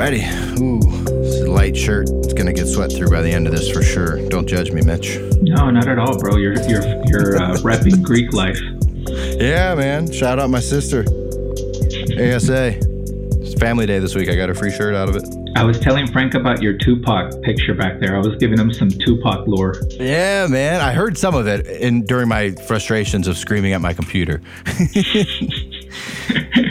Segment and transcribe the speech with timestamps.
[0.00, 0.24] Ready.
[0.58, 2.08] Ooh, this is a light shirt.
[2.08, 4.26] It's gonna get sweat through by the end of this for sure.
[4.30, 5.18] Don't judge me, Mitch.
[5.42, 6.38] No, not at all, bro.
[6.38, 8.58] You're you're you're uh, repping Greek life.
[9.38, 10.10] Yeah, man.
[10.10, 11.00] Shout out my sister.
[12.18, 12.78] ASA.
[13.42, 14.30] It's family day this week.
[14.30, 15.24] I got a free shirt out of it.
[15.54, 18.16] I was telling Frank about your Tupac picture back there.
[18.16, 19.74] I was giving him some Tupac lore.
[19.90, 20.80] Yeah, man.
[20.80, 24.40] I heard some of it in during my frustrations of screaming at my computer.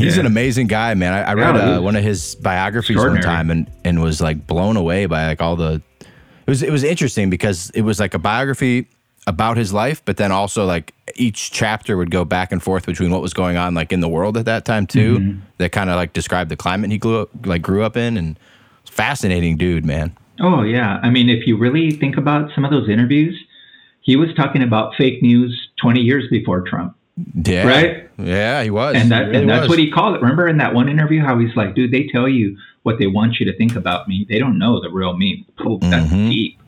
[0.00, 0.20] He's Yeah.
[0.20, 1.12] an amazing guy, man.
[1.12, 4.46] I, I read Yeah, uh, one of his biographies one time and and was like
[4.46, 5.82] blown away by like all the.
[6.00, 8.86] It was it was interesting because it was like a biography
[9.26, 13.10] about his life, but then also like each chapter would go back and forth between
[13.10, 15.18] what was going on like in the world at that time too.
[15.18, 15.40] Mm-hmm.
[15.58, 18.38] That kind of like described the climate he grew up like grew up in, and
[18.86, 20.16] fascinating dude, man.
[20.40, 23.38] Oh yeah, I mean, if you really think about some of those interviews,
[24.00, 26.96] he was talking about fake news 20 years before Trump,
[27.44, 28.08] Yeah, Right?
[28.18, 29.70] Yeah, he was, and that really and that's was.
[29.70, 30.20] what he called it.
[30.20, 33.40] Remember in that one interview how he's like, "Dude, they tell you what they want
[33.40, 34.26] you to think about me.
[34.28, 36.28] They don't know the real me." Oh, that's Mhm.
[36.30, 36.58] deep.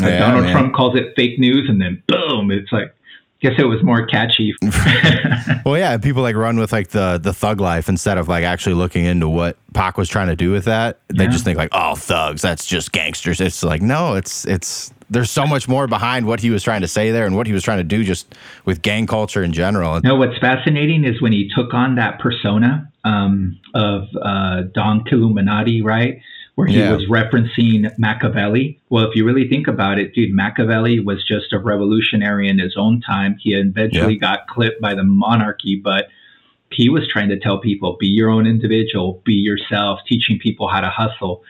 [0.00, 0.52] Like Yeah, Donald man.
[0.52, 2.94] Trump calls it fake news, and then boom, it's like,
[3.40, 4.54] guess it was more catchy.
[5.66, 8.74] Well, yeah, people like run with like the the thug life instead of like actually
[8.76, 10.98] looking into what Pac was trying to do with that.
[11.08, 11.30] They Yeah.
[11.30, 13.40] just think like, oh, thugs, that's just gangsters.
[13.40, 16.88] It's like no, it's it's there's so much more behind what he was trying to
[16.88, 20.00] say there and what he was trying to do just with gang culture in general.
[20.02, 25.82] No, what's fascinating is when he took on that persona um, of uh, Don Killuminati,
[25.84, 26.20] right?
[26.56, 26.92] Where he Yeah.
[26.92, 28.80] was referencing Machiavelli.
[28.88, 32.74] Well, if you really think about it, dude, Machiavelli was just a revolutionary in his
[32.76, 33.36] own time.
[33.38, 34.18] He eventually Yeah.
[34.20, 36.08] got clipped by the monarchy, but
[36.72, 40.80] he was trying to tell people be your own individual, be yourself, teaching people how
[40.80, 41.44] to hustle.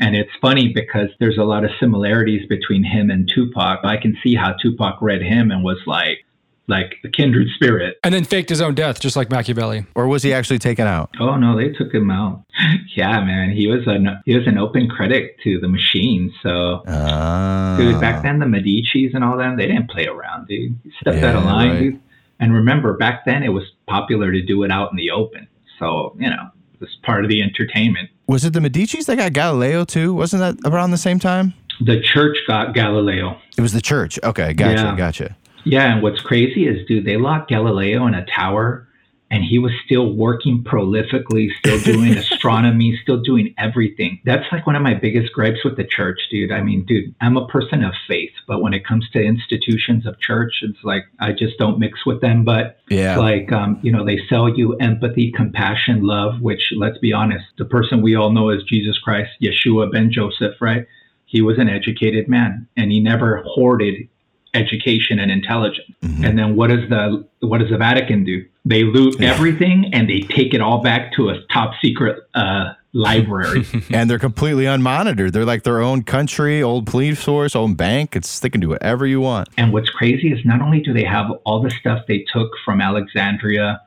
[0.00, 3.84] And it's funny because there's a lot of similarities between him and Tupac.
[3.84, 6.24] I can see how Tupac read him and was like,
[6.66, 7.98] like a kindred spirit.
[8.02, 9.86] And then faked his own death, just like Machiavelli.
[9.94, 11.10] Or was he actually taken out?
[11.20, 12.44] Oh no, they took him out.
[12.96, 16.32] yeah, man, he was an he was an open critic to the machine.
[16.42, 20.78] So, Uh, dude, back then the Medicis and all them, they didn't play around, dude.
[20.82, 21.80] He stepped out of line, right.
[21.80, 22.00] dude.
[22.40, 25.46] And remember, back then it was popular to do it out in the open.
[25.78, 26.50] So you know,
[26.80, 28.10] was part of the entertainment.
[28.26, 30.14] was it the Medici's that got Galileo too?
[30.14, 31.54] Wasn't that around the same time?
[31.80, 33.38] The church got Galileo.
[33.58, 34.18] It was the church.
[34.22, 34.96] Okay, gotcha, Yeah.
[34.96, 35.36] gotcha.
[35.64, 38.86] Yeah, and what's crazy is, dude, they locked Galileo in a tower,
[39.34, 44.20] and he was still working prolifically, still doing astronomy, still doing everything.
[44.24, 46.52] That's like one of my biggest gripes with the church, dude.
[46.52, 50.20] I mean, dude, I'm a person of faith, but when it comes to institutions of
[50.20, 52.44] church, it's like I just don't mix with them.
[52.44, 56.40] But Yeah, like, um, you know, they sell you empathy, compassion, love.
[56.40, 60.54] Which, let's be honest, the person we all know as Jesus Christ, Yeshua ben Joseph,
[60.60, 60.86] right?
[61.26, 64.08] He was an educated man, and he never hoarded
[64.54, 65.90] education and intelligence.
[66.04, 66.24] Mhm.
[66.24, 68.44] And then what does the what does the Vatican do?
[68.64, 69.32] They loot Yeah.
[69.34, 73.66] everything and they take it all back to a top secret uh, library.
[73.90, 75.32] and they're completely unmonitored.
[75.32, 78.16] They're like their own country, old police force, own bank.
[78.16, 79.48] It's they can do whatever you want.
[79.58, 82.80] and what's crazy is not only do they have all the stuff they took from
[82.80, 83.80] Alexandria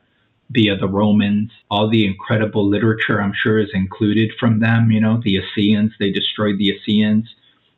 [0.52, 4.92] via the Romans, all the incredible literature I'm sure is included from them.
[4.92, 7.34] You know, the Essenes, they destroyed the Essenes.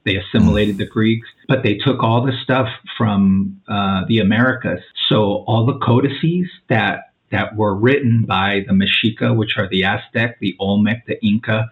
[0.06, 2.68] They assimilated the Greeks, but they took all the stuff
[2.98, 4.82] from uh, the Americas.
[5.10, 10.40] So all the codices that that were written by the Mexica, which are the Aztec,
[10.40, 11.70] the Olmec, the Inca,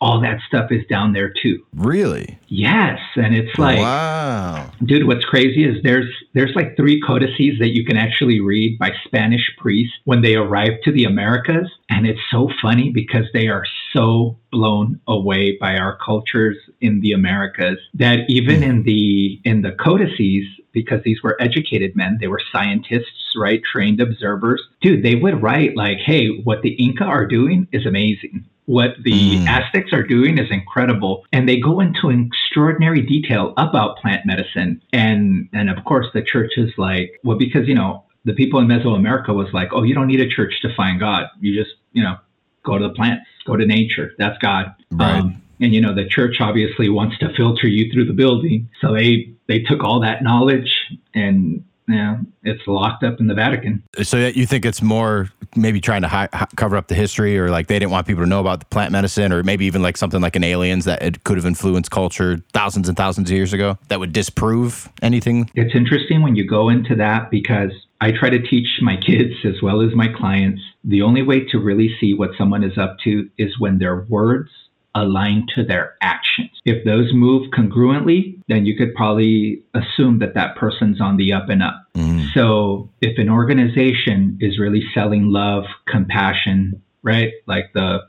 [0.00, 1.64] all that stuff is down there too.
[1.74, 2.38] Really?
[2.48, 4.70] Yes, and it's like wow.
[4.84, 8.92] dude what's crazy is there's there's like three codices that you can actually read by
[9.04, 13.64] spanish priests when they arrived to the americas and it's so funny because they are
[13.94, 19.72] so blown away by our cultures in the americas that even in the in the
[19.72, 25.42] codices because these were educated men they were scientists right trained observers dude they would
[25.42, 29.46] write like hey what the inca are doing is amazing what the Mm.
[29.46, 34.80] Aztecs are doing is incredible, and they go into extraordinary detail about plant medicine.
[34.92, 38.66] And and of course, the church is like, well, because you know the people in
[38.66, 41.26] Mesoamerica was like, oh, you don't need a church to find God.
[41.40, 42.16] You just you know
[42.64, 44.12] go to the plants, go to nature.
[44.18, 44.74] That's God.
[44.90, 45.18] Right.
[45.18, 48.92] Um, and you know the church obviously wants to filter you through the building, so
[48.92, 50.70] they they took all that knowledge
[51.14, 51.64] and.
[51.86, 53.82] Yeah, it's locked up in the Vatican.
[54.02, 57.66] So you think it's more maybe trying to hi- cover up the history, or like
[57.66, 60.22] they didn't want people to know about the plant medicine, or maybe even like something
[60.22, 63.76] like an aliens that it could have influenced culture thousands and thousands of years ago
[63.88, 65.50] that would disprove anything.
[65.54, 67.72] It's interesting when you go into that because
[68.04, 71.58] I try to teach my kids as well as my clients the only way to
[71.58, 74.50] really see what someone is up to is when their words
[74.94, 76.50] align to their actions.
[76.66, 81.48] If those move congruently, then you could probably assume that that person's on the up
[81.48, 81.82] and up.
[81.94, 82.30] Mm.
[82.34, 87.32] So if an organization is really selling love, compassion, right?
[87.46, 88.00] Like the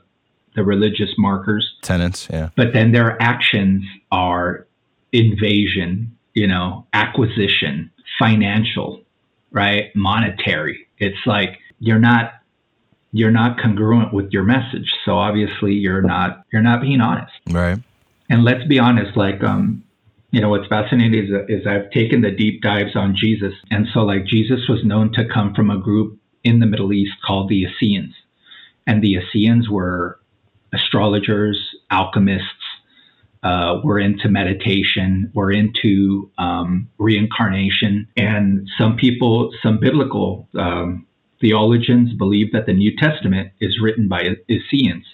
[0.56, 1.74] the religious markers.
[1.80, 2.50] Tenants, yeah.
[2.54, 4.66] But then their actions are
[5.12, 9.05] invasion, you know, acquisition, financial,
[9.56, 9.90] right?
[9.96, 10.86] Monetary.
[10.98, 12.34] It's like you're not
[13.12, 14.92] you're not congruent with your message.
[15.04, 17.32] So obviously you're not you're not being honest.
[17.50, 17.78] Right.
[18.28, 19.82] And let's be honest, like um,
[20.30, 23.54] you know, what's fascinating is, is I've taken the deep dives on Jesus.
[23.70, 27.14] And so like Jesus was known to come from a group in the Middle East
[27.26, 28.14] called the Essenes.
[28.86, 30.20] And the Essenes were
[30.74, 31.58] astrologers,
[31.90, 32.55] alchemists,
[33.46, 38.08] uh, were into meditation, we're into um, reincarnation.
[38.16, 41.06] And some people, some biblical um,
[41.40, 45.04] theologians believe that the New Testament is written by Essenes.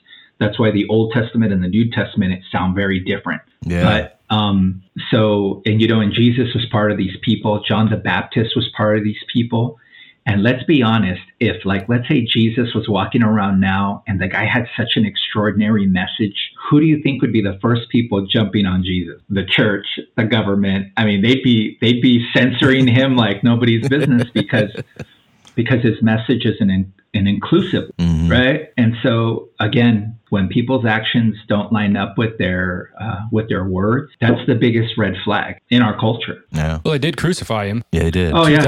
[0.40, 3.42] That's why the Old Testament and the New Testament sound very different.
[3.64, 3.82] Yeah.
[3.82, 7.62] But um, so, and you know, and Jesus was part of these people.
[7.68, 9.78] John the Baptist was part of these people.
[10.24, 14.28] And let's be honest, if like let's say Jesus was walking around now and the
[14.28, 18.24] guy had such an extraordinary message, who do you think would be the first people
[18.26, 19.20] jumping on Jesus?
[19.28, 19.86] The church,
[20.16, 20.92] the government.
[20.96, 24.70] I mean, they'd be they'd be censoring him like nobody's business because
[25.54, 28.30] because his message is an an inclusive, mm-hmm.
[28.30, 28.72] right?
[28.76, 34.12] And so again, when people's actions don't line up with their uh, with their words,
[34.20, 36.44] that's the biggest red flag in our culture.
[36.52, 36.80] Yeah.
[36.84, 37.84] Well, they did crucify him.
[37.92, 38.32] Yeah, they did.
[38.32, 38.62] Oh yeah.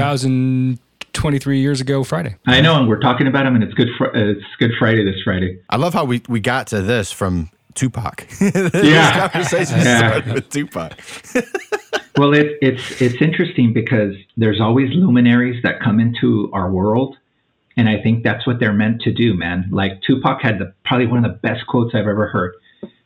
[1.15, 2.35] 2000 23 years ago Friday.
[2.45, 3.89] I know, and we're talking about him, and it's good.
[3.97, 5.59] Fr- it's Good Friday this Friday.
[5.69, 8.27] I love how we, we got to this from Tupac.
[8.41, 9.97] yeah, conversation yeah.
[9.97, 10.93] started with Tupac.
[12.17, 17.17] well, it, it's it's interesting because there's always luminaries that come into our world,
[17.75, 19.67] and I think that's what they're meant to do, man.
[19.71, 22.53] Like Tupac had the probably one of the best quotes I've ever heard.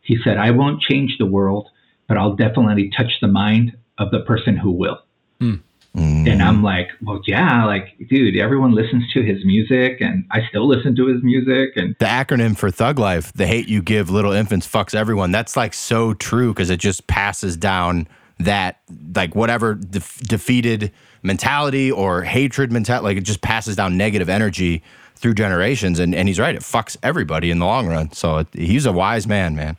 [0.01, 1.69] He said, "I won't change the world,
[2.07, 4.99] but I'll definitely touch the mind of the person who will."
[5.39, 5.61] Mm.
[5.95, 6.29] Mm.
[6.29, 10.67] And I'm like, well, yeah, like, dude, everyone listens to his music, and I still
[10.67, 11.75] listen to his music.
[11.75, 15.31] And the acronym for Thug Life, the hate you give little infants fucks everyone.
[15.31, 18.07] That's like so true because it just passes down
[18.39, 18.79] that
[19.15, 20.91] like whatever de- defeated
[21.23, 24.83] mentality or hatred mentality, like it just passes down negative energy
[25.15, 25.99] through generations.
[25.99, 28.11] And and he's right, it fucks everybody in the long run.
[28.11, 29.75] So it, he's a wise man, man.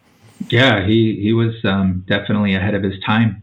[0.49, 3.43] Yeah, he he was um, definitely ahead of his time.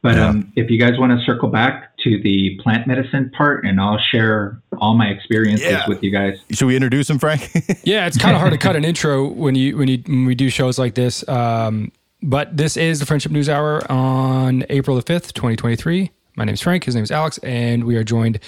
[0.00, 0.28] But yeah.
[0.28, 3.98] um, if you guys want to circle back to the plant medicine part, and I'll
[3.98, 5.88] share all my experiences yeah.
[5.88, 6.38] with you guys.
[6.50, 7.50] Should we introduce him, Frank?
[7.82, 10.34] yeah, it's kind of hard to cut an intro when you when you when we
[10.34, 11.26] do shows like this.
[11.28, 16.10] Um, but this is the Friendship News Hour on April the fifth, twenty twenty three.
[16.36, 16.84] My name is Frank.
[16.84, 18.38] His name is Alex, and we are joined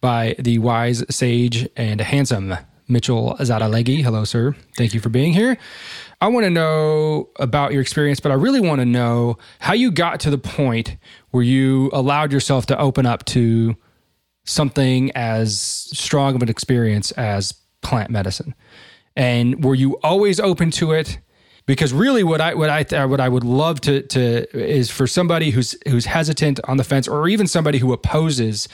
[0.00, 2.54] by the wise, sage, and handsome
[2.88, 4.02] Mitchell Zaralegui.
[4.02, 4.54] Hello, sir.
[4.76, 5.58] Thank you for being here.
[6.26, 9.92] I want to know about your experience, but I really want to know how you
[9.92, 10.96] got to the point
[11.30, 13.76] where you allowed yourself to open up to
[14.44, 18.56] something as strong of an experience as plant medicine.
[19.14, 21.20] And were you always open to it?
[21.66, 25.50] because really what I what I what I would love to to is for somebody
[25.50, 28.68] who's who's hesitant on the fence or even somebody who opposes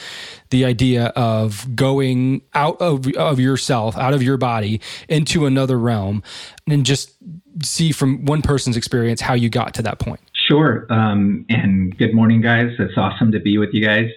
[0.51, 6.23] the idea of going out of of yourself out of your body into another realm
[6.69, 7.17] and just
[7.63, 10.21] see from one person's experience how you got to that point.
[10.33, 10.87] Sure.
[10.91, 12.73] Um, and good morning, guys.
[12.79, 14.09] It's awesome to be with you guys.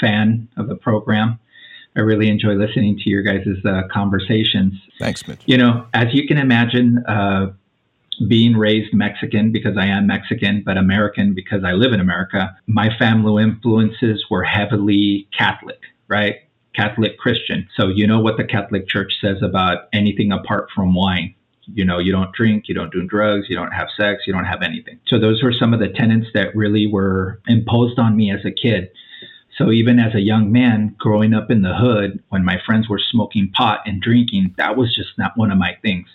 [0.00, 1.38] Fan of the program.
[1.96, 4.74] I really enjoy listening to your guys' uh, conversations.
[4.98, 5.40] Thanks, Mitch.
[5.46, 7.52] You know, as you can imagine, uh,
[8.28, 12.88] being raised Mexican because I am Mexican, but American because I live in America, my
[12.98, 16.36] family influences were heavily Catholic, right?
[16.74, 17.68] Catholic Christian.
[17.76, 21.34] So you know what the Catholic Church says about anything apart from wine.
[21.72, 24.44] You know, you don't drink, you don't do drugs, you don't have sex, you don't
[24.44, 25.00] have anything.
[25.06, 28.50] So those were some of the tenets that really were imposed on me as a
[28.52, 28.90] kid.
[29.56, 33.00] So even as a young man growing up in the hood, when my friends were
[33.00, 36.08] smoking pot and drinking, that was just not one of my things.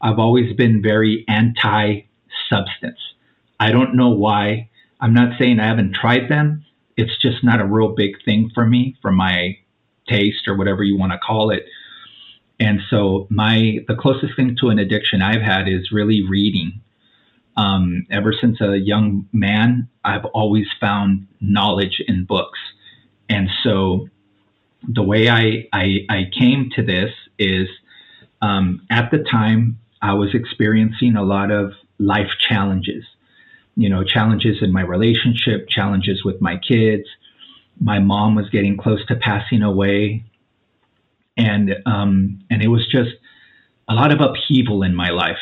[0.00, 2.02] I've always been very anti
[2.48, 2.98] substance.
[3.60, 4.70] I don't know why.
[5.00, 6.64] I'm not saying I haven't tried them.
[6.96, 9.58] It's just not a real big thing for me, for my
[10.08, 11.66] taste or whatever you want to call it.
[12.58, 16.80] And so my the closest thing to an addiction I've had is really reading.
[17.56, 22.58] Um, ever since a young man, I've always found knowledge in books.
[23.28, 24.08] And so
[24.86, 27.68] the way I, I, I came to this is
[28.42, 33.04] um, at the time I was experiencing a lot of life challenges,
[33.74, 37.04] you know, challenges in my relationship, challenges with my kids.
[37.80, 40.24] My mom was getting close to passing away.
[41.36, 43.10] And, um, and it was just
[43.88, 45.38] a lot of upheaval in my life.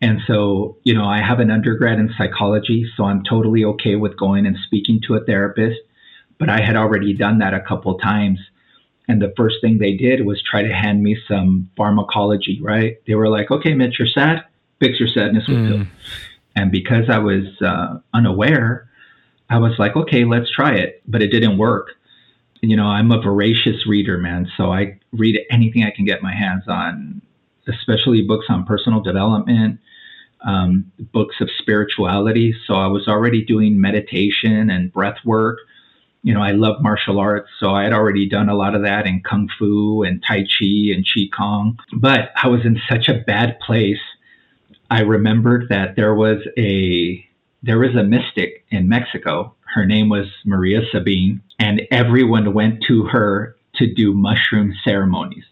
[0.00, 4.16] And so, you know, I have an undergrad in psychology, so I'm totally okay with
[4.16, 5.78] going and speaking to a therapist.
[6.38, 8.40] But I had already done that a couple times.
[9.08, 12.96] And the first thing they did was try to hand me some pharmacology, right?
[13.06, 14.44] They were like, okay, Mitch, you're sad.
[14.80, 15.68] fix your sadness with Mm.
[15.68, 15.86] pills.
[16.56, 18.88] And because I was uh, unaware,
[19.48, 21.00] I was like, okay, let's try it.
[21.06, 21.90] But it didn't work.
[22.62, 24.48] You know, I'm a voracious reader, man.
[24.56, 27.20] So I read anything I can get my hands on,
[27.68, 29.80] especially books on personal development,
[30.44, 32.54] um, books of spirituality.
[32.66, 35.58] So I was already doing meditation and breath work.
[36.22, 39.06] You know, I love martial arts, so I had already done a lot of that
[39.06, 41.78] in kung fu and tai chi and qigong.
[41.92, 43.98] But I was in such a bad place.
[44.88, 47.26] I remembered that there was a
[47.64, 49.54] there was a mystic in Mexico.
[49.74, 55.44] Her name was Maria Sabina, and everyone went to her to do mushroom ceremonies.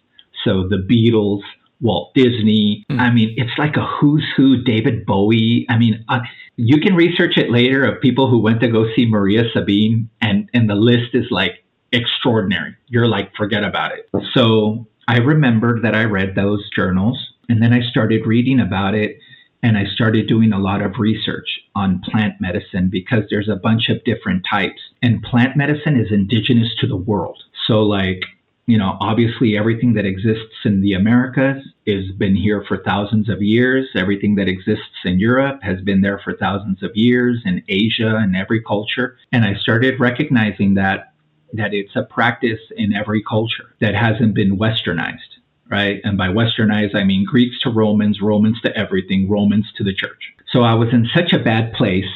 [0.44, 1.42] So the Beatles,
[1.80, 2.84] Walt Disney.
[2.90, 2.98] Mm.
[2.98, 4.62] I mean, it's like a who's who.
[4.62, 5.66] David Bowie.
[5.68, 6.20] I mean, uh,
[6.56, 10.50] you can research it later of people who went to go see Maria Sabina, and
[10.52, 12.74] and the list is like extraordinary.
[12.88, 14.08] You're like, forget about it.
[14.34, 19.18] So I remembered that I read those journals, and then I started reading about it,
[19.62, 23.88] and I started doing a lot of research on plant medicine because there's a bunch
[23.88, 27.42] of different types, and plant medicine is indigenous to the world.
[27.66, 28.24] So like
[28.70, 33.42] you know, obviously everything that exists in the Americas has been here for thousands of
[33.42, 33.88] years.
[33.96, 38.36] Everything that exists in Europe has been there for thousands of years, in Asia and
[38.36, 39.18] every culture.
[39.32, 41.12] And I started recognizing that
[41.52, 45.29] that it's a practice in every culture that hasn't been westernized,
[45.70, 46.00] right?
[46.04, 50.32] And by westernized I mean Greeks to Romans, Romans to everything, Romans to the church.
[50.52, 52.10] So I was in such a bad place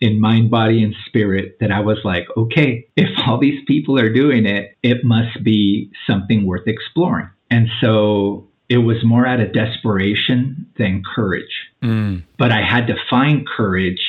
[0.00, 4.12] in mind, body, and spirit that I was like, okay, if all these people are
[4.12, 7.30] doing it, it must be something worth exploring.
[7.50, 11.70] And so it was more out of desperation than courage.
[11.82, 12.22] Mm.
[12.38, 14.00] But I had to find courage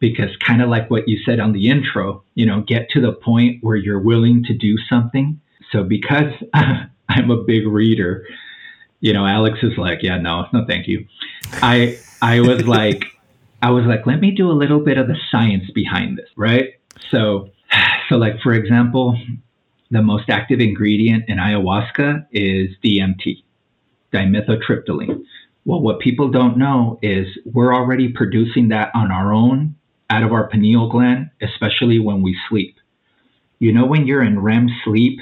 [0.00, 3.12] because, kind of like what you said on the intro, you know, get to the
[3.12, 5.40] point where you're willing to do something.
[5.70, 6.32] So, because
[7.18, 8.26] I'm a big reader,
[9.00, 11.06] you know, Alex is like, yeah, no, no, thank you.
[11.54, 13.04] I, I was like,
[13.62, 16.74] I was like, let me do a little bit of the science behind this, right?
[17.10, 17.50] So,
[18.08, 19.18] so like for example,
[19.90, 23.42] the most active ingredient in ayahuasca is DMT,
[24.12, 25.24] dimethyltryptamine.
[25.64, 29.74] Well, what people don't know is we're already producing that on our own
[30.10, 32.76] out of our pineal gland, especially when we sleep.
[33.58, 35.20] You know, when you're in REM sleep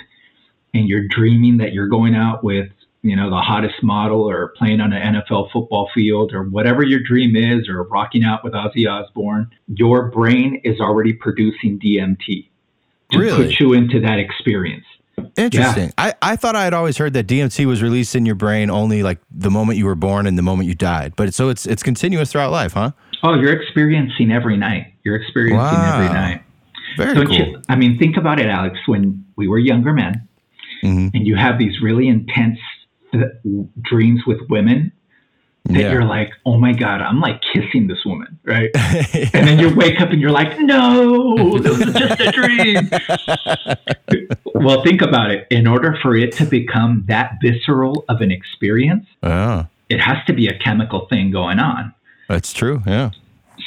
[0.79, 2.69] and you're dreaming that you're going out with
[3.03, 6.99] you know, the hottest model or playing on an NFL football field or whatever your
[6.99, 12.49] dream is or rocking out with Ozzy Osbourne, your brain is already producing DMT
[13.13, 13.47] to Really?
[13.47, 14.85] put you into that experience.
[15.37, 15.93] Interesting.
[15.97, 19.05] I, I thought I had always heard that DMT was released in your brain only
[19.05, 21.15] like the moment you were born and the moment you died.
[21.15, 22.91] But so it's it's continuous throughout life, huh?
[23.23, 24.93] Oh, you're experiencing every night.
[25.05, 25.95] You're experiencing Wow.
[26.03, 26.43] every night.
[26.97, 27.37] Very cool.
[27.37, 27.63] you?
[27.69, 28.79] I mean, think about it, Alex.
[28.87, 30.27] When we were younger men,
[30.83, 31.11] Mhm.
[31.15, 32.59] and you have these really intense
[33.13, 33.25] th-
[33.83, 34.93] dreams with women
[35.65, 35.93] that Yeah.
[35.93, 38.71] you're like, oh my god, I'm like kissing this woman, right?
[39.35, 42.89] And then you wake up and you're like, no, this was just a dream.
[44.55, 45.47] well, think about it.
[45.51, 50.33] In order for it to become that visceral of an experience, oh, it has to
[50.33, 51.93] be a chemical thing going on.
[52.29, 52.83] that's true.
[52.87, 53.11] Yeah.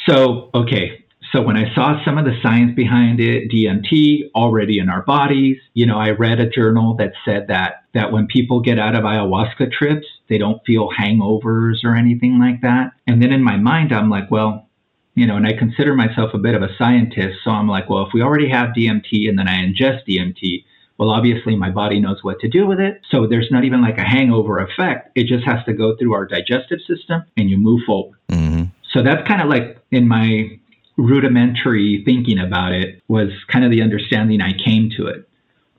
[0.06, 0.99] So, okay.
[1.32, 5.58] So when I saw some of the science behind it, DMT already in our bodies,
[5.74, 9.04] you know, I read a journal that said that that when people get out of
[9.04, 12.92] ayahuasca trips, they don't feel hangovers or anything like that.
[13.06, 14.68] And then in my mind, I'm like, well,
[15.14, 18.06] you know, and I consider myself a bit of a scientist, so I'm like, well,
[18.06, 20.64] if we already have DMT and then I ingest DMT,
[20.98, 23.00] well, obviously my body knows what to do with it.
[23.10, 25.10] So there's not even like a hangover effect.
[25.14, 28.18] It just has to go through our digestive system and you move forward.
[28.30, 30.59] hmm So that's kind of like in my
[31.00, 35.28] rudimentary thinking about it was kind of the understanding I came to it.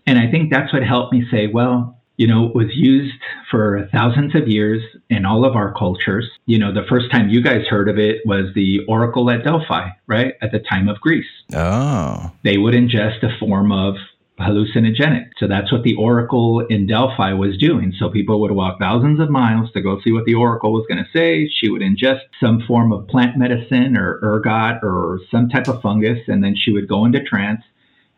[0.07, 3.15] And I think that's what helped me say, well, you know, it was used
[3.49, 6.29] for thousands of years in all of our cultures.
[6.45, 9.89] You know, the first time you guys heard of it was the oracle at Delphi,
[10.07, 10.35] right?
[10.41, 11.25] At the time of Greece.
[11.55, 12.31] Oh.
[12.43, 13.95] They would ingest a form of
[14.41, 15.29] hallucinogenic.
[15.37, 17.93] So that's what the oracle in Delphi was doing.
[17.97, 21.03] So people would walk thousands of miles to go see what the oracle was going
[21.03, 21.47] to say.
[21.47, 26.19] She would ingest some form of plant medicine or ergot or some type of fungus,
[26.27, 27.63] and then she would go into trance,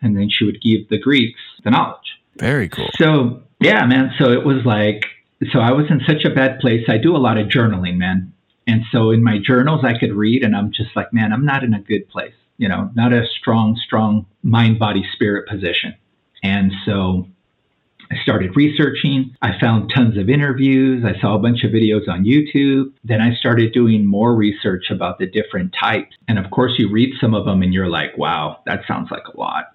[0.01, 2.19] and then she would give the Greeks the knowledge.
[2.37, 2.89] Very cool.
[2.97, 4.11] So yeah, man.
[4.17, 5.05] So it was like,
[5.51, 6.85] so I was in such a bad place.
[6.87, 8.33] I do a lot of journaling, man.
[8.65, 11.63] And so in my journals, I could read, and I'm just like, man, I'm not
[11.63, 12.33] in a good place.
[12.57, 15.95] You know, not a strong, strong mind, body, spirit position.
[16.43, 17.27] And so
[18.11, 19.35] I started researching.
[19.41, 21.03] I found tons of interviews.
[21.03, 22.91] I saw a bunch of videos on YouTube.
[23.03, 26.15] Then I started doing more research about the different types.
[26.27, 29.27] And of course, you read some of them and you're like, wow, that sounds like
[29.33, 29.71] a lot.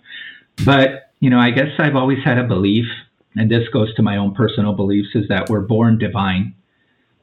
[0.65, 2.87] But, you know, I guess I've always had a belief,
[3.35, 6.55] and this goes to my own personal beliefs, is that we're born divine,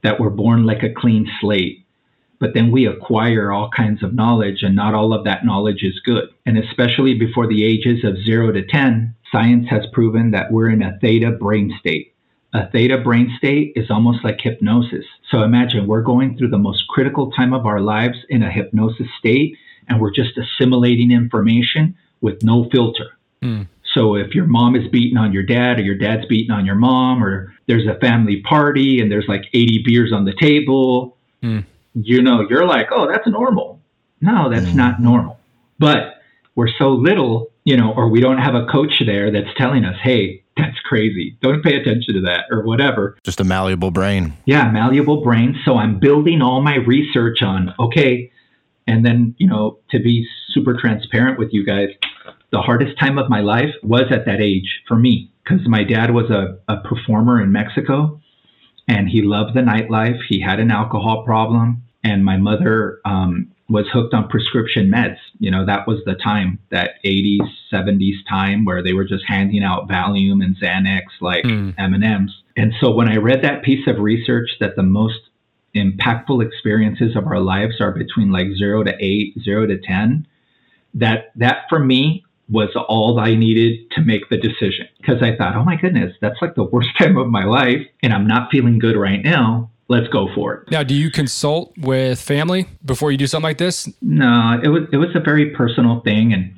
[0.03, 1.85] that we're born like a clean slate.
[2.39, 5.99] but then we acquire all kinds of knowledge, and not all of that knowledge is
[6.03, 6.29] good.
[6.45, 10.82] And especially before the ages of zero to 10, science has proven that we're in
[10.82, 12.13] a theta brain state.
[12.54, 15.04] A theta brain state is almost like hypnosis.
[15.30, 19.08] So imagine we're going through the most critical time of our lives in a hypnosis
[19.20, 19.58] state,
[19.89, 23.18] and we're just assimilating information with no filter.
[23.44, 23.68] Mm.
[23.94, 26.75] So if your mom is beating on your dad, or your dad's beating on your
[26.75, 31.65] mom, or there's a family party and there's like 80 beers on the table, mm
[31.98, 33.80] you know, you're like, oh, that's normal.
[34.20, 35.39] No, that's mm not normal.
[35.80, 36.22] But
[36.54, 39.98] we're so little, you know, or we don't have a coach there that's telling us,
[40.01, 41.38] hey, that's crazy.
[41.41, 43.17] Don't pay attention to that or whatever.
[43.24, 44.38] Just a malleable brain.
[44.45, 45.60] Yeah, malleable brain.
[45.65, 48.31] So I'm building all my research on, okay,
[48.88, 51.89] and then, you know, to be super transparent with you guys,
[52.51, 56.13] the hardest time of my life was at that age for me because my dad
[56.13, 58.22] was a, a performer in Mexico
[58.88, 60.19] and he loved the nightlife.
[60.29, 65.17] He had an alcohol problem and my mother um, was hooked on prescription meds.
[65.39, 69.63] You know, that was the time, that 80s, 70s time where they were just handing
[69.63, 71.74] out Valium and Xanax like mm.
[71.77, 72.31] M&Ms.
[72.55, 75.19] And so when I read that piece of research that the most
[75.75, 80.27] impactful experiences of our lives are between like 0 to 8, 0 to 10,
[80.93, 85.55] that that for me was all I needed to make the decision because I thought,
[85.55, 88.79] "Oh my goodness, that's like the worst time of my life and I'm not feeling
[88.79, 90.72] good right now." Let's go for it.
[90.72, 93.89] Now, do you consult with family before you do something like this?
[94.01, 96.54] No, it was it was a very personal thing, and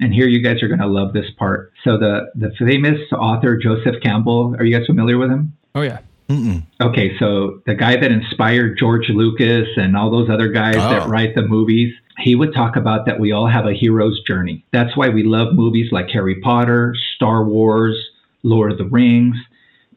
[0.00, 1.72] and here you guys are going to love this part.
[1.84, 5.56] So the the famous author Joseph Campbell, are you guys familiar with him?
[5.74, 6.00] Oh yeah.
[6.28, 6.64] Mm-mm.
[6.80, 10.88] Okay, so the guy that inspired George Lucas and all those other guys oh.
[10.88, 14.64] that write the movies, he would talk about that we all have a hero's journey.
[14.72, 17.96] That's why we love movies like Harry Potter, Star Wars,
[18.44, 19.36] Lord of the Rings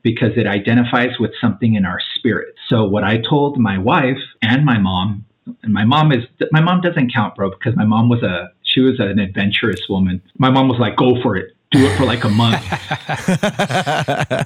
[0.05, 2.53] because it identifies with something in our spirit.
[2.69, 5.25] So what I told my wife and my mom,
[5.63, 8.81] and my mom is my mom doesn't count, bro, because my mom was a she
[8.81, 10.21] was an adventurous woman.
[10.37, 12.63] My mom was like, "Go for it, do it for like a month,"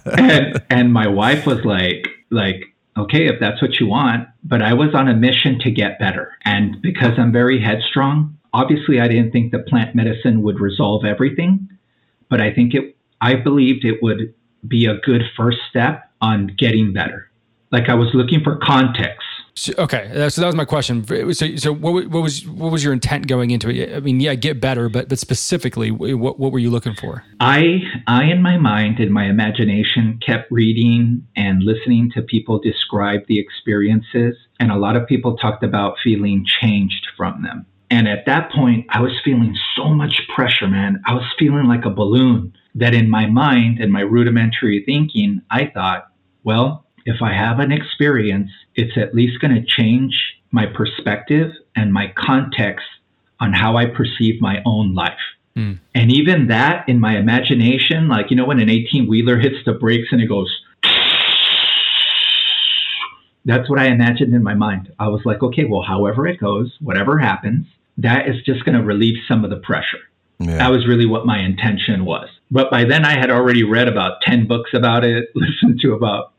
[0.17, 2.63] and and my wife was like, like
[2.97, 4.29] okay, if that's what you want.
[4.45, 6.37] But I was on a mission to get better.
[6.45, 11.69] And because I'm very headstrong, obviously I didn't think that plant medicine would resolve everything,
[12.29, 14.33] but I think it, I believed it would
[14.67, 17.29] be a good first step on getting better.
[17.71, 19.25] Like I was looking for context.
[19.55, 21.03] So, okay, so that was my question.
[21.33, 23.93] So, so what, what, was what was your intent going into it?
[23.93, 27.23] I mean, yeah, get better, but but specifically, what what were you looking for?
[27.41, 33.27] I I in my mind in my imagination kept reading and listening to people describe
[33.27, 37.65] the experiences, and a lot of people talked about feeling changed from them.
[37.91, 41.01] And at that point, I was feeling so much pressure, man.
[41.05, 45.67] I was feeling like a balloon that in my mind and my rudimentary thinking, I
[45.73, 46.07] thought,
[46.43, 51.93] well, if I have an experience, it's at least going to change my perspective and
[51.93, 52.85] my context
[53.39, 55.19] on how I perceive my own life.
[55.55, 55.79] Mm.
[55.95, 59.73] And even that in my imagination, like, you know, when an 18 wheeler hits the
[59.73, 60.49] brakes and it goes,
[63.45, 64.91] that's what I imagined in my mind.
[64.99, 67.65] I was like, okay, well, however it goes, whatever happens,
[67.97, 69.99] that is just going to relieve some of the pressure.
[70.39, 70.57] Yeah.
[70.57, 72.29] That was really what my intention was.
[72.51, 76.33] But by then I had already read about 10 books about it, listened to about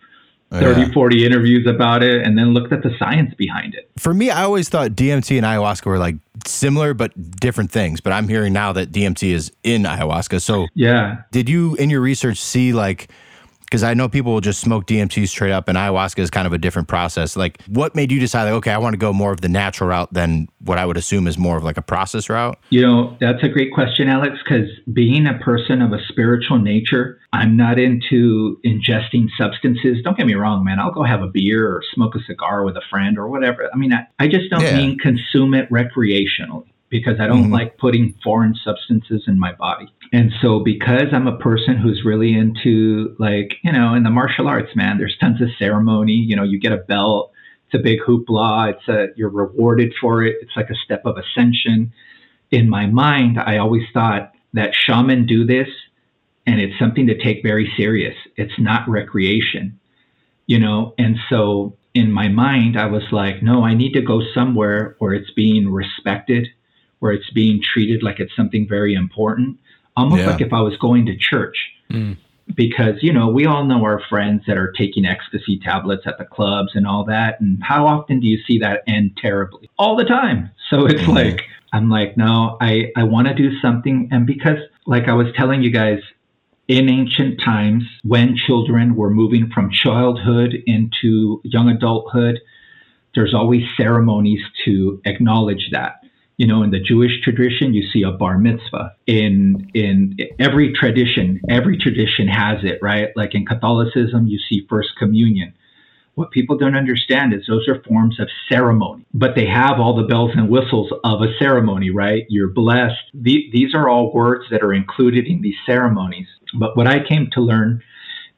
[0.52, 0.92] 30, yeah.
[0.92, 3.88] 40 interviews about it, and then looked at the science behind it.
[3.96, 8.00] For me, I always thought DMT and ayahuasca were like similar but different things.
[8.00, 10.40] But I'm hearing now that DMT is in ayahuasca.
[10.42, 11.22] So, yeah.
[11.30, 13.10] Did you, in your research, see like,
[13.70, 16.52] because I know people will just smoke DMT straight up, and ayahuasca is kind of
[16.52, 17.36] a different process.
[17.36, 19.90] Like, what made you decide, like, okay, I want to go more of the natural
[19.90, 22.58] route than what I would assume is more of like a process route?
[22.70, 27.20] You know, that's a great question, Alex, because being a person of a spiritual nature,
[27.32, 29.98] I'm not into ingesting substances.
[30.02, 30.80] Don't get me wrong, man.
[30.80, 33.70] I'll go have a beer or smoke a cigar with a friend or whatever.
[33.72, 34.76] I mean, I, I just don't yeah.
[34.76, 37.52] mean consume it recreationally because I don't mm-hmm.
[37.52, 39.86] like putting foreign substances in my body.
[40.12, 44.48] And so, because I'm a person who's really into, like, you know, in the martial
[44.48, 46.14] arts, man, there's tons of ceremony.
[46.14, 47.32] You know, you get a belt,
[47.66, 51.16] it's a big hoopla, it's a, you're rewarded for it, it's like a step of
[51.16, 51.92] ascension.
[52.50, 55.68] In my mind, I always thought that shaman do this
[56.46, 58.14] and it's something to take very serious.
[58.36, 59.78] It's not recreation,
[60.46, 60.94] you know?
[60.98, 65.12] And so, in my mind, I was like, no, I need to go somewhere where
[65.12, 66.48] it's being respected,
[67.00, 69.58] where it's being treated like it's something very important
[69.96, 70.30] almost yeah.
[70.30, 71.56] like if I was going to church.
[71.90, 72.16] Mm.
[72.54, 76.24] Because, you know, we all know our friends that are taking ecstasy tablets at the
[76.24, 77.40] clubs and all that.
[77.40, 79.70] And how often do you see that end terribly?
[79.78, 80.50] All the time.
[80.68, 81.14] So it's mm.
[81.14, 84.08] like, I'm like, no, I, I want to do something.
[84.10, 86.00] And because, like I was telling you guys,
[86.66, 92.40] in ancient times, when children were moving from childhood into young adulthood,
[93.14, 96.00] there's always ceremonies to acknowledge that.
[96.40, 98.96] You know, in the Jewish tradition, you see a bar mitzvah.
[99.06, 103.08] In in every tradition, every tradition has it, right?
[103.14, 105.52] Like in Catholicism, you see First Communion.
[106.14, 110.08] What people don't understand is those are forms of ceremony, but they have all the
[110.08, 112.24] bells and whistles of a ceremony, right?
[112.30, 113.04] You're blessed.
[113.12, 116.28] The, these are all words that are included in these ceremonies.
[116.58, 117.82] But what I came to learn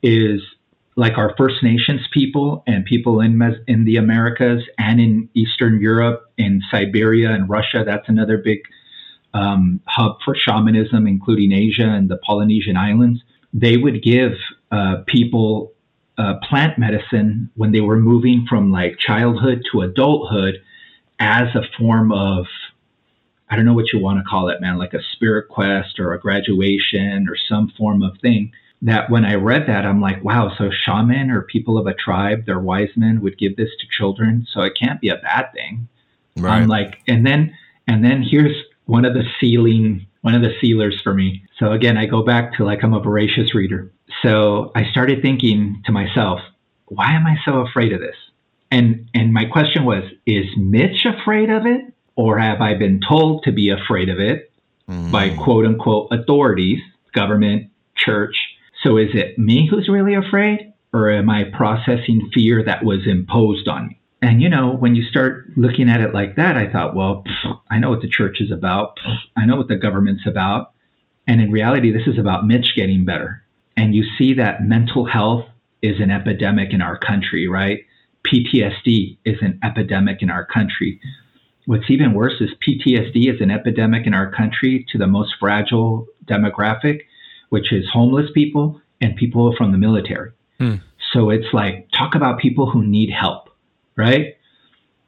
[0.02, 0.40] is
[0.96, 6.30] like our First Nations people and people in in the Americas and in Eastern Europe,
[6.36, 7.82] in Siberia and Russia.
[7.84, 8.60] That's another big
[9.34, 13.22] um, hub for shamanism, including Asia and the Polynesian islands.
[13.54, 14.32] They would give
[14.70, 15.72] uh, people
[16.18, 20.62] uh, plant medicine when they were moving from like childhood to adulthood
[21.18, 22.46] as a form of
[23.48, 26.14] I don't know what you want to call it, man, like a spirit quest or
[26.14, 28.50] a graduation or some form of thing
[28.82, 32.46] that when I read that, I'm like, wow, so shaman or people of a tribe,
[32.46, 34.46] their wise men would give this to children.
[34.52, 35.88] So it can't be a bad thing.
[36.36, 36.56] Right.
[36.56, 37.54] I'm like, and then,
[37.86, 41.44] and then here's one of the sealing, one of the sealers for me.
[41.58, 43.90] So again, I go back to like, I'm a voracious reader.
[44.20, 46.40] So I started thinking to myself,
[46.86, 48.16] why am I so afraid of this?
[48.72, 51.82] And, and my question was, is Mitch afraid of it?
[52.16, 54.50] Or have I been told to be afraid of it
[54.88, 55.10] mm.
[55.12, 56.80] by quote unquote authorities,
[57.14, 58.36] government, church,
[58.82, 63.68] so is it me who's really afraid, or am I processing fear that was imposed
[63.68, 64.00] on me?
[64.20, 67.60] And you know, when you start looking at it like that, I thought, well, pff,
[67.70, 68.96] I know what the church is about.
[68.98, 70.72] Pff, I know what the government's about.
[71.26, 73.42] And in reality, this is about Mitch getting better.
[73.76, 75.44] And you see that mental health
[75.82, 77.80] is an epidemic in our country, right?
[78.26, 81.00] PTSD is an epidemic in our country.
[81.66, 86.06] What's even worse is PTSD is an epidemic in our country to the most fragile
[86.26, 87.02] demographic
[87.52, 90.30] which is homeless people and people from the military.
[90.58, 90.76] Hmm.
[91.12, 93.50] So it's like, talk about people who need help,
[93.94, 94.38] right?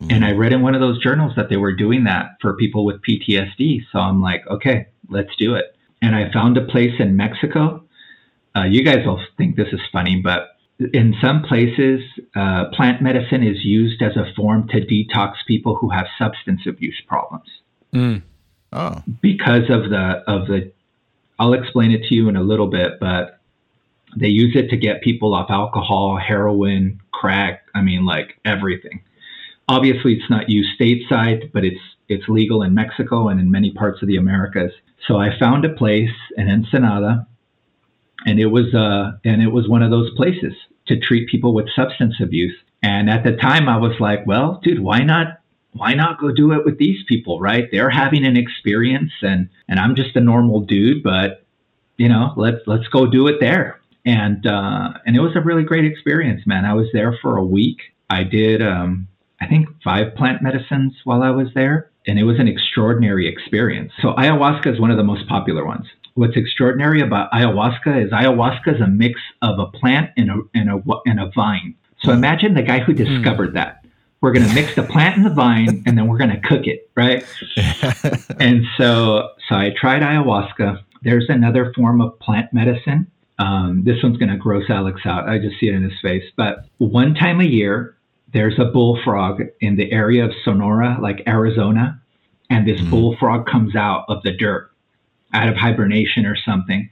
[0.03, 0.11] Mm-hmm.
[0.11, 2.85] And I read in one of those journals that they were doing that for people
[2.85, 3.79] with PTSD.
[3.91, 5.75] So I'm like, okay, let's do it.
[6.03, 7.83] And I found a place in Mexico.
[8.55, 10.59] Uh, you guys will think this is funny, but
[10.93, 12.03] in some places,
[12.37, 17.01] uh, plant medicine is used as a form to detox people who have substance abuse
[17.09, 17.49] problems.
[17.95, 18.21] Mm.
[18.75, 19.03] Oh.
[19.23, 20.75] Because of the of the
[21.39, 23.41] I'll explain it to you in a little bit, but
[24.17, 27.67] they use it to get people off alcohol, heroin, crack.
[27.75, 29.03] I mean, like everything.
[29.69, 34.03] Obviously, it's not used stateside, but it's it's legal in Mexico and in many parts
[34.03, 34.73] of the Americas.
[35.07, 37.27] So I found a place in Ensenada,
[38.27, 40.53] and it was uh and it was one of those places
[40.87, 42.55] to treat people with substance abuse.
[42.83, 45.41] And at the time, I was like, well, dude, why not
[45.75, 47.69] why not go do it with these people, right?
[47.71, 51.45] They're having an experience and and I'm just a normal dude, but
[51.97, 53.81] you know, let's let's go do it there.
[54.05, 56.65] And uh, and it was a really great experience, man.
[56.65, 57.79] I was there for a week.
[58.11, 59.09] I did um,
[59.41, 63.93] I think five plant medicines while I was there, and it was an extraordinary experience.
[64.01, 65.87] So ayahuasca is one of the most popular ones.
[66.15, 70.71] What's extraordinary about ayahuasca is ayahuasca is a mix of a plant and a and
[70.71, 71.75] a and a vine.
[72.03, 73.03] So imagine the guy who hmm.
[73.05, 73.55] discovered mm.
[73.55, 73.84] that
[74.25, 76.67] we're going to mix the plant and the vine, and then we're going to cook
[76.67, 77.23] it, right?
[78.41, 80.83] and so, so I tried ayahuasca.
[81.03, 83.07] There's another form of plant medicine.
[83.39, 85.29] Um, this one's going to gross Alex out.
[85.29, 86.25] I just see it in his face.
[86.39, 87.99] But one time a year,
[88.33, 92.01] there's a bullfrog in the area of Sonora, like Arizona,
[92.49, 92.89] and this mm.
[92.89, 94.71] bullfrog comes out of the dirt,
[95.35, 96.89] out of hibernation or something.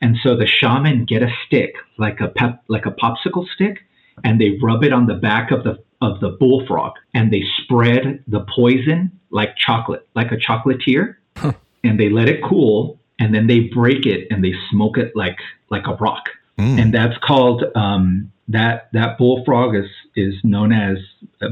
[0.00, 3.80] And so the shaman get a stick, like a pep, like a popsicle stick,
[4.22, 8.22] and they rub it on the back of the of the bullfrog and they spread
[8.26, 11.52] the poison like chocolate, like a chocolatier, huh.
[11.84, 15.38] and they let it cool and then they break it and they smoke it like
[15.68, 16.24] like a rock.
[16.58, 16.82] Mm.
[16.82, 20.98] And that's called um, that that bullfrog is is known as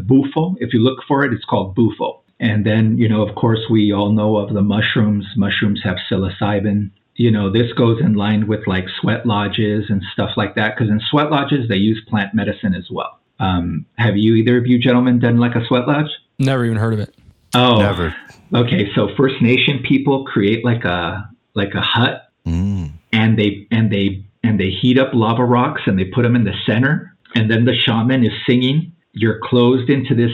[0.06, 0.56] bufo.
[0.61, 2.22] If you look for it, it's called bufo.
[2.40, 5.26] And then you know, of course, we all know of the mushrooms.
[5.37, 6.90] Mushrooms have psilocybin.
[7.14, 10.74] You know, this goes in line with like sweat lodges and stuff like that.
[10.74, 13.17] Because in sweat lodges, they use plant medicine as well.
[13.40, 16.11] Um, have you either of you gentlemen done like a sweat lodge?
[16.38, 17.14] Never even heard of it.
[17.55, 18.14] Oh, never.
[18.55, 22.90] Okay, so First Nation people create like a like a hut, mm.
[23.12, 26.44] and they and they and they heat up lava rocks and they put them in
[26.44, 28.92] the center, and then the shaman is singing.
[29.12, 30.33] You're closed into this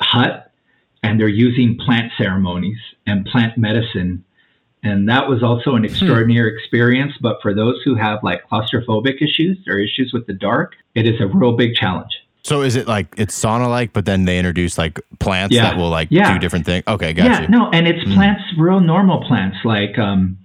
[0.00, 0.50] hut,
[1.02, 4.24] and they're using plant ceremonies and plant medicine
[4.86, 5.86] and that was also an hmm.
[5.86, 6.56] extraordinary hmm.
[6.56, 7.12] experience.
[7.20, 11.20] But for those who have like claustrophobic issues or issues with the dark, it is
[11.20, 12.22] a real big challenge.
[12.46, 15.62] So is it like it's sauna like, but then they introduce like plants yeah.
[15.62, 16.32] that will like yeah.
[16.32, 16.84] do different things?
[16.86, 17.48] Okay, got yeah, you.
[17.48, 18.14] no, and it's mm.
[18.14, 20.38] plants, real normal plants like um,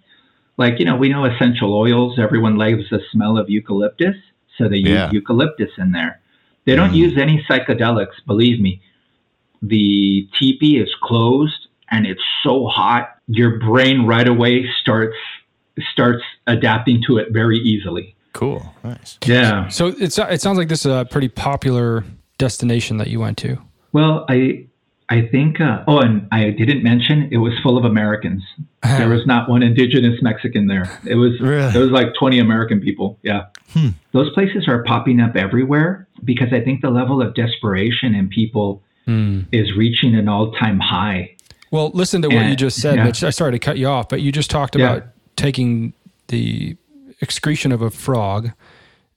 [0.57, 2.17] like you know we know essential oils.
[2.17, 4.15] Everyone loves the smell of eucalyptus,
[4.57, 5.11] so they use yeah.
[5.11, 6.19] eucalyptus in there.
[6.65, 6.95] They don't mm.
[6.95, 8.81] use any psychedelics, believe me.
[9.61, 15.15] the teepee is closed and it's so hot, your brain right away starts
[15.91, 18.15] starts adapting to it very easily.
[18.33, 18.73] Cool.
[18.83, 19.17] Nice.
[19.25, 19.67] Yeah.
[19.69, 22.03] So it's uh, it sounds like this is a pretty popular
[22.37, 23.57] destination that you went to.
[23.91, 24.65] Well, I
[25.09, 25.59] I think.
[25.59, 28.43] Uh, oh, and I didn't mention it was full of Americans.
[28.83, 30.99] there was not one indigenous Mexican there.
[31.05, 31.71] It was Really?
[31.71, 33.19] there was like twenty American people.
[33.21, 33.47] Yeah.
[33.73, 33.89] Hmm.
[34.13, 38.81] Those places are popping up everywhere because I think the level of desperation in people
[39.05, 39.41] hmm.
[39.51, 41.35] is reaching an all time high.
[41.71, 43.05] Well, listen to what you just said, yeah.
[43.05, 43.23] Mitch.
[43.23, 44.91] I started to cut you off, but you just talked Yeah.
[44.91, 45.93] about taking
[46.27, 46.75] the
[47.21, 48.51] excretion of a frog,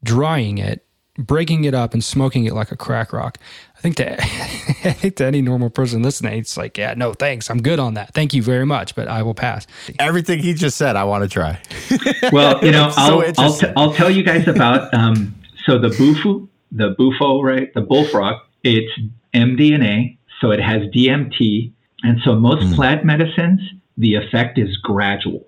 [0.03, 0.85] drying it,
[1.19, 3.39] breaking it up, and smoking it like a crack rock.
[3.77, 7.51] I think to I think to any normal person listening, it's like, yeah, no, thanks,
[7.51, 8.13] I'm good on that.
[8.15, 9.67] Thank you very much, but I will pass.
[9.99, 11.61] Everything he just said, I want to try.
[12.33, 15.35] Well, you know, so I'll I'll, t- I'll tell you guys about um,
[15.67, 18.41] so the bufu, the bufo, right, the bullfrog.
[18.63, 18.91] It's
[19.35, 21.71] MDNA, so it has DMT,
[22.03, 23.61] and so most plant medicines,
[23.99, 25.47] the effect is gradual.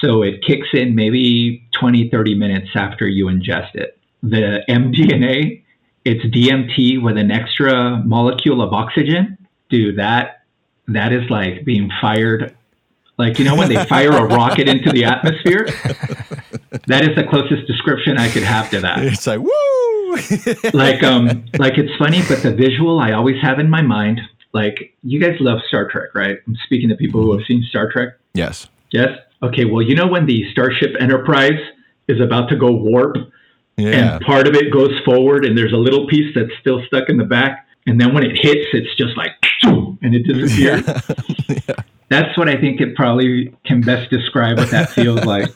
[0.00, 3.98] So it kicks in maybe 20, 30 minutes after you ingest it.
[4.22, 5.62] The MDNA,
[6.04, 9.38] it's DMT with an extra molecule of oxygen.
[9.68, 10.44] Dude, that
[10.88, 12.54] that is like being fired
[13.18, 15.66] like you know when they fire a rocket into the atmosphere
[16.86, 20.70] that is the closest description i could have to that It's like woo.
[20.78, 24.20] like um like it's funny but the visual i always have in my mind
[24.52, 27.90] like you guys love star trek right i'm speaking to people who have seen star
[27.90, 28.68] trek yes.
[28.90, 29.08] yes
[29.42, 31.60] okay well you know when the starship enterprise
[32.08, 33.16] is about to go warp?
[33.76, 33.88] Yeah.
[33.88, 37.16] and part of it goes forward and there's a little piece that's still stuck in
[37.16, 39.32] the back and then when it hits it's just like
[39.64, 40.84] and it disappears?
[42.10, 45.48] That's what i think it probably can best describe what that feels like.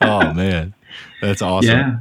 [0.00, 0.74] Oh man,
[1.20, 1.70] that's awesome.
[1.70, 2.00] yeah.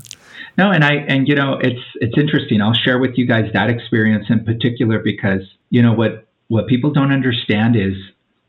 [0.57, 2.61] No and i and you know it's it's interesting.
[2.61, 6.91] I'll share with you guys that experience in particular because you know what what people
[6.91, 7.93] don't understand is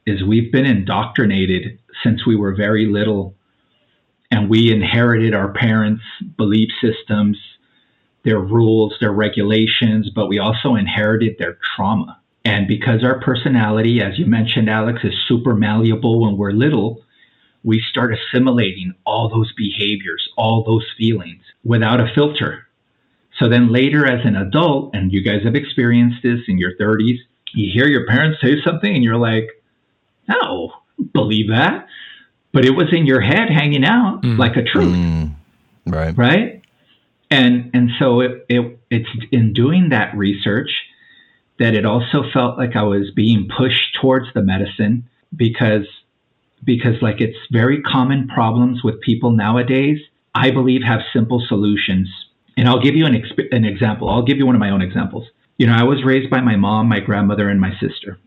[0.07, 3.35] is we've been indoctrinated since we were very little
[4.31, 6.03] and we inherited our parents
[6.37, 7.39] belief systems
[8.25, 14.19] their rules their regulations but we also inherited their trauma and because our personality as
[14.19, 17.03] you mentioned alex is super malleable when we're little
[17.63, 22.67] we start assimilating all those behaviors, all those feelings without a filter.
[23.39, 27.19] So then later, as an adult, and you guys have experienced this in your 30s,
[27.55, 29.63] you hear your parents say something and you're like,
[30.29, 30.73] no,
[31.23, 31.87] believe that.
[32.53, 34.97] But it was in your head hanging out like a truth.
[34.97, 35.35] Mm,
[35.87, 36.17] right.
[36.17, 36.63] right?
[37.31, 40.71] And and so it, it it's in doing that research
[41.61, 45.87] that it also felt like i was being pushed towards the medicine because
[46.65, 49.99] because like it's very common problems with people nowadays
[50.35, 52.09] i believe have simple solutions.
[52.57, 54.11] And i'll give you an, exp- an example.
[54.11, 55.27] I'll give you one of my own examples.
[55.59, 58.19] You know i was raised by my mom my grandmother and my sister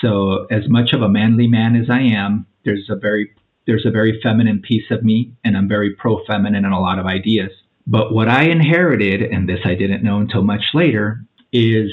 [0.00, 3.30] so as much of a manly man as i am there's a very
[3.66, 7.06] there's a very feminine piece of me and i'm very pro-feminine in a lot of
[7.06, 7.50] ideas.
[7.86, 11.90] But what i inherited and this i didn't know until much later is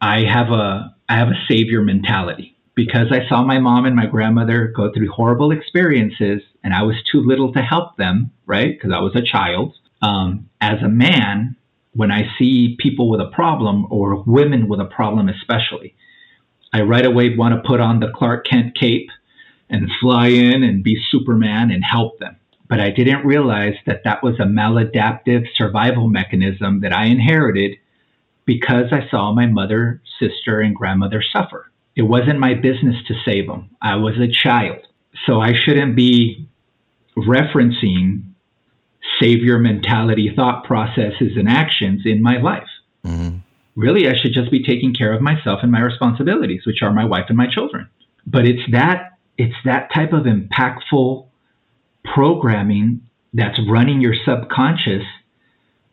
[0.00, 2.56] i have a i have a savior mentality.
[2.74, 6.96] Because i saw my mom and my grandmother go through horrible experiences and i was
[7.10, 8.76] too little to help them right?
[8.76, 9.74] Because i was a child.
[10.02, 11.56] Um, as a man
[11.92, 15.94] when i see people with a problem or women with a problem especially
[16.74, 19.08] i right away want to put on the clark kent cape
[19.70, 22.36] and fly in and be Superman and help them.
[22.68, 27.78] But I didn't realize that that was a maladaptive survival mechanism that I inherited
[28.46, 31.70] because I saw my mother, sister, and grandmother suffer.
[31.96, 33.70] It wasn't my business to save them.
[33.80, 34.86] I was a child.
[35.26, 36.46] So I shouldn't be
[37.16, 38.22] referencing
[39.20, 42.68] savior mentality thought processes and actions in my life.
[43.04, 43.38] Mm-hmm.
[43.76, 47.04] Really, I should just be taking care of myself and my responsibilities, which are my
[47.04, 47.88] wife and my children.
[48.26, 51.26] But it's that it's that type of impactful
[52.04, 53.00] programming
[53.32, 55.02] that's running your subconscious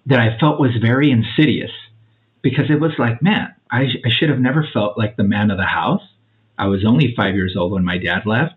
[0.06, 1.72] that I felt was very insidious
[2.42, 5.58] because it was like, man, I, I should have never felt like the man of
[5.58, 6.04] the house.
[6.58, 8.54] I was only five years old when my dad left,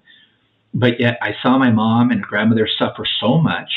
[0.74, 3.70] but yet I saw my mom and grandmother suffer so much.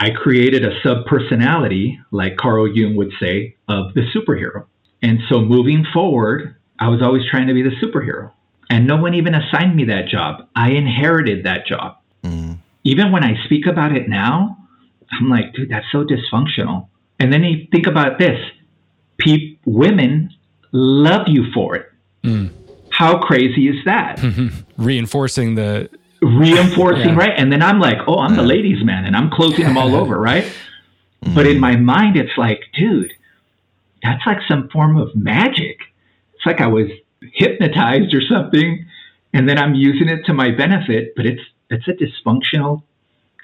[0.00, 4.66] I created a subpersonality, like Carl Jung would say, of the superhero.
[5.02, 8.32] And so moving forward, I was always trying to be the superhero.
[8.70, 10.48] And no one even assigned me that job.
[10.54, 11.96] I inherited that job.
[12.22, 12.54] Mm-hmm.
[12.84, 14.56] Even when I speak about it now,
[15.10, 16.88] I'm like, dude, that's so dysfunctional.
[17.18, 18.38] And then you think about this
[19.18, 20.30] Pe- women
[20.70, 21.86] love you for it.
[22.22, 22.50] Mm.
[22.90, 24.20] How crazy is that?
[24.76, 25.88] Reinforcing the
[26.20, 27.16] Reinforcing, Yeah.
[27.16, 27.32] right?
[27.36, 30.18] And then I'm like, oh, I'm the ladies' man and I'm closing them all over,
[30.20, 30.44] right?
[30.44, 31.34] Mm-hmm.
[31.34, 33.12] But in my mind, it's like, dude,
[34.02, 35.78] that's like some form of magic.
[36.34, 36.86] it's like I was
[37.34, 38.86] hypnotized or something,
[39.32, 42.82] and then I'm using it to my benefit, but it's it's a dysfunctional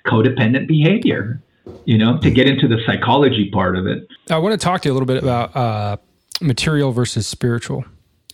[0.06, 1.40] codependent behavior,
[1.84, 4.06] you know, to get into the psychology part of it.
[4.30, 5.96] I want to talk to you a little bit about uh,
[6.40, 7.84] material versus spiritual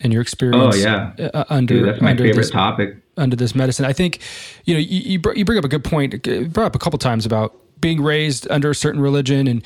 [0.01, 0.75] and your experience.
[0.75, 2.95] Oh yeah, uh, under Dude, that's my under favorite this, topic.
[3.17, 3.85] under this medicine.
[3.85, 4.19] I think
[4.65, 6.21] you know you you, br- you bring up a good point.
[6.53, 9.63] Brought up a couple times about being raised under a certain religion and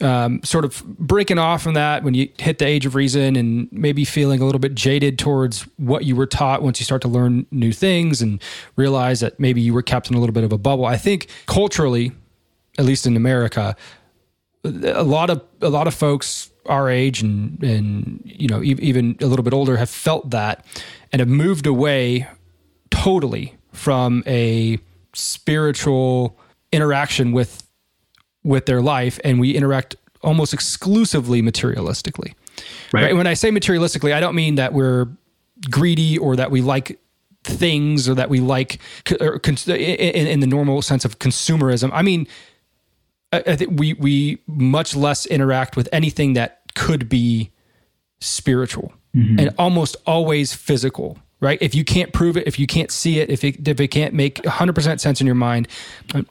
[0.00, 3.68] um, sort of breaking off from that when you hit the age of reason and
[3.72, 7.08] maybe feeling a little bit jaded towards what you were taught once you start to
[7.08, 8.42] learn new things and
[8.76, 10.84] realize that maybe you were kept in a little bit of a bubble.
[10.84, 12.12] I think culturally,
[12.78, 13.76] at least in America,
[14.64, 19.26] a lot of a lot of folks our age and and you know even a
[19.26, 20.64] little bit older have felt that
[21.12, 22.26] and have moved away
[22.90, 24.78] totally from a
[25.12, 26.38] spiritual
[26.74, 27.62] interaction with
[28.42, 32.34] with their life and we interact almost exclusively materialistically
[32.92, 33.14] Right.
[33.14, 35.06] when i say materialistically i don't mean that we're
[35.70, 36.98] greedy or that we like
[37.42, 38.80] things or that we like
[39.20, 42.26] or in, in the normal sense of consumerism i mean
[43.34, 47.50] I, I think we we much less interact with anything that could be
[48.20, 49.38] spiritual mm-hmm.
[49.38, 51.18] and almost always physical.
[51.44, 51.58] Right?
[51.60, 54.14] If you can't prove it, if you can't see it, if it, if it can't
[54.14, 55.68] make 100% sense in your mind,
[56.14, 56.22] uh,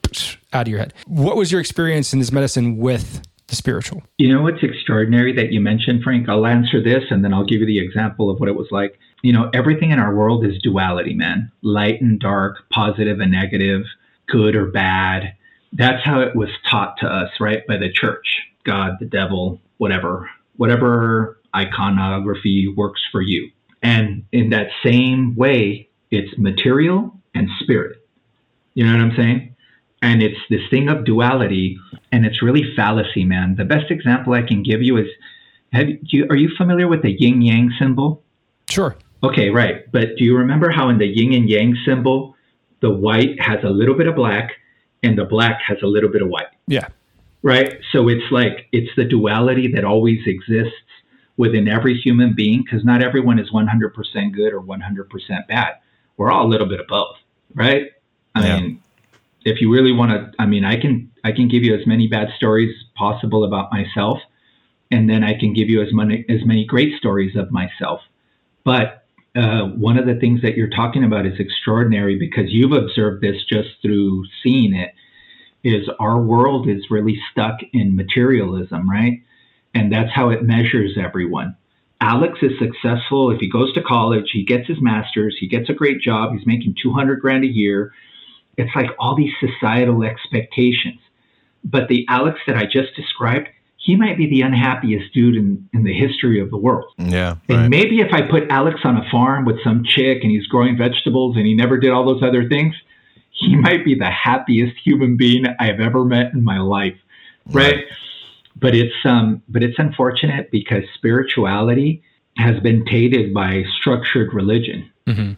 [0.53, 0.91] out of your head.
[1.05, 4.01] What was your experience in this medicine with the spiritual?
[4.17, 6.27] You know what's extraordinary that you mentioned, Frank?
[6.27, 8.97] I'll answer this and then I'll give you the example of what it was like.
[9.21, 11.51] You know, everything in our world is duality, man.
[11.61, 13.83] Light and dark, positive and negative,
[14.27, 15.35] good or bad.
[15.73, 17.65] That's how it was taught to us, right?
[17.67, 23.51] By the church, God, the devil, whatever, whatever iconography works for you.
[23.83, 27.97] And in that same way, it's material and spirit.
[28.73, 29.55] You know what I'm saying?
[30.01, 31.77] And it's this thing of duality,
[32.11, 33.55] and it's really fallacy, man.
[33.55, 35.07] The best example I can give you is
[35.71, 38.23] have do you, are you familiar with the yin yang symbol?
[38.69, 38.95] Sure.
[39.23, 39.89] Okay, right.
[39.91, 42.35] But do you remember how in the yin and yang symbol,
[42.81, 44.51] the white has a little bit of black
[45.01, 46.47] and the black has a little bit of white?
[46.67, 46.87] Yeah.
[47.43, 47.79] right?
[47.91, 50.75] So it's like it's the duality that always exists
[51.37, 55.73] within every human being because not everyone is 100% good or 100% bad.
[56.17, 57.15] We're all a little bit of both,
[57.55, 57.91] right?
[58.35, 58.59] I Yeah.
[58.59, 58.79] mean,
[59.45, 62.07] if you really want to, I mean, I can I can give you as many
[62.07, 64.19] bad stories possible about myself,
[64.91, 68.01] and then I can give you as many as many great stories of myself.
[68.63, 73.21] But uh, one of the things that you're talking about is extraordinary because you've observed
[73.21, 74.93] this just through seeing it
[75.63, 79.23] is our world is really stuck in materialism, right?
[79.73, 81.55] And that's how it measures everyone.
[81.99, 85.73] Alex is successful if he goes to college, he gets his master's, he gets a
[85.73, 87.93] great job, he's making 200 grand a year.
[88.57, 90.99] It's like all these societal expectations.
[91.63, 95.83] But the Alex that I just described, he might be the unhappiest dude in, in
[95.83, 96.93] the history of the world.
[96.97, 97.35] Yeah.
[97.47, 97.69] And Right.
[97.69, 101.37] maybe if I put Alex on a farm with some chick and he's growing vegetables
[101.37, 102.75] and he never did all those other things,
[103.31, 106.95] he might be the happiest human being I've ever met in my life.
[107.49, 107.85] Right?
[108.55, 112.03] But it's um but it's unfortunate because spirituality
[112.37, 114.89] has been tainted by structured religion.
[115.07, 115.37] Mhm.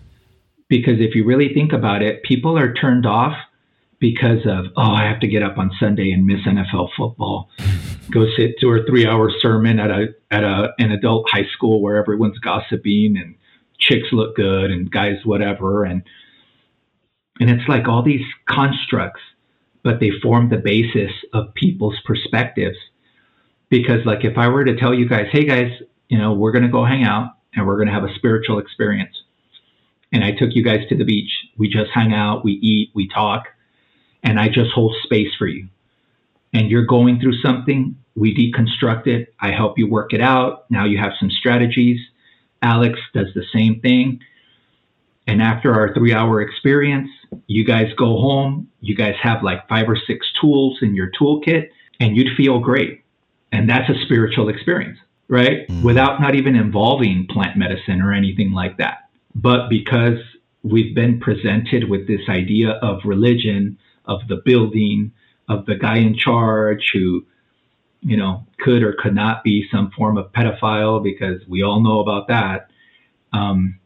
[0.67, 3.37] Because if you really think about it, people are turned off
[3.99, 7.49] because of, oh, I have to get up on Sunday and miss NFL football.
[8.11, 11.81] Go sit to a three hour sermon at a at a an adult high school
[11.81, 13.35] where everyone's gossiping and
[13.79, 16.03] chicks look good and guys whatever and
[17.39, 19.21] and it's like all these constructs,
[19.83, 22.77] but they form the basis of people's perspectives.
[23.69, 25.71] Because like if I were to tell you guys, hey guys,
[26.07, 29.15] you know, we're gonna go hang out and we're gonna have a spiritual experience.
[30.11, 31.31] And I took you guys to the beach.
[31.57, 33.45] We just hang out, we eat, we talk,
[34.23, 35.67] and I just hold space for you.
[36.53, 40.69] And you're going through something, we deconstruct it, I help you work it out.
[40.69, 41.99] Now you have some strategies.
[42.61, 44.21] Alex does the same thing.
[45.27, 47.09] And after our three hour experience,
[47.47, 51.69] you guys go home, you guys have like five or six tools in your toolkit,
[51.99, 53.03] and you'd feel great.
[53.55, 54.99] And that's a spiritual experience,
[55.29, 55.65] right?
[55.81, 59.09] Without not even involving plant medicine or anything like that.
[59.33, 60.19] But because
[60.63, 65.13] we've been presented with this idea of religion, of the building,
[65.47, 67.25] of the guy in charge who,
[68.01, 72.01] you know, could or could not be some form of pedophile, because we all know
[72.01, 72.69] about that.
[73.31, 73.79] Um,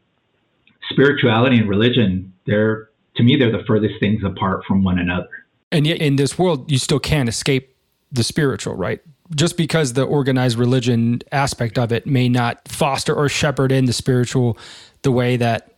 [0.90, 5.30] spirituality and religion, they're to me they're the furthest things apart from one another.
[5.72, 7.76] And yet, in this world, you still can't escape
[8.12, 9.02] the spiritual, right?
[9.36, 13.94] Just because the organized religion aspect of it may not foster or shepherd in the
[13.94, 14.58] spiritual
[15.04, 15.72] the way that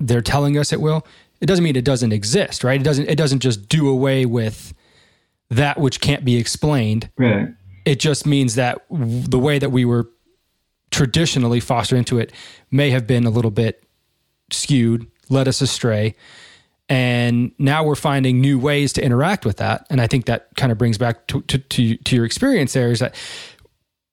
[0.00, 1.06] they're telling us it will,
[1.40, 2.80] it doesn't mean it doesn't exist, right?
[2.80, 3.08] It doesn't.
[3.08, 4.74] It doesn't just do away with
[5.50, 7.10] that which can't be explained.
[7.16, 7.48] Right.
[7.84, 10.08] It just means that w- the way that we were
[10.90, 12.32] traditionally fostered into it
[12.70, 13.82] may have been a little bit
[14.50, 16.14] skewed, led us astray.
[16.88, 19.86] And now we're finding new ways to interact with that.
[19.88, 22.90] And I think that kind of brings back to, to, to, to your experience there
[22.90, 23.14] is that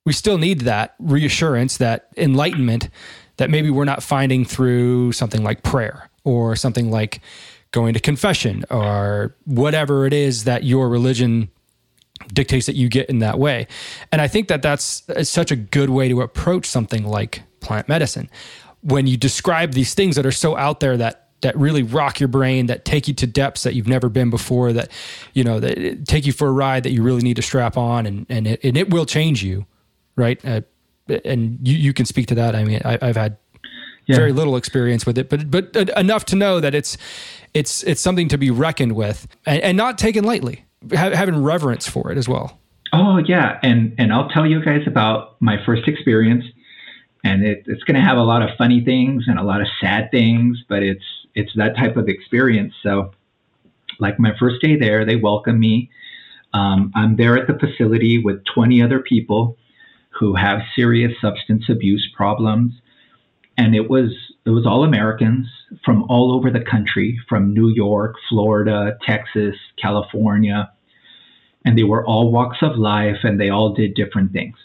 [0.05, 2.89] we still need that reassurance, that enlightenment
[3.37, 7.21] that maybe we're not finding through something like prayer or something like
[7.71, 11.49] going to confession or whatever it is that your religion
[12.33, 13.67] dictates that you get in that way.
[14.11, 18.29] And I think that that's such a good way to approach something like plant medicine.
[18.81, 22.27] When you describe these things that are so out there that that really rock your
[22.27, 24.89] brain, that take you to depths that you've never been before, that
[25.33, 28.05] you know, that take you for a ride that you really need to strap on,
[28.05, 29.65] and and it, and it will change you,
[30.15, 30.43] right?
[30.45, 30.61] Uh,
[31.25, 32.55] and you you can speak to that.
[32.55, 33.37] I mean, I, have had
[34.05, 34.15] yeah.
[34.15, 36.97] very little experience with it, but but enough to know that it's
[37.53, 41.87] it's it's something to be reckoned with and, and not taken lightly ha- having reverence
[41.87, 42.59] for it as well.
[42.91, 46.45] Oh yeah, and and I'll tell you guys about my first experience,
[47.23, 49.67] and it, it's going to have a lot of funny things and a lot of
[49.79, 51.03] sad things, but it's
[51.35, 52.73] it's that type of experience.
[52.83, 53.11] So,
[53.99, 55.89] like my first day there, they welcome me.
[56.53, 59.57] Um, I'm there at the facility with 20 other people
[60.09, 62.73] who have serious substance abuse problems,
[63.57, 64.11] and it was
[64.45, 65.47] it was all Americans
[65.85, 70.71] from all over the country, from New York, Florida, Texas, California,
[71.65, 74.57] and they were all walks of life, and they all did different things.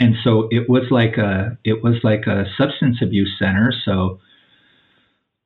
[0.00, 3.72] And so it was like a it was like a substance abuse center.
[3.84, 4.20] So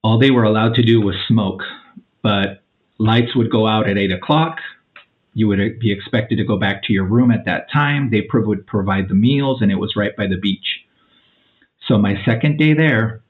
[0.03, 1.62] all they were allowed to do was smoke,
[2.22, 2.62] but
[2.98, 4.59] lights would go out at eight o'clock.
[5.34, 8.11] You would be expected to go back to your room at that time.
[8.11, 10.84] They would provide the meals, and it was right by the beach.
[11.88, 13.22] So my second day there,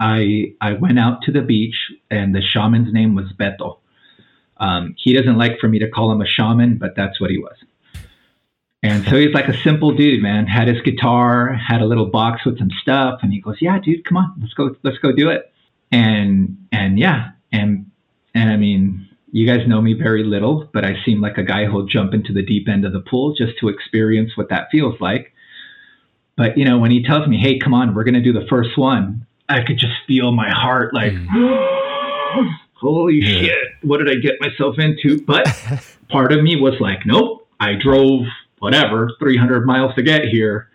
[0.00, 1.76] I I went out to the beach,
[2.10, 3.78] and the shaman's name was Beto.
[4.56, 7.38] Um, he doesn't like for me to call him a shaman, but that's what he
[7.38, 7.56] was.
[8.84, 10.46] And so he's like a simple dude, man.
[10.46, 14.04] Had his guitar, had a little box with some stuff, and he goes, "Yeah, dude,
[14.04, 15.51] come on, let's go, let's go do it."
[15.92, 17.90] And and yeah, and
[18.34, 21.66] and I mean, you guys know me very little, but I seem like a guy
[21.66, 25.00] who'll jump into the deep end of the pool just to experience what that feels
[25.00, 25.32] like.
[26.36, 28.46] But you know, when he tells me, "Hey, come on, we're going to do the
[28.48, 32.56] first one," I could just feel my heart like, mm.
[32.74, 33.40] "Holy yeah.
[33.40, 35.46] shit, what did I get myself into?" But
[36.08, 38.24] part of me was like, "Nope, I drove
[38.58, 40.68] whatever 300 miles to get here.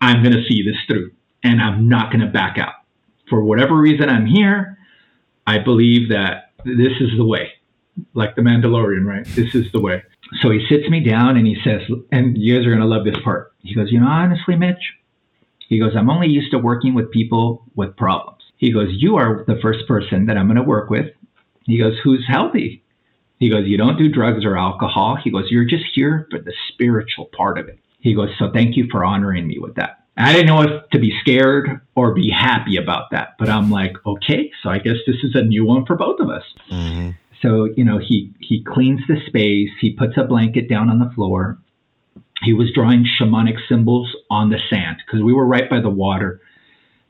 [0.00, 2.74] I'm going to see this through, and I'm not going to back out.
[3.28, 4.78] For whatever reason, I'm here.
[5.46, 7.52] I believe that this is the way,
[8.14, 9.24] like the Mandalorian, right?
[9.24, 10.02] This is the way."
[10.40, 13.04] So he sits me down and he says, and you guys are going to love
[13.04, 13.52] this part.
[13.60, 14.94] He goes, You know, honestly, Mitch,
[15.68, 18.42] he goes, I'm only used to working with people with problems.
[18.56, 21.06] He goes, You are the first person that I'm going to work with.
[21.64, 22.82] He goes, Who's healthy?
[23.38, 25.16] He goes, You don't do drugs or alcohol.
[25.22, 27.78] He goes, You're just here for the spiritual part of it.
[28.00, 30.05] He goes, So thank you for honoring me with that.
[30.16, 33.94] I didn't know if to be scared or be happy about that, but I'm like,
[34.06, 36.44] okay, so I guess this is a new one for both of us.
[36.70, 37.10] Mm-hmm.
[37.42, 41.10] So, you know, he, he cleans the space, he puts a blanket down on the
[41.14, 41.58] floor.
[42.42, 46.40] He was drawing shamanic symbols on the sand because we were right by the water.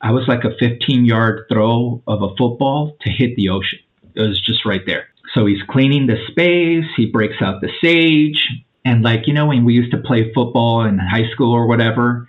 [0.00, 3.78] I was like a 15 yard throw of a football to hit the ocean.
[4.14, 5.06] It was just right there.
[5.34, 8.48] So he's cleaning the space, he breaks out the sage.
[8.84, 12.28] And like, you know, when we used to play football in high school or whatever,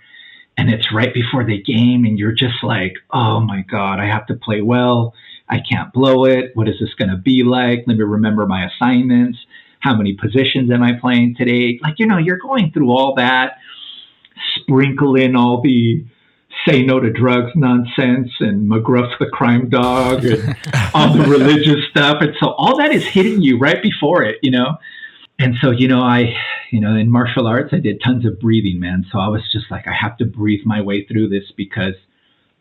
[0.58, 4.26] and it's right before the game, and you're just like, oh my God, I have
[4.26, 5.14] to play well.
[5.48, 6.50] I can't blow it.
[6.54, 7.84] What is this going to be like?
[7.86, 9.38] Let me remember my assignments.
[9.78, 11.78] How many positions am I playing today?
[11.80, 13.58] Like, you know, you're going through all that,
[14.56, 16.04] sprinkle in all the
[16.66, 20.56] say no to drugs nonsense and McGruff the crime dog and
[20.92, 22.16] all the religious stuff.
[22.20, 24.76] And so all that is hitting you right before it, you know?
[25.38, 26.34] And so, you know, I,
[26.70, 29.06] you know, in martial arts, I did tons of breathing, man.
[29.12, 31.94] So I was just like, I have to breathe my way through this because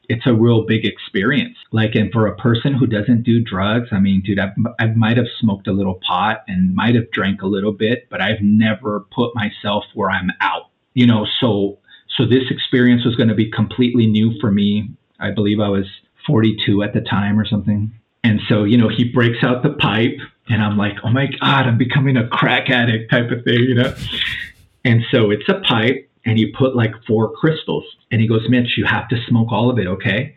[0.10, 1.58] it's a real big experience.
[1.72, 5.18] Like, and for a person who doesn't do drugs, I mean, dude, I, I might
[5.18, 9.06] have smoked a little pot and might have drank a little bit, but I've never
[9.14, 11.26] put myself where I'm out, you know.
[11.42, 11.80] So,
[12.16, 14.90] so this experience was going to be completely new for me.
[15.20, 15.86] I believe I was
[16.26, 17.92] 42 at the time or something.
[18.24, 20.18] And so, you know, he breaks out the pipe,
[20.50, 23.76] and I'm like, oh my God, I'm becoming a crack addict type of thing, you
[23.76, 23.94] know?
[24.86, 27.84] And so it's a pipe and he put like four crystals.
[28.12, 30.36] And he goes, Mitch, you have to smoke all of it, okay?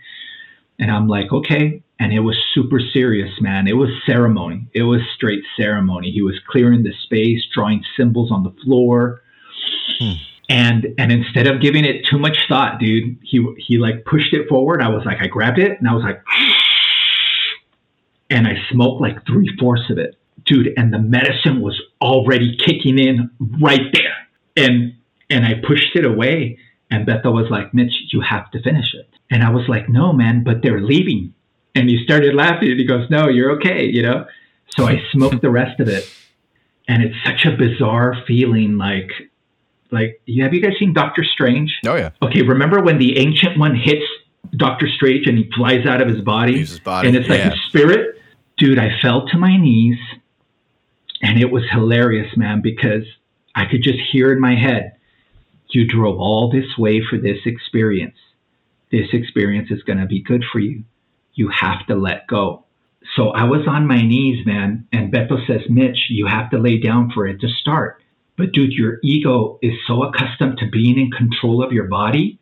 [0.79, 1.83] And I'm like, okay.
[2.01, 3.69] And it was super serious, man.
[3.69, 4.67] It was ceremony.
[4.73, 6.11] It was straight ceremony.
[6.11, 9.21] He was clearing the space, drawing symbols on the floor.
[9.99, 10.13] Hmm.
[10.49, 14.49] And and instead of giving it too much thought, dude, he he like pushed it
[14.49, 14.83] forward.
[14.83, 16.21] I was like, I grabbed it and I was like,
[18.31, 20.17] and I smoked like three fourths of it,
[20.47, 20.73] dude.
[20.77, 24.17] And the medicine was already kicking in right there.
[24.57, 24.95] And
[25.29, 26.59] and I pushed it away
[26.91, 29.09] And Beto was like, Mitch, you have to finish it.
[29.31, 31.35] And I was like, no, man, but they're leaving.
[31.75, 34.27] And he started laughing and he goes, no, you're okay, you know?
[34.77, 36.11] So I smoked the rest of it.
[36.89, 39.11] And it's such a bizarre feeling like,
[39.93, 41.79] like, have you guys seen Doctor Strange?
[41.87, 42.11] Oh yeah.
[42.23, 44.05] Okay, remember when the Ancient One hits
[44.57, 46.59] Doctor Strange and he flies out of his body?
[46.59, 47.51] His body, And it's like yeah.
[47.51, 48.20] his spirit?
[48.61, 49.97] Dude, I fell to my knees
[51.23, 53.05] and it was hilarious, man, because
[53.55, 54.97] I could just hear in my head,
[55.71, 58.19] you drove all this way for this experience.
[58.93, 60.85] This experience is going to be good for you.
[61.33, 62.67] You have to let go.
[63.17, 66.79] So I was on my knees, man, and Beto says, Mitch, you have to lay
[66.79, 68.03] down for it to start.
[68.37, 72.39] But dude, your ego is so accustomed to being in control of your body,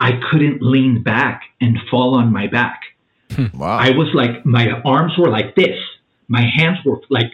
[0.00, 2.80] I couldn't lean back and fall on my back.
[3.54, 3.78] Wow.
[3.78, 5.78] I was like, my arms were like this.
[6.28, 7.32] My hands were like,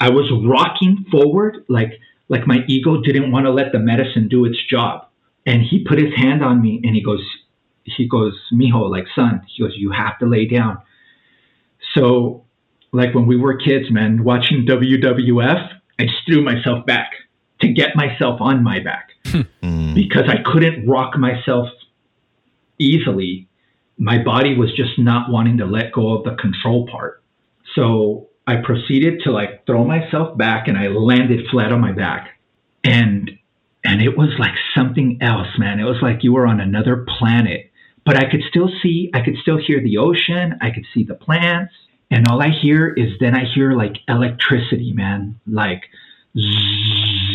[0.00, 1.92] I was rocking forward, like,
[2.28, 5.06] like my ego didn't want to let the medicine do its job.
[5.46, 7.22] And he put his hand on me and he goes,
[7.84, 10.78] he goes, Mijo, like son, he goes, you have to lay down.
[11.94, 12.44] So,
[12.92, 17.10] like when we were kids, man, watching WWF, I just threw myself back
[17.60, 19.10] to get myself on my back
[19.62, 19.94] Mm.
[19.94, 21.68] because I couldn't rock myself
[22.78, 23.48] easily.
[23.98, 27.22] My body was just not wanting to let go of the control part.
[27.74, 32.38] So I proceeded to like throw myself back and I landed flat on my back.
[32.84, 33.30] And
[33.84, 35.78] and it was like something else, man.
[35.78, 37.70] It was like you were on another planet.
[38.04, 41.14] But I could still see, I could still hear the ocean, I could see the
[41.14, 41.72] plants.
[42.10, 45.40] And all I hear is then I hear like electricity, man.
[45.46, 45.82] Like
[46.36, 47.25] zzz.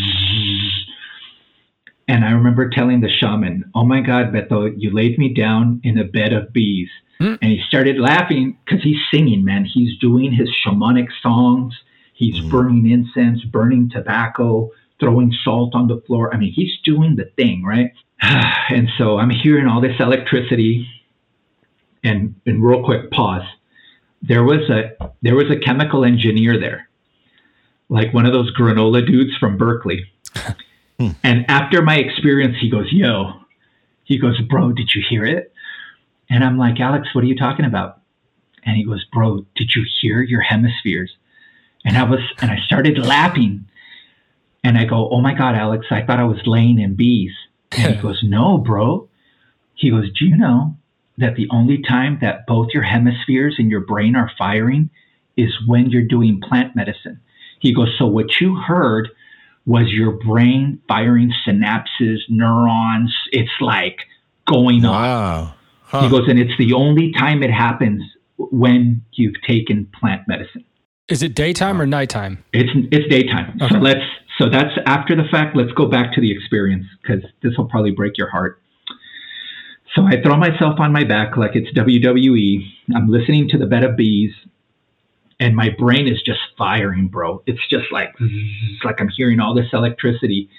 [2.07, 5.97] And I remember telling the shaman, Oh my God, Beto, you laid me down in
[5.97, 6.89] a bed of bees.
[7.19, 7.35] Hmm.
[7.41, 9.65] And he started laughing because he's singing, man.
[9.65, 11.73] He's doing his shamanic songs.
[12.13, 12.49] He's Mhm.
[12.49, 16.33] burning incense, burning tobacco, throwing salt on the floor.
[16.33, 17.91] I mean, he's doing the thing, right?
[18.21, 20.87] and so I'm hearing all this electricity.
[22.03, 23.43] And, and real quick, pause.
[24.23, 24.91] There was a
[25.23, 26.87] there was a chemical engineer there,
[27.89, 30.05] like one of those granola dudes from Berkeley.
[31.01, 31.09] Hmm.
[31.23, 33.33] And after my experience, he goes, Yo,
[34.03, 35.51] he goes, Bro, did you hear it?
[36.29, 38.01] And I'm like, Alex, what are you talking about?
[38.63, 41.11] And he goes, Bro, did you hear your hemispheres?
[41.83, 43.65] And I was, and I started laughing.
[44.63, 47.33] And I go, Oh my God, Alex, I thought I was laying in bees.
[47.71, 49.09] And he goes, No, bro.
[49.73, 50.75] He goes, Do you know
[51.17, 54.91] that the only time that both your hemispheres and your brain are firing
[55.35, 57.19] is when you're doing plant medicine?
[57.59, 59.09] He goes, So what you heard
[59.65, 63.13] was your brain firing synapses, neurons.
[63.31, 63.99] It's like
[64.47, 65.53] going on.
[65.83, 66.01] Huh.
[66.03, 68.01] He goes, and it's the only time it happens
[68.37, 70.65] when you've taken plant medicine.
[71.09, 72.43] Is it daytime or nighttime?
[72.53, 73.59] It's it's daytime.
[73.61, 73.73] Okay.
[73.73, 74.05] So let's
[74.37, 75.55] so that's after the fact.
[75.55, 78.61] Let's go back to the experience because this will probably break your heart.
[79.95, 82.65] So I throw myself on my back like it's WWE.
[82.95, 84.31] I'm listening to the bed of bees,
[85.41, 87.43] and my brain is just firing, bro.
[87.45, 88.15] It's just like
[88.85, 90.49] like I'm hearing all this electricity,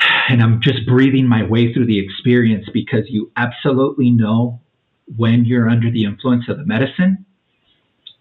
[0.28, 4.60] and I'm just breathing my way through the experience because you absolutely know
[5.16, 7.26] when you're under the influence of the medicine,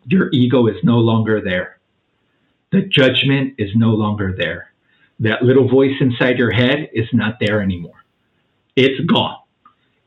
[0.05, 1.79] your ego is no longer there
[2.71, 4.71] the judgment is no longer there.
[5.19, 8.03] That little voice inside your head is not there anymore.
[8.75, 9.37] It's gone.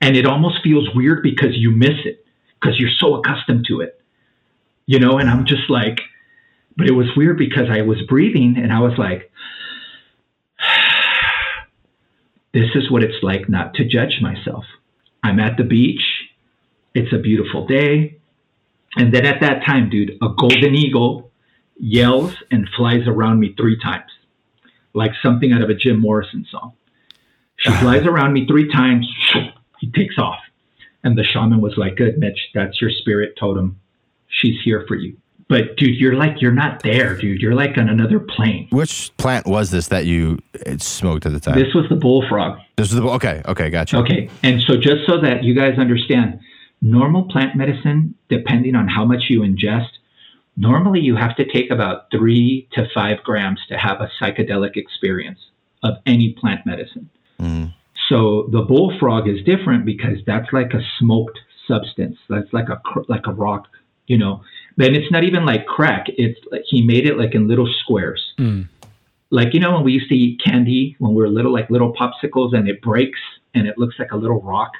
[0.00, 2.24] And it almost feels weird because you miss it,
[2.60, 4.00] because you're so accustomed to it.
[4.87, 6.01] You know, and I'm just like,
[6.76, 9.30] but it was weird because I was breathing and I was like,
[12.55, 14.64] this is what it's like not to judge myself.
[15.22, 16.03] I'm at the beach.
[16.95, 18.18] It's a beautiful day.
[18.97, 21.30] And then at that time, dude, a golden eagle
[21.78, 24.11] yells and flies around me three times,
[24.93, 26.74] like something out of a Jim Morrison song.
[27.57, 27.80] She uh-huh.
[27.80, 29.11] flies around me three times.
[29.80, 30.41] He takes off.
[31.05, 33.80] And the shaman was like, Good, Mitch, that's your spirit totem.
[34.33, 35.16] She's here for you.
[35.49, 37.43] But dude, you're like, you're not there, dude.
[37.43, 38.68] You're like on another plane.
[38.70, 40.39] Which plant was this that you
[40.78, 41.59] smoked at the time?
[41.59, 42.59] This was the bullfrog.
[42.76, 43.43] This was the okay.
[43.47, 43.99] Okay, gotcha.
[43.99, 44.30] Okay.
[44.43, 46.41] And so just so that you guys understand,
[46.80, 49.91] normal plant medicine, depending on how much you ingest,
[50.57, 55.39] normally you have to take about three to five grams to have a psychedelic experience
[55.83, 57.11] of any plant medicine.
[57.41, 57.74] Mhm.
[58.09, 62.16] So the bullfrog is different because that's like a smoked substance.
[62.28, 63.68] That's like a like a rock,
[64.07, 64.42] you know.
[64.76, 66.07] Then it's not even like crack.
[66.09, 68.32] It's like he made it like in little squares.
[68.38, 68.68] Mm.
[69.30, 71.92] Like you know when we used to eat candy when we were little, like little
[71.92, 73.20] popsicles, and it breaks
[73.55, 74.72] and it looks like a little rock.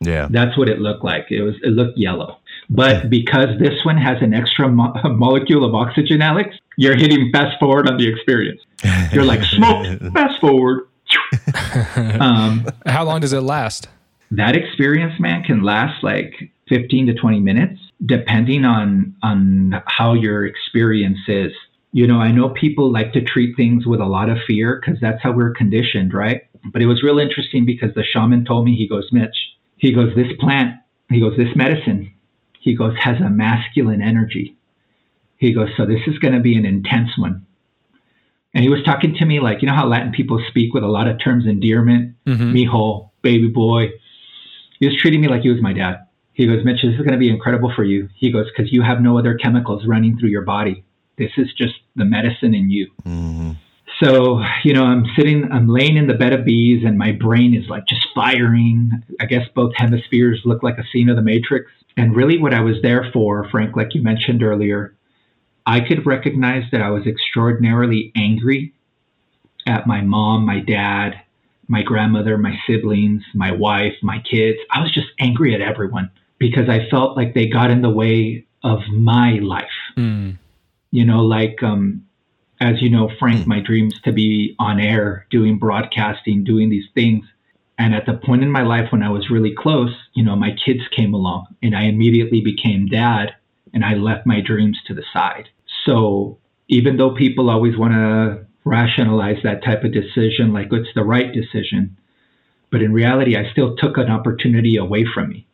[0.00, 0.28] Yeah.
[0.30, 1.26] That's what it looked like.
[1.30, 2.38] It was it looked yellow.
[2.70, 7.58] But because this one has an extra mo- molecule of oxygen, Alex, you're hitting fast
[7.58, 8.60] forward on the experience.
[9.12, 10.88] You're like smoke, fast forward,
[12.20, 13.88] um, How long does it last?
[14.30, 20.46] That experience, man, can last like 15 to 20 minutes, depending on on how your
[20.46, 21.52] experience is.
[21.92, 25.00] You know, I know people like to treat things with a lot of fear because
[25.00, 26.42] that's how we're conditioned, right?
[26.72, 29.36] But it was real interesting because the shaman told me, he goes, Mitch,
[29.76, 30.76] he goes, this plant,
[31.08, 32.12] he goes, this medicine,
[32.60, 34.56] he goes, has a masculine energy.
[35.38, 37.46] He goes, so this is going to be an intense one.
[38.54, 40.88] And he was talking to me like, you know how Latin people speak with a
[40.88, 42.52] lot of terms endearment, mm-hmm.
[42.52, 43.90] mijo, baby boy.
[44.80, 46.07] He was treating me like he was my dad.
[46.38, 48.08] He goes, Mitch, this is going to be incredible for you.
[48.14, 50.84] He goes, because you have no other chemicals running through your body.
[51.18, 52.92] This is just the medicine in you.
[53.04, 53.50] Mm-hmm.
[54.00, 57.56] So, you know, I'm sitting, I'm laying in the bed of bees and my brain
[57.56, 58.92] is like just firing.
[59.20, 61.72] I guess both hemispheres look like a scene of the Matrix.
[61.96, 64.94] And really, what I was there for, Frank, like you mentioned earlier,
[65.66, 68.74] I could recognize that I was extraordinarily angry
[69.66, 71.20] at my mom, my dad,
[71.66, 74.58] my grandmother, my siblings, my wife, my kids.
[74.70, 78.46] I was just angry at everyone because I felt like they got in the way
[78.62, 79.66] of my life.
[79.96, 80.38] Mm.
[80.90, 82.04] You know, like, um,
[82.60, 83.46] as you know, Frank, mm.
[83.46, 87.24] my dreams to be on air, doing broadcasting, doing these things.
[87.78, 90.56] And at the point in my life when I was really close, you know, my
[90.64, 93.34] kids came along and I immediately became dad
[93.72, 95.48] and I left my dreams to the side.
[95.84, 101.04] So even though people always want to rationalize that type of decision like it's the
[101.04, 101.96] right decision,
[102.70, 105.46] but in reality, I still took an opportunity away from me.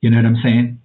[0.00, 0.80] You know what I'm saying?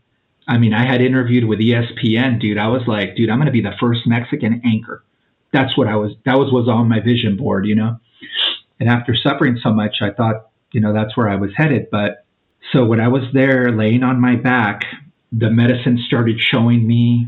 [0.47, 2.57] I mean, I had interviewed with ESPN, dude.
[2.57, 5.03] I was like, dude, I'm going to be the first Mexican anchor.
[5.51, 7.97] That's what I was, that was, was on my vision board, you know?
[8.79, 11.87] And after suffering so much, I thought, you know, that's where I was headed.
[11.89, 12.25] But
[12.71, 14.81] so when I was there laying on my back,
[15.31, 17.27] the medicine started showing me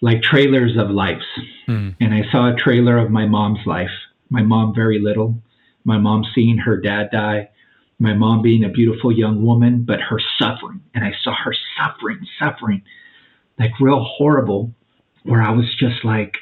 [0.00, 1.24] like trailers of lives.
[1.68, 1.96] Mm.
[2.00, 3.90] And I saw a trailer of my mom's life.
[4.30, 5.42] My mom, very little.
[5.84, 7.50] My mom seeing her dad die.
[8.04, 10.82] My mom being a beautiful young woman, but her suffering.
[10.94, 12.82] And I saw her suffering, suffering,
[13.58, 14.72] like real horrible,
[15.22, 16.36] where I was just like,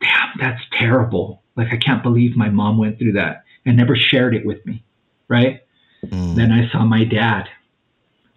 [0.00, 1.42] damn, that's terrible.
[1.56, 4.82] Like, I can't believe my mom went through that and never shared it with me.
[5.28, 5.60] Right.
[6.04, 6.34] Mm.
[6.34, 7.48] Then I saw my dad.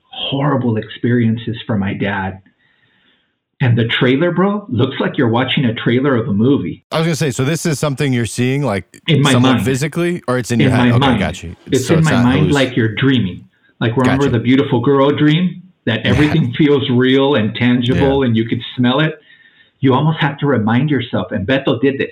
[0.10, 2.44] Horrible experiences for my dad
[3.64, 6.84] and the trailer, bro, looks like you're watching a trailer of a movie.
[6.92, 10.22] I was gonna say, so this is something you're seeing, like in my mind, physically,
[10.28, 10.90] or it's in, in your head.
[10.90, 11.20] My okay, mind.
[11.20, 11.56] got you.
[11.68, 13.48] It's so in it's my mind, like you're dreaming.
[13.80, 14.38] Like remember gotcha.
[14.38, 16.58] the beautiful girl dream that everything yeah.
[16.58, 18.28] feels real and tangible, yeah.
[18.28, 19.18] and you can smell it.
[19.80, 21.32] You almost have to remind yourself.
[21.32, 22.12] And Beto did this.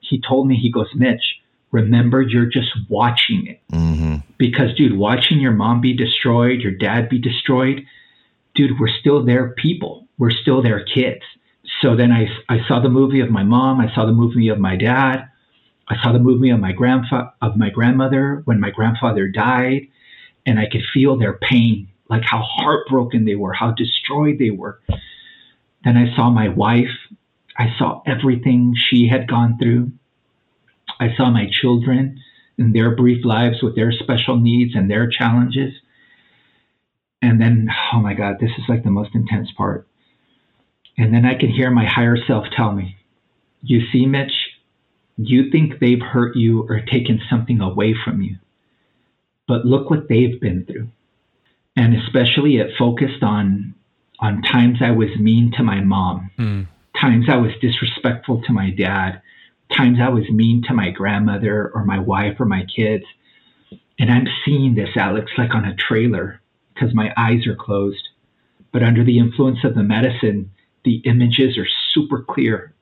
[0.00, 1.22] He told me, he goes, Mitch,
[1.70, 3.60] remember you're just watching it.
[3.72, 4.16] Mm-hmm.
[4.38, 7.86] Because, dude, watching your mom be destroyed, your dad be destroyed,
[8.56, 11.22] dude, we're still their people we're still their kids.
[11.80, 13.80] So then I, I saw the movie of my mom.
[13.80, 15.28] I saw the movie of my dad.
[15.88, 19.88] I saw the movie of my grandfa- of my grandmother when my grandfather died,
[20.46, 24.80] and I could feel their pain, like how heartbroken they were, how destroyed they were.
[25.84, 26.96] Then I saw my wife.
[27.58, 29.90] I saw everything she had gone through.
[31.00, 32.20] I saw my children
[32.58, 35.72] in their brief lives with their special needs and their challenges.
[37.22, 39.86] And then, oh my God, this is like the most intense part.
[41.00, 42.94] And then I can hear my higher self tell me,
[43.62, 44.34] You see, Mitch,
[45.16, 48.36] you think they've hurt you or taken something away from you.
[49.48, 50.88] But look what they've been through.
[51.74, 53.74] And especially it focused on
[54.18, 56.68] on times I was mean to my mom, mm.
[57.00, 59.22] times I was disrespectful to my dad,
[59.74, 63.04] times I was mean to my grandmother or my wife or my kids.
[63.98, 66.42] And I'm seeing this, Alex, like on a trailer
[66.74, 68.06] because my eyes are closed.
[68.70, 70.50] But under the influence of the medicine,
[70.84, 72.74] the images are super clear.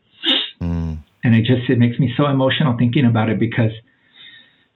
[0.60, 0.98] Mm.
[1.24, 3.72] And it just it makes me so emotional thinking about it because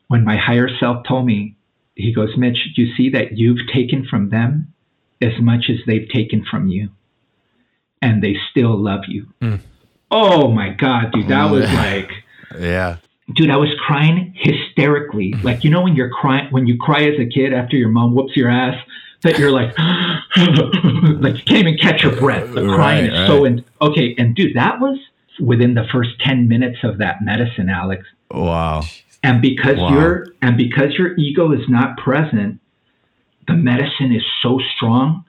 [0.08, 1.56] when my higher self told me,
[1.94, 4.72] he goes, Mitch, you see that you've taken from them
[5.20, 6.90] as much as they've taken from you.
[8.00, 9.28] And they still love you.
[9.40, 9.60] Mm.
[10.10, 12.10] Oh my God, dude, that was like
[12.58, 12.96] Yeah.
[13.34, 15.32] Dude, I was crying hysterically.
[15.42, 18.14] Like you know when you're crying when you cry as a kid after your mom
[18.14, 18.76] whoops your ass
[19.22, 19.76] that you're like,
[21.20, 22.52] like you can't even catch your breath.
[22.52, 23.26] The crying right, is right.
[23.26, 23.64] so in.
[23.80, 24.98] Okay, and dude, that was
[25.40, 28.04] within the first ten minutes of that medicine, Alex.
[28.30, 28.82] Wow.
[29.22, 29.92] And because wow.
[29.92, 32.60] your and because your ego is not present,
[33.46, 35.24] the medicine is so strong.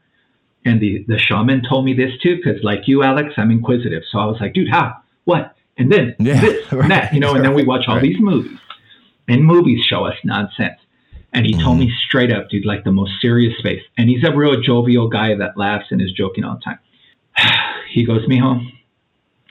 [0.65, 4.03] And the the shaman told me this too, because like you, Alex, I'm inquisitive.
[4.11, 4.97] So I was like, dude, how?
[5.25, 5.55] What?
[5.77, 7.35] And then yeah, this, right, and that, you know.
[7.35, 8.57] And then we watch all these movies,
[9.27, 10.79] and movies show us nonsense.
[11.33, 11.63] And he mm-hmm.
[11.63, 12.05] told me mm-hmm.
[12.07, 13.81] straight up, dude, like the most serious face.
[13.97, 16.79] And he's a real jovial guy that laughs and is joking all the time.
[17.91, 18.61] he goes, Mijo,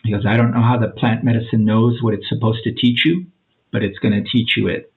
[0.04, 3.04] he goes, I don't know how the plant medicine knows what it's supposed to teach
[3.04, 3.26] you,
[3.72, 4.92] but it's going to teach you it.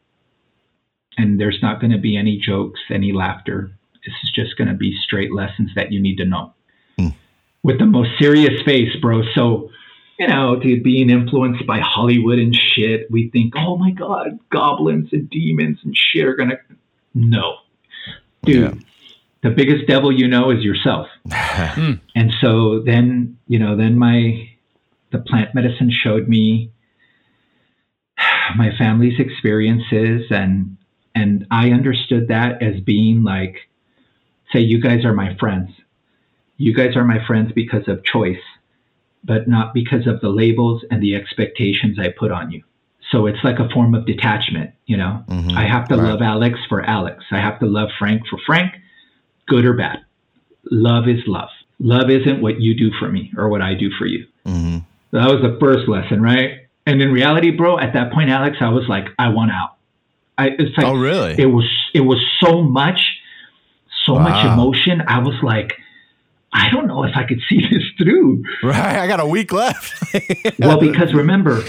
[1.18, 3.72] and there's not going to be any jokes, any laughter.
[4.06, 6.54] This is just going to be straight lessons that you need to know
[6.98, 7.10] Hmm.
[7.64, 9.24] with the most serious face, bro.
[9.34, 9.70] So,
[10.20, 15.10] you know, dude, being influenced by Hollywood and shit, we think, oh my God, goblins
[15.12, 16.58] and demons and shit are going to.
[17.14, 17.56] No.
[18.44, 18.74] Dude, Yeah.
[19.44, 21.08] the biggest devil you know is yourself.
[21.76, 21.94] Hmm.
[22.16, 24.50] And so then, you know, then my
[25.12, 26.72] the plant medicine showed me
[28.56, 30.78] my family's experiences and
[31.14, 33.56] and I understood that as being like
[34.54, 35.70] say you guys are my friends.
[36.58, 38.42] You guys are my friends because of choice,
[39.26, 42.62] but not because of the labels and the expectations I put on you.
[43.12, 45.24] So it's like a form of detachment, you know.
[45.30, 45.56] Mhm.
[45.56, 46.10] I have to Right.
[46.10, 47.24] love Alex for Alex.
[47.32, 48.72] I have to love Frank for Frank,
[49.48, 50.00] good or bad.
[50.72, 51.50] Love is love.
[51.80, 54.26] Love isn't what you do for me or what I do for you.
[54.46, 54.78] hmm
[55.12, 56.52] That was the first lesson, right?
[56.86, 59.72] And in reality, bro, at that point, Alex, I was like, I want out.
[60.38, 61.36] I, it's like Oh, really?
[61.38, 63.00] it was it was so much,
[64.06, 65.02] so much emotion.
[65.08, 65.80] I was like,
[66.58, 68.44] I don't know if I could see this through.
[68.64, 68.98] Right.
[68.98, 69.94] I got a week left.
[70.60, 71.62] Well, because remember,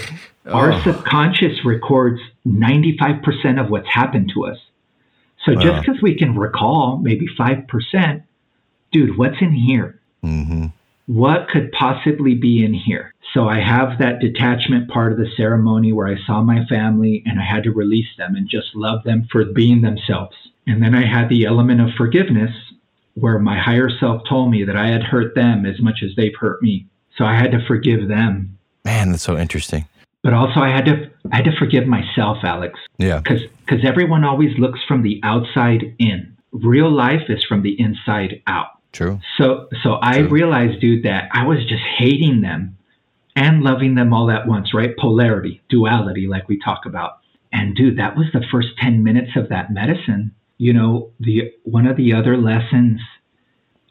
[0.45, 0.81] our Oh.
[0.83, 4.57] subconscious records 95% of what's happened to us.
[5.45, 5.61] So Wow.
[5.61, 8.23] just because we can recall maybe 5%,
[8.93, 9.99] dude, what's in here?
[10.23, 10.67] hmm
[11.07, 13.13] What could possibly be in here?
[13.33, 17.39] So I have that detachment part of the ceremony where I saw my family and
[17.39, 20.35] I had to release them and just love them for being themselves.
[20.65, 22.51] And then I had the element of forgiveness
[23.19, 26.35] where my higher self told me that I had hurt them as much as they've
[26.39, 26.85] hurt me.
[27.17, 28.57] So I had to forgive them.
[28.85, 29.87] Man, that's so interesting.
[30.23, 32.79] But also I had to I had to forgive myself, Alex.
[32.97, 33.19] Yeah.
[33.19, 36.35] because because everyone always looks from the outside in.
[36.51, 38.67] Real life is from the inside out.
[38.91, 39.19] True.
[39.37, 40.27] So so I True.
[40.29, 42.77] realized, dude, that I was just hating them
[43.35, 44.95] and loving them all at once, right?
[44.97, 47.19] Polarity, duality, like we talk about.
[47.51, 50.33] And dude, that was the first 10 minutes of that medicine.
[50.57, 52.99] You know, the one of the other lessons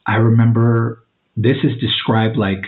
[0.06, 1.04] I remember
[1.36, 2.64] this is described like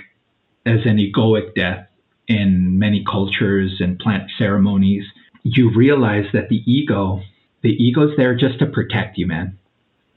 [0.66, 1.86] as an egoic death
[2.26, 5.04] in many cultures and plant ceremonies.
[5.44, 7.22] You realize that the ego,
[7.62, 9.58] the ego's there just to protect you, man,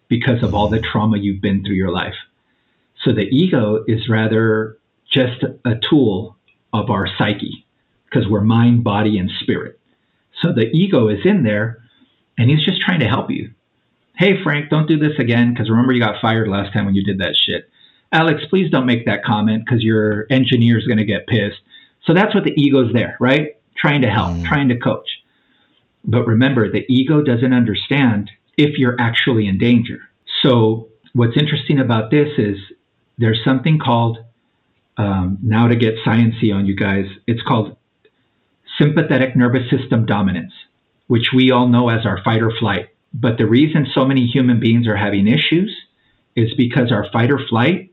[0.09, 2.15] because of all the trauma you've been through your life.
[3.03, 4.77] So the ego is rather
[5.09, 6.35] just a tool
[6.73, 7.65] of our psyche
[8.05, 9.79] because we're mind, body, and spirit.
[10.41, 11.81] So the ego is in there
[12.37, 13.51] and he's just trying to help you.
[14.21, 17.03] Hey, Frank, don't do this again because remember you got fired last time when you
[17.03, 17.67] did that shit.
[18.11, 21.57] Alex, please don't make that comment because your engineer is going to get pissed.
[22.05, 23.55] So that's what the ego's there, right?
[23.75, 24.45] Trying to help, Mm.
[24.45, 25.09] trying to coach.
[26.05, 30.01] But remember, the ego doesn't understand if you're actually in danger.
[30.43, 32.59] So what's interesting about this is
[33.17, 34.19] there's something called
[34.97, 37.07] um, now to get sciency on you guys.
[37.25, 37.75] It's called
[38.77, 40.53] sympathetic nervous system dominance,
[41.07, 42.89] which we all know as our fight or flight.
[43.13, 45.75] But the reason so many human beings are having issues
[46.35, 47.91] is because our fight or flight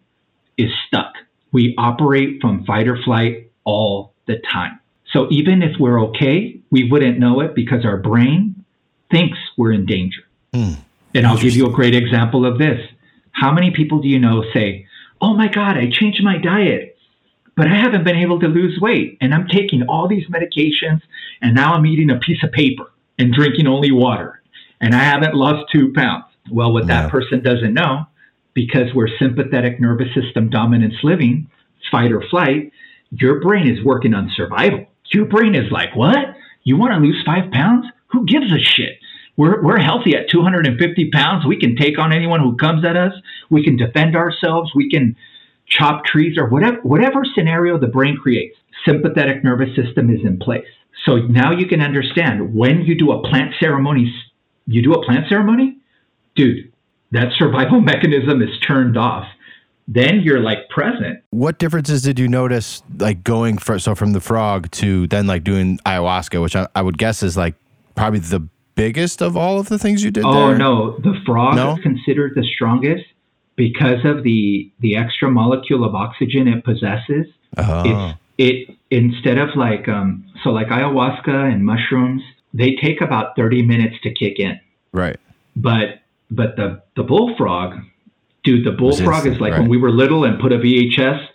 [0.57, 1.13] is stuck.
[1.53, 4.79] We operate from fight or flight all the time.
[5.13, 8.65] So even if we're okay, we wouldn't know it because our brain
[9.11, 10.23] thinks we're in danger.
[10.53, 10.75] Hmm.
[11.15, 12.81] And I'll give you a great example of this.
[13.33, 14.87] How many people do you know say,
[15.21, 16.97] Oh my God, I changed my diet,
[17.57, 19.19] but I haven't been able to lose weight.
[19.21, 21.01] And I'm taking all these medications,
[21.43, 24.38] and now I'm eating a piece of paper and drinking only water,
[24.81, 26.25] and I haven't lost two pounds.
[26.51, 27.03] Well, what Yeah.
[27.03, 28.07] that person doesn't know,
[28.55, 31.49] because we're sympathetic nervous system dominance living,
[31.91, 32.73] fight or flight,
[33.11, 34.87] your brain is working on survival.
[35.13, 36.35] Your brain is like, What?
[36.65, 37.87] You want to lose five pounds?
[38.09, 38.99] Who gives a shit?
[39.37, 41.47] We're, we're healthy at 250 pounds.
[41.47, 43.13] We can take on anyone who comes at us.
[43.49, 44.73] We can defend ourselves.
[44.75, 45.17] We can
[45.67, 48.57] chop trees or whatever, whatever scenario the brain creates.
[48.85, 50.67] Sympathetic nervous system is in place.
[51.05, 54.13] So now you can understand when you do a plant ceremony,
[54.69, 55.77] you do a plant ceremony,
[56.37, 56.71] dude,
[57.13, 59.27] that survival mechanism is turned off.
[59.91, 61.23] Then you're like present.
[61.31, 65.43] What differences did you notice, like going for so from the frog to then like
[65.45, 67.55] doing ayahuasca, which I, I would guess is like
[67.97, 70.59] probably the biggest of all of the things you did Oh there?
[70.59, 71.73] no, the frog No?
[71.75, 73.05] is considered the strongest
[73.57, 77.27] because of the the extra molecule of oxygen it possesses.
[77.57, 82.21] Oh, It's it instead of like um so like ayahuasca and mushrooms,
[82.55, 84.59] they take about 30 minutes to kick in.
[84.93, 85.19] right.
[85.57, 87.81] But but the the bullfrog,
[88.45, 89.61] dude, the bullfrog is like right.
[89.61, 91.27] when we were little and put a VHS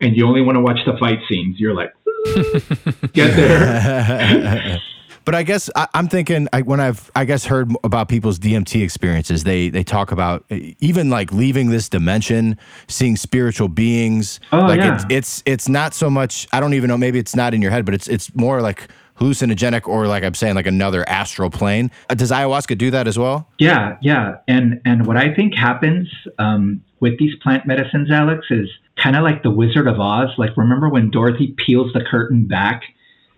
[0.00, 1.58] and you only want to watch the fight scenes.
[1.58, 1.92] You're like,
[3.12, 4.80] get there.
[5.24, 8.82] But I guess I, am thinking I, when I've I guess heard about people's DMT
[8.82, 12.58] experiences, they they talk about even like leaving this dimension,
[12.88, 14.40] seeing spiritual beings.
[14.50, 14.96] Oh, like yeah.
[14.96, 16.48] it's it's it's not so much.
[16.52, 16.96] I don't even know.
[16.96, 18.88] Maybe it's not in your head, but it's it's more like
[19.22, 21.90] hallucinogenic or like I'm saying like another astral plane.
[22.10, 23.48] Uh, does ayahuasca do that as well?
[23.58, 24.38] Yeah, yeah.
[24.48, 26.08] And and what I think happens
[26.38, 30.30] um, with these plant medicines, Alex, is kind of like the Wizard of Oz.
[30.36, 32.82] Like remember when Dorothy peels the curtain back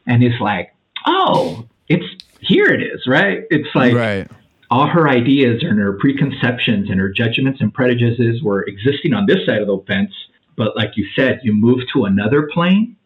[0.07, 0.75] and is like,
[1.07, 2.07] "Oh, it's
[2.41, 2.67] here.
[2.67, 4.29] It is right." It's like right.
[4.71, 9.45] all her ideas and her preconceptions and her judgments and prejudices were existing on this
[9.47, 10.13] side of the fence.
[10.57, 12.97] But like you said, you move to another plane,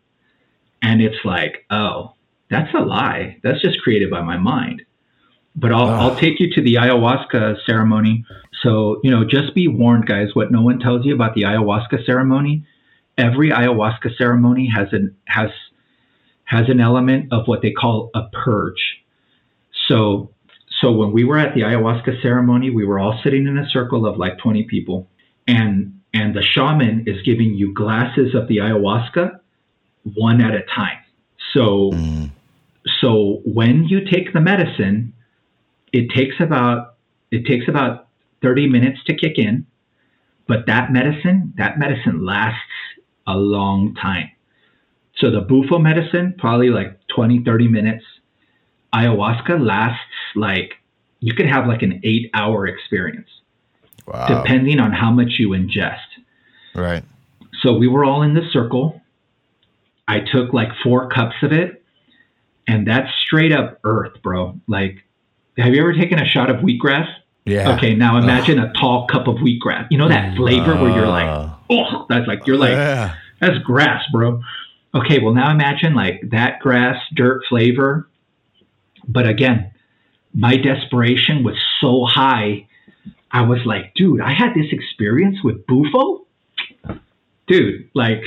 [0.83, 2.13] and it's like, oh,
[2.51, 3.39] that's a lie.
[3.43, 4.83] That's just created by my mind.
[5.55, 8.25] But I'll, I'll take you to the ayahuasca ceremony.
[8.63, 12.07] So, you know, just be warned, guys, what no one tells you about the ayahuasca
[12.07, 12.65] ceremony.
[13.17, 15.51] Every ayahuasca ceremony has an has
[16.45, 19.03] has an element of what they call a purge.
[19.89, 20.31] So
[20.81, 24.07] so when we were at the ayahuasca ceremony, we were all sitting in a circle
[24.07, 25.09] of like 20 people
[25.49, 29.41] and and the shaman is giving you glasses of the ayahuasca
[30.15, 30.99] one at a time.
[31.53, 32.31] So Mm.
[33.01, 35.13] So when you take the medicine,
[35.93, 36.95] it takes about
[37.31, 38.09] it takes about
[38.43, 39.67] 30 minutes to kick in,
[40.47, 42.59] but that medicine, that medicine lasts
[43.27, 44.31] a long time.
[45.19, 48.05] So the bufo medicine, probably like 20, 30 minutes.
[48.95, 50.01] Ayahuasca lasts
[50.35, 50.75] like
[51.21, 53.29] you could have like an eight hour experience,
[54.07, 54.27] Wow.
[54.27, 55.99] depending on how much you ingest.
[56.75, 57.05] Right.
[57.63, 59.03] So we were all in the circle.
[60.07, 61.78] I took like four cups of it,
[62.69, 64.61] and that's straight up earth, bro.
[64.69, 65.03] Like,
[65.57, 67.13] have you ever taken a shot of wheatgrass?
[67.45, 67.75] Yeah.
[67.77, 69.89] Okay, now imagine a tall cup of wheatgrass.
[69.91, 73.15] You know that flavor where you're like, Uh, oh, that's like you're like yeah.
[73.41, 74.43] that's grass, bro.
[74.95, 78.09] Okay, well now imagine like that grass dirt flavor.
[79.09, 79.73] But again,
[80.35, 82.67] my desperation was so high.
[83.31, 86.27] I was like, dude, I had this experience with Bufo.
[87.47, 88.23] Dude, like,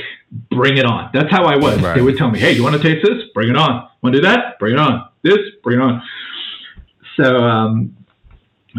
[0.50, 1.10] bring it on.
[1.12, 1.80] That's how I was.
[1.80, 1.94] Right.
[1.94, 3.24] They would tell me, hey, you want to taste this?
[3.34, 3.88] Bring it on.
[4.02, 4.58] Want to do that?
[4.58, 5.08] Bring it on.
[5.22, 5.38] This?
[5.62, 6.02] Bring it on.
[7.16, 7.96] So, um,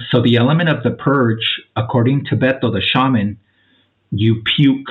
[0.09, 3.39] so the element of the purge, according to Beto the shaman,
[4.11, 4.89] you puke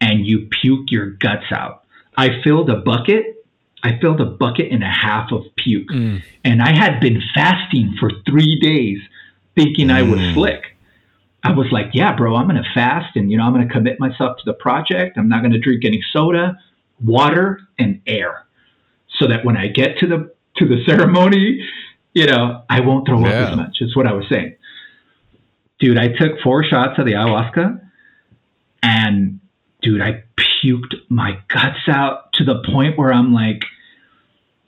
[0.00, 1.84] and you puke your guts out.
[2.16, 3.46] I filled a bucket.
[3.82, 5.88] I filled a bucket and a half of puke.
[5.88, 6.22] Mm.
[6.44, 8.98] And I had been fasting for three days
[9.54, 10.34] thinking I was Mm.
[10.34, 10.76] slick.
[11.48, 13.72] I was like, yeah, bro, I'm going to fast and, you know, I'm going to
[13.72, 15.16] commit myself to the project.
[15.16, 16.58] I'm not going to drink any soda,
[17.02, 18.44] water, and air
[19.18, 21.66] so that when I get to the, to the ceremony,
[22.12, 23.28] you know, I won't throw Yeah.
[23.44, 23.76] up as much.
[23.80, 24.56] It's what I was saying.
[25.78, 27.80] Dude, I took four shots of the ayahuasca
[28.82, 29.40] and
[29.80, 33.62] dude, I puked my guts out to the point where I'm like,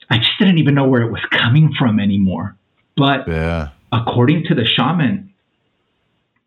[0.09, 2.55] I just didn't even know where it was coming from anymore.
[2.97, 3.69] But Yeah.
[3.91, 5.30] according to the shaman,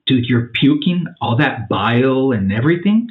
[0.07, 3.09] dude, you're puking all that bile and everything.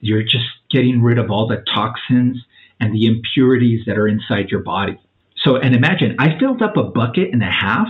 [0.00, 2.44] You're just getting rid of all the toxins
[2.80, 4.98] and the impurities that are inside your body.
[5.36, 7.88] So, and imagine, I filled up a bucket and a half.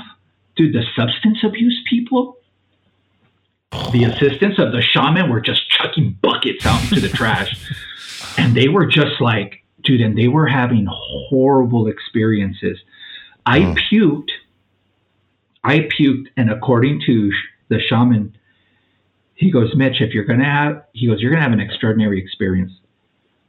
[0.56, 2.36] Dude, the substance abuse people,
[3.92, 7.56] the assistants of the shaman were just chucking buckets out into the trash.
[8.38, 12.78] And they were just like, dude, and they were having horrible experiences.
[13.44, 14.30] I puked.
[15.64, 17.32] I puked, and according to
[17.68, 18.36] the shaman,
[19.40, 22.72] he goes, Mitch, if you're gonna have, he goes, you're gonna have an extraordinary experience.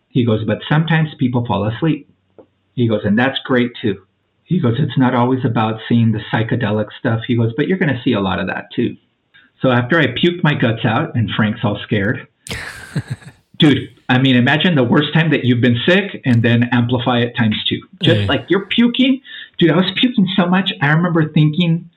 [0.07, 2.09] He goes, but sometimes people fall asleep.
[2.75, 4.01] He goes, and that's great too.
[4.45, 7.23] He goes, it's not always about seeing the psychedelic stuff.
[7.27, 8.95] He goes, but you're gonna see a lot of that too.
[9.61, 12.25] So after I puked my guts out, and Frank's all scared,
[13.59, 13.89] dude.
[14.07, 17.57] I mean, imagine the worst time that you've been sick, and then amplify it times
[17.67, 17.81] two.
[18.01, 19.21] Just like you're puking,
[19.57, 19.71] dude.
[19.71, 20.71] I was puking so much.
[20.81, 21.89] I remember thinking,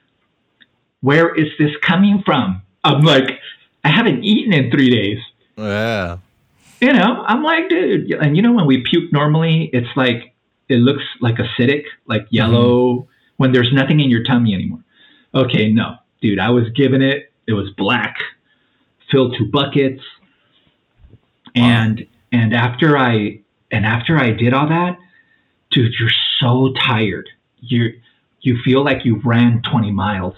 [1.01, 2.62] where is this coming from?
[2.82, 3.38] I'm like,
[3.85, 5.18] I haven't eaten in three days.
[5.57, 6.18] Yeah.
[6.80, 8.11] You know, I'm like, dude.
[8.12, 10.35] And you know, when we puke normally, it's like,
[10.68, 13.11] it looks like acidic, like yellow, mm-hmm.
[13.37, 14.82] when there's nothing in your tummy anymore.
[15.35, 16.39] Okay, no, dude.
[16.39, 17.32] I was given it.
[17.47, 18.16] It was black,
[19.11, 20.03] filled two buckets.
[21.55, 24.99] And and after I and after I did all that,
[25.70, 26.11] dude, you're
[26.41, 27.28] so tired.
[27.61, 28.01] You
[28.41, 30.35] you feel like you ran 20 miles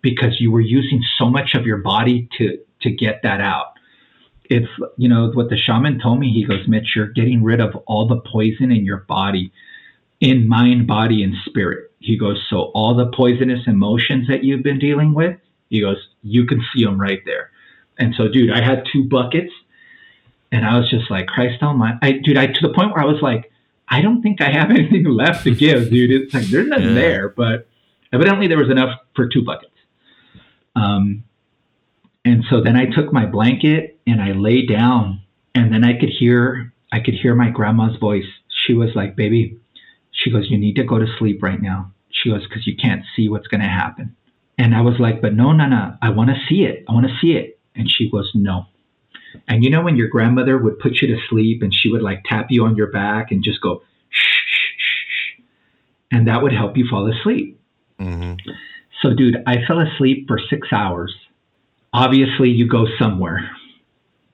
[0.00, 3.72] because you were using so much of your body to to get that out.
[4.44, 4.68] It's
[4.98, 6.32] you know what the shaman told me.
[6.32, 9.52] He goes, Mitch, you're getting rid of all the poison in your body,
[10.20, 11.90] in mind, body, and spirit.
[12.00, 15.38] He goes, so all the poisonous emotions that you've been dealing with,
[15.70, 17.50] he goes, you can see them right there.
[17.98, 19.52] And so, dude, I had two buckets,
[20.50, 23.06] and I was just like, Christ Almighty, I, dude, I to the point where I
[23.06, 23.50] was like,
[23.88, 26.10] I don't think I have anything left to give, dude.
[26.10, 26.94] It's like there's nothing Yeah.
[26.94, 27.68] there, but
[28.12, 29.70] evidently there was enough for two buckets.
[30.74, 31.24] Um,
[32.24, 35.20] and so then I took my blanket and I lay down,
[35.54, 38.26] and then I could hear I could hear my grandma's voice.
[38.48, 39.56] She was like, "Baby,"
[40.12, 43.04] she goes, "You need to go to sleep right now." She goes, "Because you can't
[43.16, 44.14] see what's going to happen."
[44.58, 45.94] And I was like, "But no, no, no!
[46.02, 46.84] I want to see it.
[46.88, 48.66] I want to see it." And she goes, "No."
[49.48, 52.22] And you know when your grandmother would put you to sleep and she would like
[52.24, 55.42] tap you on your back and just go shh, shh, shh, shh,
[56.10, 57.58] and that would help you fall asleep.
[57.98, 58.34] hmm
[59.00, 61.14] So, dude, I fell asleep for six hours.
[61.92, 63.50] Obviously, you go somewhere.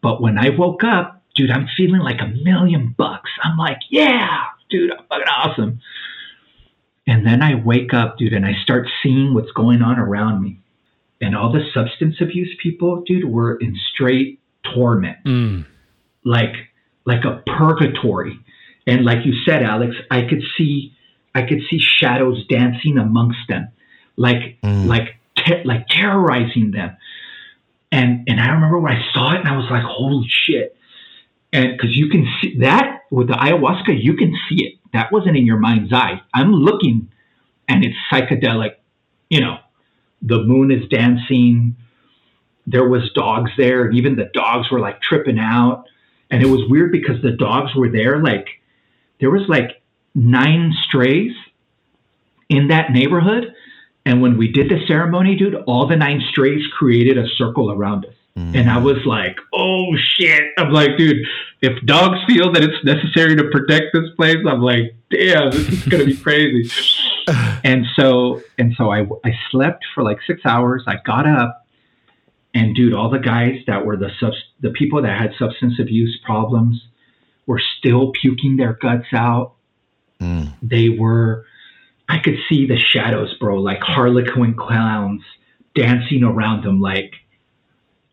[0.03, 3.31] But when I woke up, dude, I'm feeling like a million bucks.
[3.43, 5.81] I'm like, yeah, dude, I'm fucking awesome.
[7.07, 10.61] And then I wake up, dude, and I start seeing what's going on around me.
[11.21, 14.41] And all the substance abuse people, dude, were in straight
[14.75, 15.65] torment Mm.
[16.25, 16.55] like
[17.07, 18.39] like a purgatory
[18.87, 20.93] and like you said alex i could see
[21.35, 23.69] i could see shadows dancing amongst them
[24.17, 24.87] like Mm.
[24.89, 26.97] like te- like terrorizing them
[27.91, 30.75] and and i remember when i saw it and i was like holy shit.
[31.51, 34.75] And because you can see that with the ayahuasca you can see it.
[34.93, 36.21] That wasn't in your mind's eye.
[36.35, 37.11] I'm looking
[37.69, 38.75] and it's psychedelic
[39.31, 39.59] you know.
[40.21, 41.77] The moon is dancing.
[42.67, 43.87] There was dogs there.
[43.87, 45.85] And even the dogs were like tripping out.
[46.31, 48.47] And it was weird because the dogs were there like
[49.21, 49.83] there was like
[50.15, 51.33] nine strays
[52.49, 53.55] in that neighborhood
[54.09, 58.07] and when we did the ceremony dude all the nine strays created a circle around
[58.07, 58.15] us.
[58.37, 60.43] And i was like oh shit.
[60.59, 61.27] I'm like dude
[61.61, 65.85] if dogs feel that it's necessary to protect this place i'm like damn this is
[65.85, 66.71] gonna be crazy.
[67.63, 70.85] And so and so I, I slept for like six hours.
[70.87, 71.67] I got up.
[72.55, 76.19] And dude all the guys that were the subs the people that had substance abuse
[76.25, 76.83] problems
[77.47, 79.53] were still puking their guts out.
[80.21, 80.53] Mm.
[80.63, 81.45] they were
[82.09, 85.23] i could see the shadows bro like harlequin clowns
[85.75, 87.13] dancing around them like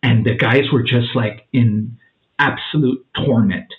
[0.06, 1.98] and the guys were just like in
[2.38, 3.74] absolute torment.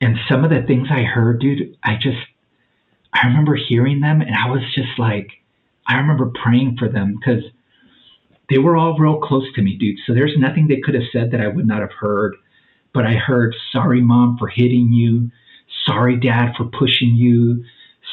[0.00, 2.18] And some of the things i heard dude i just
[3.12, 5.28] i remember hearing them and i was just like
[5.86, 7.42] i remember praying for them because
[8.48, 9.98] they were all real close to me dude.
[10.06, 12.36] So there's nothing they could have said that i would not have heard
[12.94, 15.30] but i heard sorry mom for hitting you.
[15.84, 17.64] Sorry dad for pushing you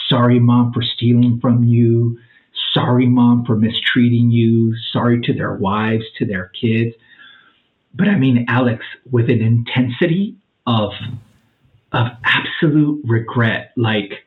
[0.10, 2.20] sorry mom for stealing from you.
[2.74, 4.76] Sorry mom for mistreating you.
[4.91, 6.95] Sorry to their wives to their kids.
[7.93, 10.36] But i mean alex with an intensity
[10.68, 10.91] of
[11.91, 13.72] of absolute regret.
[13.78, 14.26] Like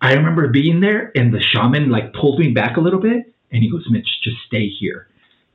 [0.00, 3.62] i remember being there and the shaman like pulled me back a little bit and
[3.62, 5.08] he goes mitch just stay here.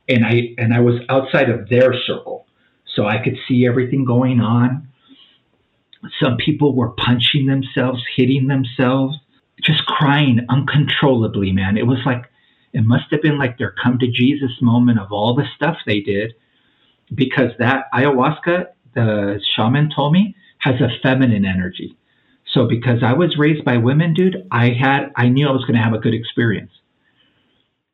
[0.08, 2.46] And i and i was outside of their circle
[2.94, 4.88] so i could see everything going on.
[6.22, 9.16] Some people were punching themselves, hitting themselves,
[9.62, 11.76] just crying uncontrollably, man.
[11.76, 12.24] It was like,
[12.72, 16.00] it must have been like their come to Jesus moment of all the stuff they
[16.00, 16.34] did
[17.14, 21.96] because that ayahuasca, the shaman told me, has a feminine energy.
[22.52, 25.74] So because I was raised by women, dude, I had, I knew I was going
[25.74, 26.70] to have a good experience.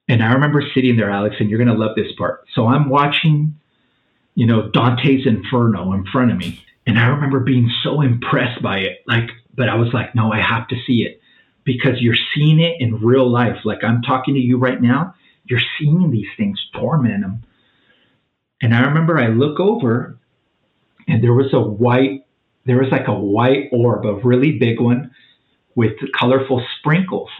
[0.08, 2.44] And I remember sitting there, Alex, and you're going to love this part.
[2.54, 3.54] So I'm watching,
[4.34, 6.64] you know, Dante's Inferno in front of me.
[6.86, 8.98] And I remember being so impressed by it.
[9.06, 11.19] Like, but I was like, no, I have to see it
[11.64, 13.58] because you're seeing it in real life.
[13.64, 17.42] Like I'm talking to you right now, you're seeing these things torment them.
[18.62, 20.18] And I remember I look over
[21.08, 22.26] and there was a white,
[22.66, 25.12] there was like a white orb, a really big one
[25.74, 27.30] with colorful sprinkles.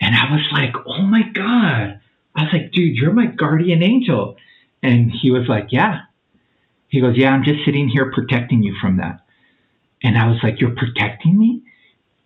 [0.00, 2.00] And I was like, oh my God.
[2.34, 4.36] I was like, dude, you're my guardian angel.
[4.82, 6.02] And he was like, yeah.
[6.88, 9.20] He goes, yeah, I'm just sitting here protecting you from that.
[10.02, 11.62] And I was like, you're protecting me?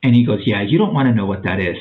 [0.02, 1.76] And he goes, yeah, you don't want to know what that is.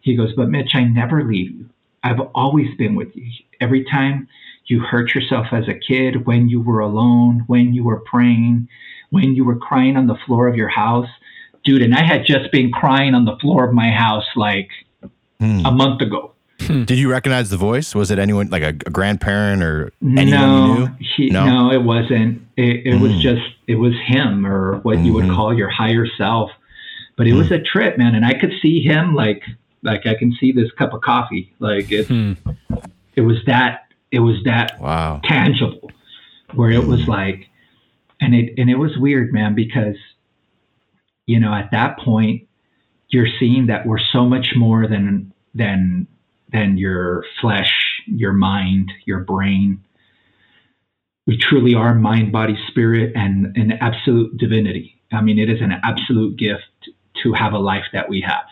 [0.00, 1.68] He goes, but Mitch, I never leave you.
[2.02, 3.26] I've always been with you.
[3.60, 4.28] Every time
[4.66, 8.68] you hurt yourself as a kid, when you were alone, when you were praying,
[9.10, 11.08] when you were crying on the floor of your house,
[11.64, 14.68] dude, and I had just been crying on the floor of my house like
[15.40, 15.66] Hmm.
[15.66, 16.32] a month ago.
[16.58, 17.94] Did you recognize the voice?
[17.94, 20.88] Was it anyone like a, a grandparent or anyone you no, knew?
[21.16, 21.44] he, No?
[21.46, 22.40] no, it wasn't.
[22.56, 23.20] It, it was Mm.
[23.20, 25.34] just, it was him or what you would Mhm.
[25.34, 26.50] call your higher self.
[27.16, 27.60] But it was Mm.
[27.60, 28.14] a trip, man.
[28.14, 29.42] And I could see him like,
[29.82, 31.52] like I can see this cup of coffee.
[31.58, 32.32] Like it, Hmm.
[33.14, 35.20] it was that, it was that Wow.
[35.24, 35.90] tangible
[36.54, 37.48] where it was like,
[38.20, 39.96] and it, and it was weird, man, because,
[41.26, 42.46] you know, at that point,
[43.08, 46.06] you're seeing that we're so much more than, than,
[46.52, 47.72] than your flesh,
[48.06, 49.80] your mind, your brain.
[51.26, 55.00] We truly are mind, body, spirit, and an absolute divinity.
[55.12, 56.64] I mean, it is an absolute gift
[57.22, 58.44] to have a life that we have.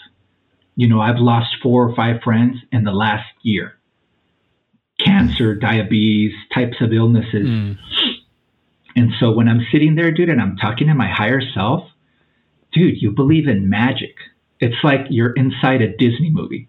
[0.77, 3.79] You know, I've lost four or five friends in the last year
[4.99, 7.47] cancer, diabetes, types of illnesses.
[7.47, 7.79] Mm.
[8.95, 11.89] And so when I'm sitting there, dude, and I'm talking to my higher self,
[12.73, 14.15] dude, you believe in magic.
[14.61, 16.69] It's like you're inside a Disney movie.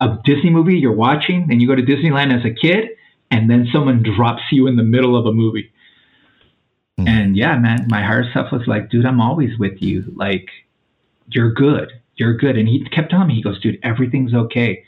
[0.00, 2.90] A Disney movie you're watching, and you go to Disneyland as a kid,
[3.30, 5.72] and then someone drops you in the middle of a movie.
[7.00, 7.08] Mm.
[7.08, 10.04] And yeah, man, my higher self was like, dude, I'm always with you.
[10.14, 10.48] Like,
[11.30, 11.92] you're good.
[12.16, 12.56] You're good.
[12.56, 14.84] And he kept telling me, he goes, dude, everything's okay.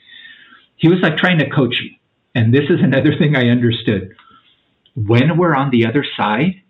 [0.77, 2.01] He was like trying to coach me.
[2.35, 4.15] And this is another thing I understood.
[4.95, 6.63] When we're on the other side,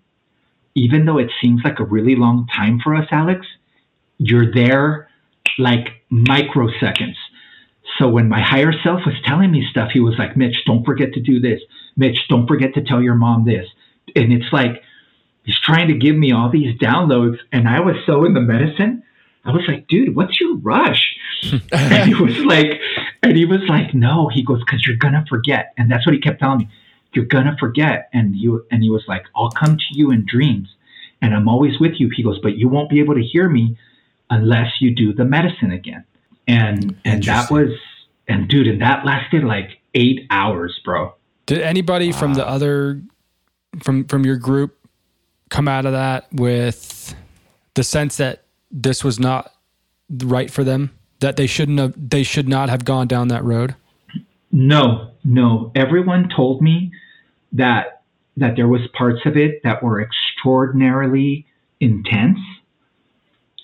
[0.74, 3.46] even though it seems like a really long time for us, Alex,
[4.18, 5.08] you're there
[5.58, 7.16] like microseconds.
[7.98, 11.12] So when my higher self was telling me stuff, he was like, Mitch, don't forget
[11.14, 11.60] to do this.
[11.96, 13.66] Mitch, don't forget to tell your mom this.
[14.14, 14.82] And it's like,
[15.44, 17.38] he's trying to give me all these downloads.
[17.52, 19.02] And I was so in the medicine.
[19.44, 21.16] I was like, dude, what's your rush?
[21.72, 22.80] and he was like,
[23.22, 25.72] and he was like, no, he goes, cause you're going to forget.
[25.78, 26.68] And that's what he kept telling me.
[27.12, 28.08] You're going to forget.
[28.12, 30.68] And you, and he was like, I'll come to you in dreams
[31.22, 32.10] and I'm always with you.
[32.14, 33.76] He goes, but you won't be able to hear me
[34.28, 36.04] unless you do the medicine again.
[36.46, 37.70] And, and that was,
[38.28, 41.14] and dude, and that lasted like eight hours, bro.
[41.46, 42.18] Did anybody wow.
[42.18, 43.02] from the other,
[43.82, 44.76] from, from your group
[45.48, 47.14] come out of that with
[47.74, 49.52] the sense that this was not
[50.08, 50.90] right for them?
[51.20, 53.74] That they shouldn't have, they should not have gone down that road?
[54.50, 55.70] No, no.
[55.74, 56.92] Everyone told me
[57.52, 58.02] that
[58.36, 61.46] that there was parts of it that were extraordinarily
[61.80, 62.38] intense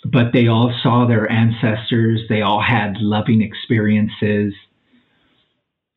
[0.05, 4.53] but they all saw their ancestors they all had loving experiences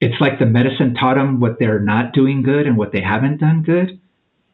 [0.02, 3.40] it's like the medicine taught them what they're not doing good and what they haven't
[3.40, 4.00] done good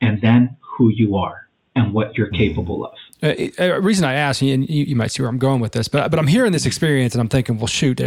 [0.02, 2.36] and then who you are and what you're mm-hmm.
[2.36, 2.94] capable of
[3.24, 6.12] a reason I ask, and you, you, might see where I'm going with this, but
[6.12, 8.00] but I'm hearing this experience, and I'm thinking, well, shoot,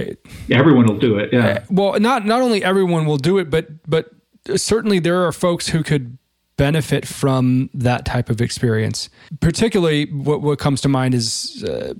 [0.50, 1.32] everyone will do it.
[1.32, 1.46] Yeah.
[1.46, 4.10] Uh, well, not not only everyone will do it, but but
[4.56, 6.18] certainly there are folks who could
[6.56, 9.08] benefit from that type of experience.
[9.40, 11.94] Particularly, what, what comes to mind is uh,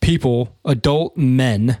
[0.00, 1.78] people, adult men,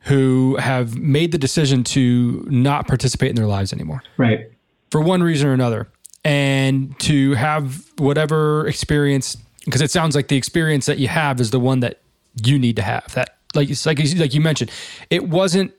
[0.00, 4.02] who have made the decision to not participate in their lives anymore.
[4.16, 4.50] Right.
[4.90, 5.88] For one reason or another.
[6.24, 11.50] And to have whatever experience, because it sounds like the experience that you have is
[11.50, 12.00] the one that
[12.44, 13.12] you need to have.
[13.14, 14.70] That, like, like, like you mentioned,
[15.10, 15.72] it wasn't,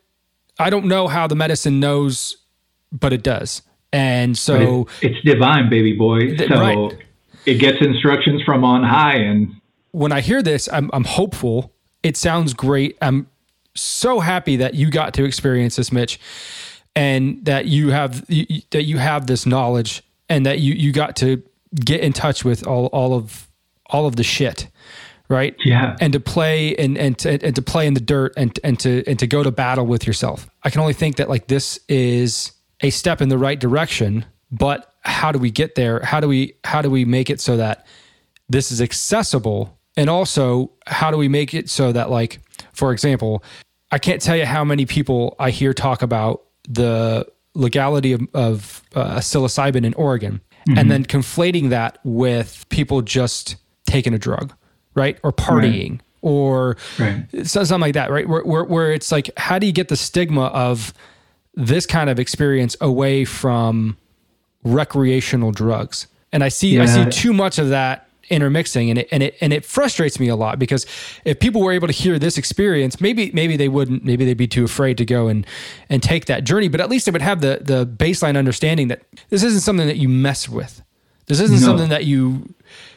[0.59, 2.37] I don't know how the medicine knows
[2.93, 3.63] but it does.
[3.91, 6.35] And so it, it's divine, baby boy.
[6.35, 7.05] Th- so right.
[7.45, 9.17] it gets instructions from on high.
[9.17, 9.55] And
[9.91, 11.73] when I hear this, I'm, I'm hopeful.
[12.01, 12.97] It sounds great.
[13.01, 13.27] I'm
[13.75, 16.19] so happy that you got to experience this, Mitch,
[16.95, 21.15] and that you have you, that you have this knowledge, and that you you got
[21.17, 21.41] to
[21.73, 23.47] get in touch with all all of
[23.93, 24.67] all of the shit
[25.29, 25.55] right?
[25.63, 25.95] Yeah.
[25.99, 29.03] And to play and and to, and to play in the dirt and and to
[29.07, 30.47] and to go to battle with yourself.
[30.63, 34.93] I can only think that like this is a step in the right direction, but
[35.01, 36.01] how do we get there?
[36.01, 37.85] How do we how do we make it so that
[38.49, 39.77] this is accessible?
[39.95, 42.39] And also, how do we make it so that like
[42.73, 43.43] for example,
[43.91, 48.83] I can't tell you how many people I hear talk about the legality of, of
[48.95, 50.77] uh, psilocybin in Oregon mm-hmm.
[50.77, 54.53] and then conflating that with people just taking a drug,
[54.95, 55.17] right?
[55.23, 55.91] Or partying.
[55.91, 56.01] Right.
[56.21, 57.25] Or right.
[57.43, 58.27] something like that, right?
[58.27, 60.93] Where, where, where it's like, how do you get the stigma of
[61.55, 63.97] this kind of experience away from
[64.63, 66.07] recreational drugs.
[66.31, 66.83] And I see yeah.
[66.83, 70.29] I see too much of that intermixing and it and it and it frustrates me
[70.29, 70.85] a lot because
[71.25, 74.47] if people were able to hear this experience maybe maybe they wouldn't maybe they'd be
[74.47, 75.45] too afraid to go and
[75.89, 79.01] and take that journey but at least they would have the the baseline understanding that
[79.27, 80.81] this isn't something that you mess with
[81.25, 81.65] this isn't no.
[81.65, 82.55] something that you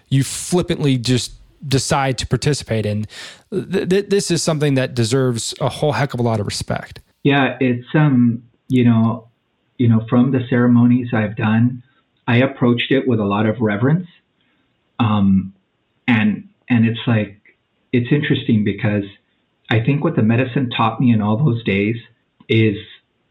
[0.08, 1.32] you flippantly just
[1.66, 3.06] decide to participate in
[3.50, 7.00] th- th- this is something that deserves a whole heck of a lot of respect
[7.26, 9.26] yeah, it's um, you know,
[9.78, 11.82] you know, from the ceremonies I've done,
[12.28, 14.06] I approached it with a lot of reverence.
[15.00, 15.52] Um,
[16.06, 17.40] and and it's like
[17.92, 19.02] it's interesting because
[19.68, 21.96] I think what the medicine taught me in all those days
[22.48, 22.76] is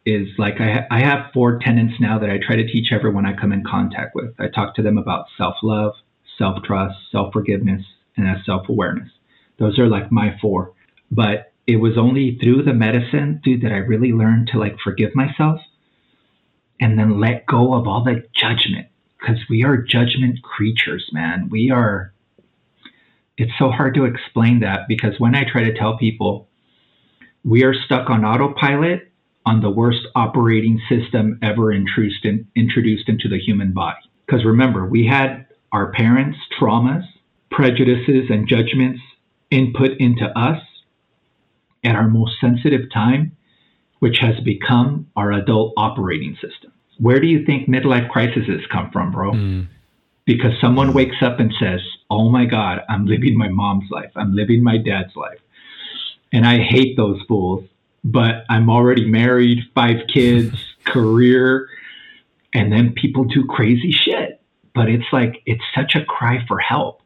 [0.06, 3.26] is like I, ha- I have four tenants now that I try to teach everyone
[3.26, 4.34] I come in contact with.
[4.40, 5.94] I talk to them about self love,
[6.38, 7.84] self trust, self forgiveness,
[8.18, 9.10] and self awareness.
[9.60, 10.74] Those are like my four.
[11.12, 15.16] But it was only through the medicine, dude, that I really learned to like forgive
[15.16, 15.62] myself
[16.80, 18.88] and then let go of all the judgment
[19.20, 21.50] because we are judgment creatures, man.
[21.50, 22.14] We are,
[23.38, 26.48] it's so hard to explain that because when I try to tell people
[27.44, 29.12] we are stuck on autopilot
[29.46, 34.00] on the worst operating system ever introduced, in, introduced into the human body.
[34.26, 37.06] Because remember, we had our parents' traumas
[37.56, 39.00] prejudices, and judgments
[39.50, 40.62] input into us
[41.84, 43.36] at our most sensitive time,
[44.00, 46.72] which has become our adult operating system.
[47.00, 49.32] Where do you think midlife crises come from, bro?
[49.32, 49.68] Mm.
[50.26, 51.80] Because someone wakes up and says,
[52.10, 54.12] Oh my God, I'm living my mom's life.
[54.16, 55.40] I'm living my dad's life.
[56.34, 57.64] And I hate those fools,
[58.04, 60.56] but I'm already married, five kids,
[60.86, 61.70] career,
[62.54, 64.35] and then people do crazy shit.
[64.76, 67.02] But it's like, it's such a cry for help.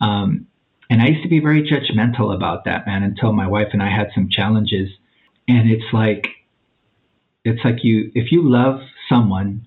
[0.00, 0.46] Um,
[0.88, 3.90] and I used to be very judgmental about that, man, until my wife and I
[3.90, 4.90] had some challenges.
[5.48, 6.28] And it's like,
[7.44, 9.66] it's like you, if you love someone,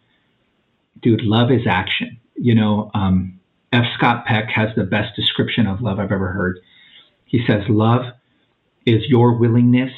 [1.01, 2.17] dude, love is action.
[2.35, 3.39] You know, um,
[3.73, 3.83] M.
[3.95, 6.59] Scott Peck has the best description of love I've ever heard.
[7.25, 8.05] He says, Love
[8.85, 9.91] is your willingness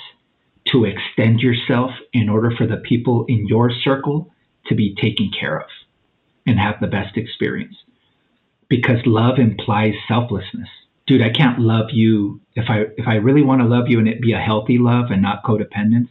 [0.72, 4.34] to extend yourself in order for the people in your circle
[4.66, 5.70] to be taken care of
[6.50, 7.76] and have the best experience.
[8.68, 10.70] Because love implies selflessness.
[11.08, 14.08] Dude, I can't love you if I if I really want to love you and
[14.08, 16.10] it be a healthy love and not codependence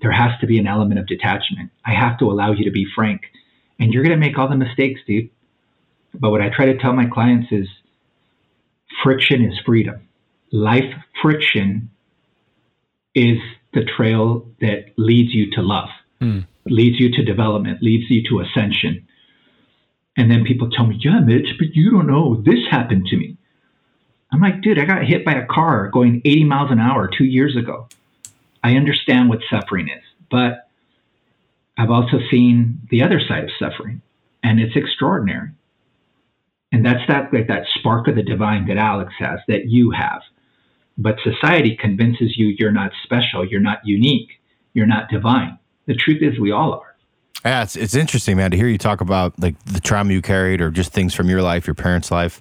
[0.00, 1.70] there has to be an element of detachment.
[1.84, 3.22] I have to allow you to be frank.
[3.78, 5.30] And you're going to make all the mistakes, dude.
[6.14, 7.68] But what I try to tell my clients is
[9.02, 10.08] friction is freedom.
[10.52, 10.92] Life
[11.22, 11.90] friction
[13.14, 13.38] is
[13.72, 15.88] the trail that leads you to love,
[16.20, 16.46] mm.
[16.66, 19.06] leads you to development, leads you to ascension.
[20.20, 22.42] And then people tell me, yeah, Mitch, but you don't know.
[22.44, 23.38] This happened to me.
[24.30, 27.24] I'm like, dude, I got hit by a car going 80 miles an hour two
[27.24, 27.88] years ago.
[28.62, 30.68] I understand what suffering is, but
[31.78, 34.02] I've also seen the other side of suffering,
[34.42, 35.52] and it's extraordinary.
[36.70, 40.20] And that's that like that spark of the divine that Alex has, that you have.
[40.98, 44.32] But society convinces you you're not special, you're not unique,
[44.74, 45.58] you're not divine.
[45.86, 46.89] The truth is, we all are.
[47.44, 50.60] Yeah, it's, it's interesting, man, to hear you talk about like the trauma you carried
[50.60, 52.40] or just things from your life, your parents' life.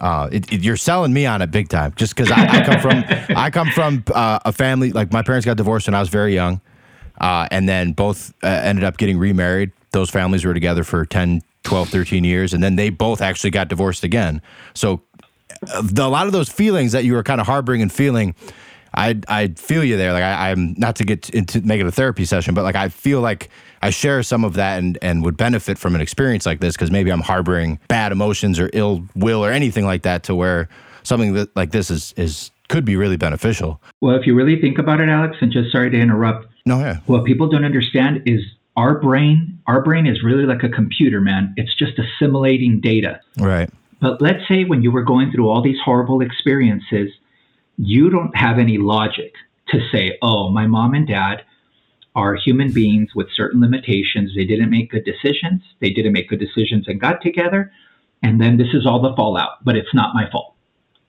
[0.00, 2.80] Uh, it, it, you're selling me on it big time, just because I, I, come
[2.80, 3.04] from
[3.36, 6.34] I come from uh, a family like my parents got divorced when I was very
[6.34, 6.60] young,
[7.20, 9.72] uh, and then both uh, ended up getting remarried.
[9.92, 13.68] Those families were together for 10, 12, 13 years, and then they both actually got
[13.68, 14.40] divorced again.
[14.72, 15.02] So
[15.68, 18.34] uh, the, a lot of those feelings that you were kind of harboring and feeling
[18.94, 20.12] I I feel you there.
[20.12, 22.88] Like I, am not to get into make it a therapy session, but like I
[22.88, 23.50] feel like
[23.82, 26.90] I share some of that and and would benefit from an experience like this because
[26.90, 30.68] maybe I'm harboring bad emotions or ill will or anything like that to where
[31.02, 33.80] something that like this is is could be really beneficial.
[34.00, 36.46] Well, if you really think about it, Alex, and just sorry to interrupt.
[36.66, 36.98] No, yeah.
[37.06, 38.40] What people don't understand is
[38.76, 39.58] our brain.
[39.66, 41.52] Our brain is really like a computer, man.
[41.56, 43.20] It's just assimilating data.
[43.38, 43.70] Right.
[44.00, 47.10] But let's say when you were going through all these horrible experiences
[47.80, 49.32] you don't have any logic
[49.68, 51.42] to say, oh, my mom and dad
[52.14, 54.32] are human beings with certain limitations.
[54.36, 55.62] They didn't make good decisions.
[55.80, 57.72] They didn't make good decisions and got together.
[58.22, 60.54] And then this is all the fallout, but it's not my fault.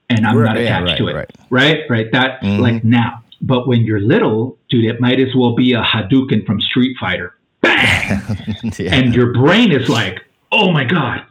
[0.08, 1.14] And I'm right, not attached yeah, right, to it.
[1.14, 1.78] Right, right.
[1.90, 2.12] Right.
[2.12, 2.62] That, mm-hmm.
[2.62, 3.22] like now.
[3.42, 7.34] But when you're little, dude, it might as well be a Hadouken from Street Fighter.
[7.60, 8.22] Bang!
[8.78, 8.94] yeah.
[8.94, 10.20] And your brain is like,
[10.52, 11.26] oh my God,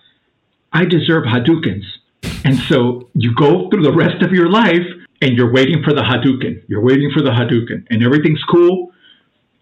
[0.73, 1.85] I deserve Hadoukens.
[2.43, 4.85] And so you go through the rest of your life
[5.21, 6.63] and you're waiting for the Hadouken.
[6.67, 8.91] You're waiting for the Hadouken, and everything's cool.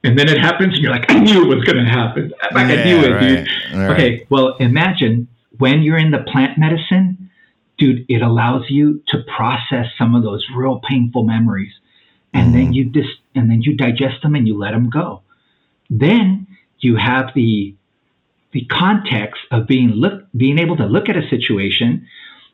[0.03, 2.33] And then it happens, and you're like, I knew it was going to happen.
[2.53, 3.21] Like, yeah, I knew it, right.
[3.21, 3.47] dude.
[3.77, 3.91] Right.
[3.91, 5.27] Okay, well, imagine
[5.57, 7.29] when you're in the plant medicine,
[7.77, 11.73] dude, it allows you to process some of those real painful memories.
[12.33, 12.57] And mm-hmm.
[12.57, 13.05] then you dis-
[13.35, 15.23] and then you digest them and you let them go.
[15.89, 16.47] Then
[16.79, 17.75] you have the
[18.51, 22.07] the context of being look being able to look at a situation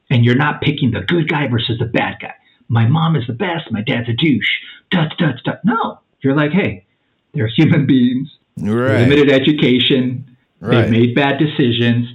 [0.10, 2.34] and you're not picking the good guy versus the bad guy
[2.68, 4.50] my mom is the best, my dad's a douche.
[4.92, 5.58] Duh, duh, duh.
[5.64, 6.86] No, you're like, hey,
[7.34, 9.08] they're human beings, right.
[9.08, 10.84] limited education, right.
[10.84, 12.08] they've made bad decisions,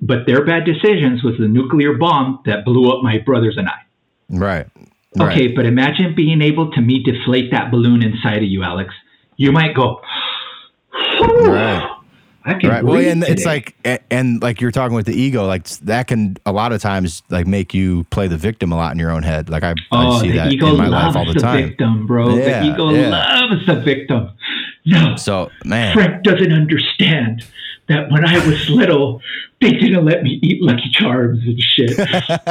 [0.00, 3.78] but their bad decisions was the nuclear bomb that blew up my brothers and I.
[4.28, 4.66] Right.
[5.16, 5.32] right.
[5.32, 8.94] Okay, but imagine being able to me deflate that balloon inside of you, Alex.
[9.36, 10.00] You might go,
[11.20, 11.95] right.
[12.46, 12.84] I can right.
[12.84, 13.32] Well, and today.
[13.32, 13.74] it's like,
[14.08, 17.44] and like you're talking with the ego, like that can a lot of times like
[17.44, 19.50] make you play the victim a lot in your own head.
[19.50, 21.70] Like I, oh, I see that in my life all the, the time.
[21.70, 22.36] Victim, bro.
[22.36, 23.08] Yeah, the ego yeah.
[23.08, 24.30] loves the victim.
[24.84, 25.16] No.
[25.16, 27.44] So man, Frank doesn't understand
[27.88, 29.20] that when I was little,
[29.60, 31.98] they didn't let me eat Lucky Charms and shit.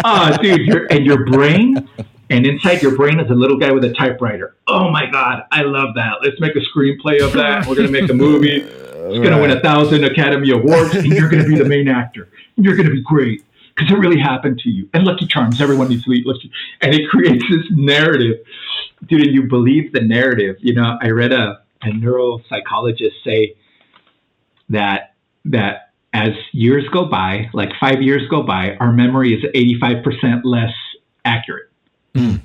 [0.04, 1.88] oh, dude, your and your brain,
[2.30, 4.58] and inside your brain is a little guy with a typewriter.
[4.68, 6.16] Oh my god, I love that.
[6.22, 7.66] Let's make a screenplay of that.
[7.66, 8.70] We're gonna make a movie.
[9.10, 11.88] It's going to win a thousand Academy Awards, and you're going to be the main
[11.88, 12.30] actor.
[12.56, 13.44] You're going to be great
[13.76, 14.90] because it really happened to you.
[14.94, 16.52] And Lucky Charms, everyone needs to eat Lucky.
[16.82, 18.38] And it creates this narrative,
[19.08, 19.22] dude.
[19.22, 20.58] And you believe the narrative.
[20.60, 23.56] You know, I read a, a neuropsychologist say
[24.70, 25.14] that
[25.46, 30.74] that as years go by, like five years go by, our memory is 85% less
[31.26, 31.70] accurate.
[32.16, 32.42] Mm.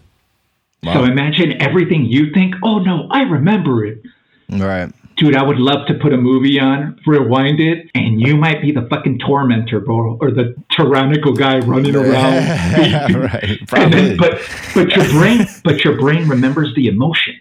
[0.83, 0.95] Wow.
[0.95, 4.03] So imagine everything you think, oh no, I remember it.
[4.49, 4.93] Right.
[5.21, 8.73] Dude, I would love to put a movie on, rewind it, and you might be
[8.73, 13.15] the fucking tormentor, bro, or the tyrannical guy running around.
[13.15, 13.59] right.
[13.69, 13.91] Probably.
[13.91, 14.41] Then, but
[14.75, 17.39] but your brain but your brain remembers the emotion,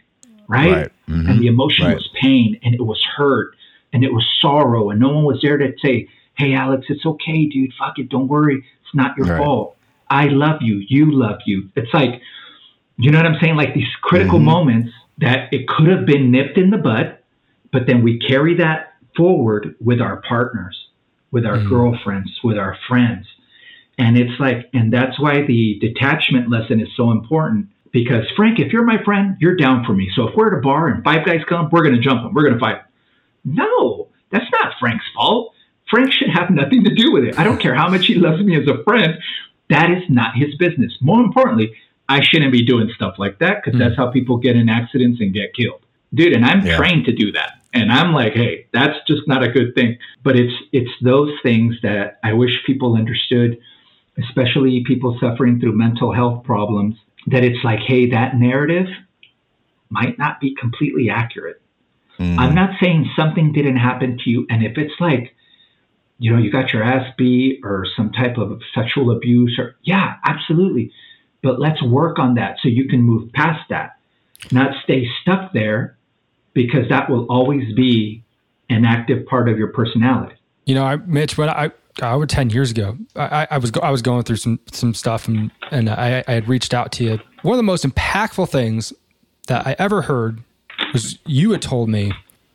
[0.50, 0.74] right?
[0.74, 0.92] right.
[1.08, 1.30] Mm-hmm.
[1.30, 1.96] And the emotion right.
[1.96, 3.56] was pain and it was hurt
[3.94, 7.46] and it was sorrow and no one was there to say, Hey Alex, it's okay,
[7.46, 7.72] dude.
[7.80, 8.58] Fuck it, don't worry.
[8.58, 9.38] It's not your right.
[9.38, 9.78] fault.
[10.10, 10.84] I love you.
[10.90, 11.70] You love you.
[11.78, 12.22] It's like
[12.98, 13.56] you know what I'm saying?
[13.56, 14.46] Like these critical mm-hmm.
[14.48, 17.19] moments that it could have been nipped in the bud,
[17.72, 20.78] but then we carry that forward with our partners,
[21.32, 21.70] with our mm-hmm.
[21.70, 23.28] girlfriends, with our friends.
[23.98, 28.72] And it's like, and that's why the detachment lesson is so important because Frank, if
[28.72, 30.10] you're my friend, you're down for me.
[30.16, 32.34] So if we're at a bar and five guys come, we're going to jump them.
[32.34, 32.82] We're going to fight.
[33.44, 35.54] No, that's not Frank's fault.
[35.90, 37.40] Frank should have nothing to do with it.
[37.40, 39.18] I don't care how much he loves me as a friend.
[39.70, 40.96] That is not his business.
[41.02, 41.74] More importantly,
[42.08, 43.84] I shouldn't be doing stuff like that because mm.
[43.84, 45.82] that's how people get in accidents and get killed.
[46.14, 46.78] Dude, and I'm yeah.
[46.78, 47.59] trained to do that.
[47.74, 49.98] And I'm like, hey, that's just not a good thing.
[50.24, 53.58] But it's it's those things that I wish people understood,
[54.18, 56.96] especially people suffering through mental health problems,
[57.28, 58.88] that it's like, hey, that narrative
[59.90, 61.62] might not be completely accurate.
[62.20, 62.38] Mm.
[62.38, 64.46] I'm not saying something didn't happen to you.
[64.50, 65.36] And if it's like,
[66.18, 70.16] you know, you got your ass beat or some type of sexual abuse or yeah,
[70.26, 70.92] absolutely
[71.42, 73.98] but let's work on that so you can move past that,
[74.52, 75.98] not stay stuck there
[76.66, 78.22] because that will always be
[78.70, 80.36] an active part of your personality.
[80.66, 81.72] You know, I, Mitch, when I,
[82.02, 85.30] I over 10 years ago, I, I was, I was going through some, some stuff
[85.30, 87.20] and, and I, I had reached out to you.
[87.44, 88.92] One of the most impactful things
[89.48, 90.44] that I ever heard
[90.92, 92.12] was you had told me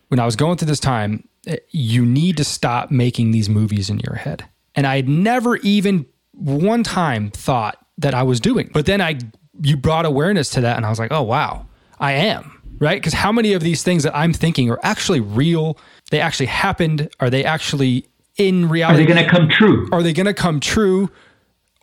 [0.08, 3.88] when I was going through this time, eh, you need to stop making these movies
[3.88, 4.44] in your head.
[4.74, 8.70] And I had never even one time thought that I was doing.
[8.74, 9.18] But then I
[9.62, 11.66] you brought awareness to that and I was like, "Oh wow,
[11.98, 13.02] I am." Right?
[13.02, 15.78] Cuz how many of these things that I'm thinking are actually real?
[16.10, 17.08] They actually happened?
[17.18, 18.06] Are they actually
[18.36, 19.02] in reality?
[19.02, 19.88] Are they going to come true?
[19.92, 21.10] Are they going to come true?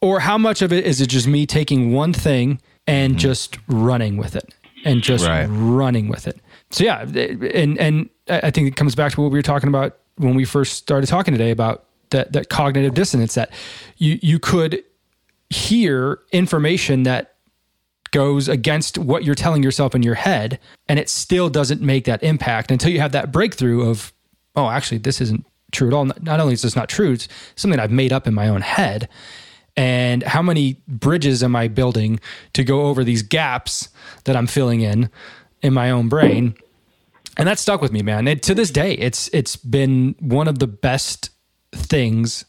[0.02, 3.20] Or how much of it is it just me taking one thing and mm-hmm.
[3.20, 4.54] just running with it
[4.84, 5.46] and just right.
[5.46, 6.40] running with it?
[6.72, 9.98] So yeah, and and I think it comes back to what we were talking about
[10.18, 13.52] when we first started talking today about that that cognitive dissonance that
[13.98, 14.84] you you could
[15.50, 17.36] hear information that
[18.12, 22.22] goes against what you're telling yourself in your head and it still doesn't make that
[22.22, 24.14] impact until you have that breakthrough of
[24.56, 26.06] oh actually this isn't true at all.
[26.22, 29.08] Not only is this not true it's something i've made up in my own head.
[29.78, 32.20] And how many bridges am i building
[32.54, 33.90] to go over these gaps
[34.26, 35.10] that i'm filling in
[35.62, 36.56] in my own brain?
[37.38, 38.26] And that stuck with me man.
[38.26, 41.30] To this day it's it's been one of the best
[41.74, 42.44] things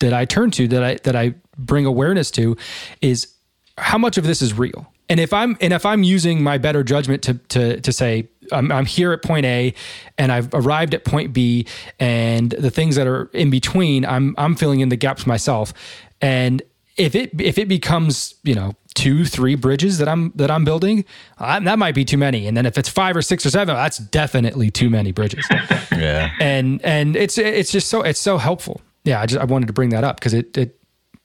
[0.00, 2.56] that i turn to that i that i bring awareness to
[3.00, 3.34] is
[3.80, 4.89] how much of this is real.
[5.10, 8.70] And if I'm and if I'm using my better judgment to to to say I'm,
[8.70, 9.74] I'm here at point A
[10.16, 11.66] and I've arrived at point B
[11.98, 15.74] and the things that are in between I'm I'm filling in the gaps myself.
[16.22, 16.62] And
[16.96, 21.04] if it if it becomes you know two three bridges that I'm that I'm building,
[21.38, 22.46] I, that might be too many.
[22.46, 25.44] And then if it's five or six or seven, that's definitely too many bridges.
[25.92, 26.30] yeah.
[26.40, 28.80] And and it's it's just so it's so helpful.
[29.02, 30.79] Yeah, I just I wanted to bring that up because it it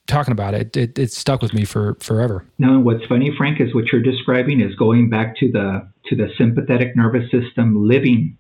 [0.08, 2.46] talking about it, it, it stuck with me for forever.
[2.58, 6.30] No, what's funny, Frank, is what you're describing is going back to the to the
[6.38, 8.38] sympathetic nervous system living.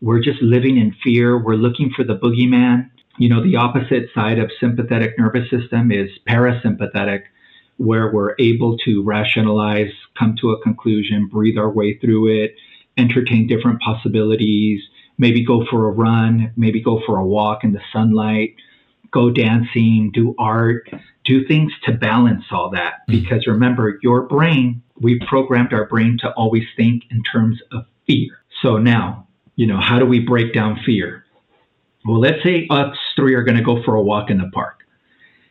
[0.00, 1.42] We're just living in fear.
[1.42, 2.90] We're looking for the boogeyman.
[3.18, 7.22] You know, the opposite side of sympathetic nervous system is parasympathetic,
[7.78, 12.54] where we're able to rationalize, come to a conclusion, breathe our way through it,
[12.96, 14.80] entertain different possibilities,
[15.18, 18.56] maybe go for a run, maybe go for a walk in the sunlight
[19.14, 20.90] go dancing, do art,
[21.24, 22.94] do things to balance all that.
[23.08, 23.22] Mm.
[23.22, 28.40] Because remember, your brain, we programmed our brain to always think in terms of fear.
[28.60, 31.24] So now, you know, how do we break down fear?
[32.04, 34.80] Well, let's say us three are going to go for a walk in the park,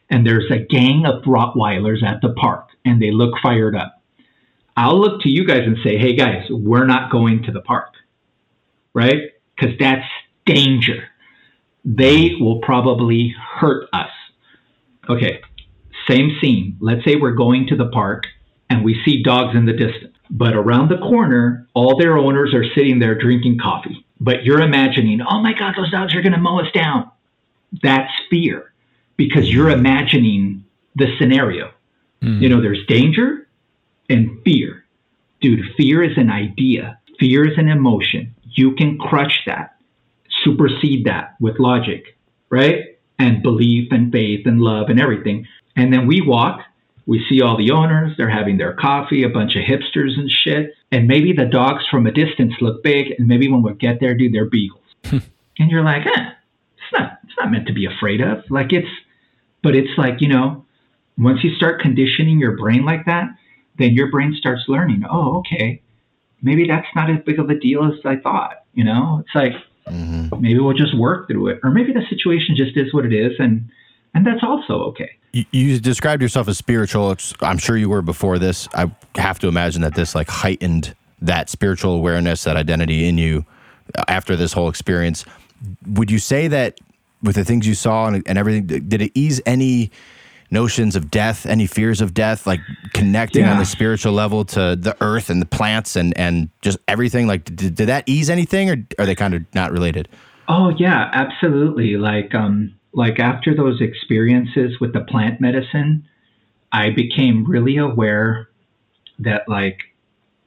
[0.10, 4.02] and there's a gang of Rottweilers at the park, and they look fired up.
[4.76, 7.94] I'll look to you guys and say, hey guys, we're not going to the park,
[8.94, 9.32] right?
[9.56, 10.06] Because that's
[10.46, 11.08] danger
[11.86, 14.10] they will probably hurt us.
[15.10, 15.42] Okay,
[16.08, 16.78] same scene.
[16.80, 18.26] Let's say we're going to the park
[18.70, 22.66] and we see dogs in the distance, but around the corner, all their owners are
[22.74, 24.06] sitting there drinking coffee.
[24.20, 27.12] But you're imagining, oh my God, those dogs are going to mow us down.
[27.82, 28.74] That's fear
[29.18, 30.64] because you're imagining
[30.96, 31.72] the scenario.
[32.22, 32.42] Mm.
[32.42, 33.48] You know, there's danger
[34.10, 34.86] and fear.
[35.42, 38.34] Dude, fear is an idea, fear is an emotion.
[38.56, 39.73] You can crush that
[40.44, 42.18] supersede that with logic,
[42.50, 42.98] right?
[43.20, 45.48] And belief and faith and love and everything.
[45.76, 46.60] And then we walk,
[47.06, 50.74] we see all the owners, they're having their coffee, a bunch of hipsters and shit.
[50.92, 54.16] And maybe the dogs from a distance look big, and maybe when we get there,
[54.16, 54.84] dude, they're beagles.
[55.04, 56.30] and you're like, eh,
[56.78, 58.44] it's not it's not meant to be afraid of.
[58.50, 58.90] Like it's
[59.64, 60.66] but it's like, you know,
[61.18, 63.30] once you start conditioning your brain like that,
[63.80, 65.82] then your brain starts learning, oh, okay,
[66.42, 68.66] maybe that's not as big of a deal as I thought.
[68.74, 69.54] You know, it's like
[69.88, 70.42] mm-hmm.
[70.42, 73.34] maybe we'll just work through it, or maybe the situation just is what it is,
[73.40, 73.70] and
[74.14, 75.12] and that's also okay.
[75.32, 77.16] You, you described yourself as spiritual.
[77.42, 78.68] I'm sure you were before this.
[78.74, 83.46] I have to imagine that this like heightened that spiritual awareness, that identity in you
[84.08, 85.26] after this whole experience.
[85.88, 86.80] Would you say that
[87.22, 89.92] with the things you saw and, and everything, did it ease any?
[90.54, 92.62] Notions of death, any fears of death, like
[92.94, 93.52] connecting yeah.
[93.52, 97.28] on the spiritual level to the earth and the plants and and just everything?
[97.28, 100.08] Like, did, did that ease anything, or are they kind of not related?
[100.48, 101.98] Oh yeah, absolutely.
[101.98, 106.08] Like um, like after those experiences with the plant medicine,
[106.72, 108.50] I became really aware
[109.20, 109.80] that like,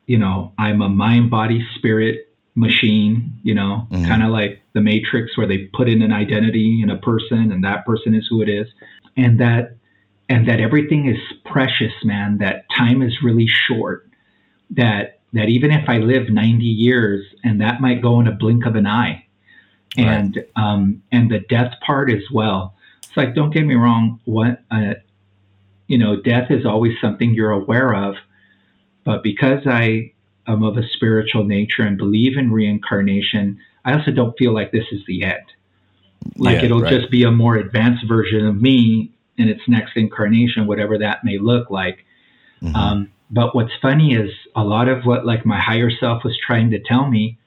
[0.07, 3.39] you know, I'm a mind, body, spirit machine.
[3.43, 4.07] You know, mm-hmm.
[4.07, 7.65] kind of like the Matrix, where they put in an identity in a person, and
[7.65, 8.69] that person is who it is,
[9.17, 9.76] and that
[10.29, 14.09] and that everything is precious, man, that time is really short,
[14.71, 18.65] that that even if I live 90 years and that might go in a blink
[18.65, 19.25] of an eye.
[19.99, 22.75] And um, and the death part as well.
[23.03, 24.95] It's like don't get me wrong, what uh,
[25.87, 28.17] you know, death is always something you're aware of,
[29.05, 30.13] but because I
[30.47, 34.85] am of a spiritual nature and believe in reincarnation, I also don't feel like this
[34.93, 35.45] is the end.
[36.37, 36.93] Like yeah, it'll right.
[36.93, 41.39] just be a more advanced version of me in its next incarnation, whatever that may
[41.39, 42.05] look like.
[42.63, 42.75] Mm-hmm.
[42.75, 46.71] Um, but what's funny is a lot of what like my higher self was trying
[46.71, 47.39] to tell me,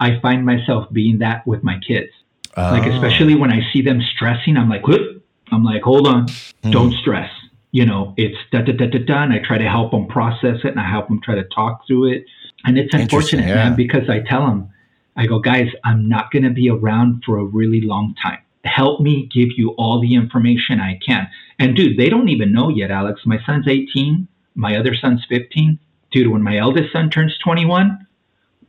[0.00, 2.10] I find myself being that with my kids.
[2.56, 2.62] Oh.
[2.62, 5.24] Like especially when I see them stressing, I'm like, Whoop!
[5.50, 6.70] I'm like, hold on, mm-hmm.
[6.70, 7.30] don't stress.
[7.70, 10.58] You know, it's da da da da da, and I try to help them process
[10.64, 12.24] it, and I help them try to talk through it.
[12.64, 13.54] And it's unfortunate, yeah.
[13.54, 14.70] man, because I tell them,
[15.16, 19.00] I go, guys, I'm not going to be around for a really long time help
[19.00, 21.28] me give you all the information I can.
[21.58, 23.22] And dude, they don't even know yet, Alex.
[23.24, 25.78] My son's 18, my other son's 15.
[26.10, 28.06] Dude, when my eldest son turns 21,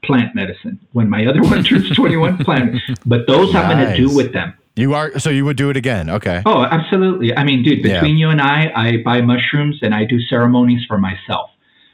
[0.03, 0.80] plant medicine.
[0.94, 2.76] When my other one turns 21, plant.
[3.06, 3.64] But those nice.
[3.64, 4.53] I'm going to do with them.
[4.76, 6.41] You are so you would do it again, okay?
[6.45, 7.36] Oh, absolutely.
[7.36, 8.28] I mean, dude, between yeah.
[8.28, 11.49] you and I, I buy mushrooms and I do ceremonies for myself.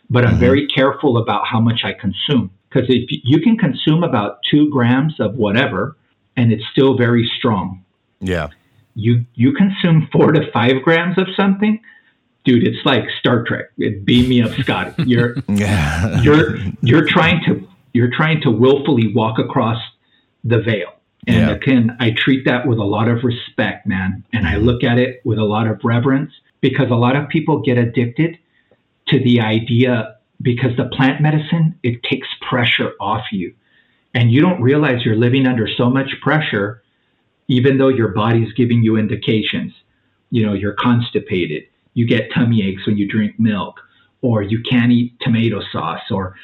[0.08, 0.40] But I'm mm-hmm.
[0.40, 5.20] very careful about how much I consume because if you can consume about two grams
[5.20, 5.96] of whatever,
[6.36, 7.85] and it's still very strong,
[8.26, 8.50] yeah.
[8.96, 11.82] You you consume four to five grams of something,
[12.46, 12.66] dude.
[12.66, 13.66] It's like Star Trek.
[13.78, 15.04] It beam me up, Scotty.
[15.06, 15.36] You're
[16.24, 19.82] you're you're trying to you're trying to willfully walk across
[20.44, 20.94] the veil.
[21.28, 21.52] And yeah.
[21.52, 24.24] again, I treat that with a lot of respect, man.
[24.32, 26.32] And I look at it with a lot of reverence
[26.62, 28.38] because a lot of people get addicted
[29.08, 33.54] to the idea because the plant medicine, it takes pressure off you.
[34.14, 36.84] And you don't realize you're living under so much pressure
[37.48, 39.74] even though your body's giving you indications.
[40.32, 41.64] You know, you're constipated,
[41.94, 43.80] you get tummy aches when you drink milk,
[44.22, 46.36] or you can't eat tomato sauce, or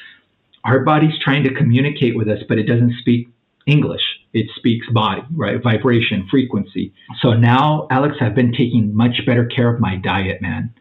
[0.64, 3.28] our body's trying to communicate with us, but it doesn't speak
[3.66, 4.02] English.
[4.32, 5.62] It speaks body, right?
[5.62, 6.92] Vibration, frequency.
[7.20, 10.72] So now, Alex, I've been taking much better care of my diet, man.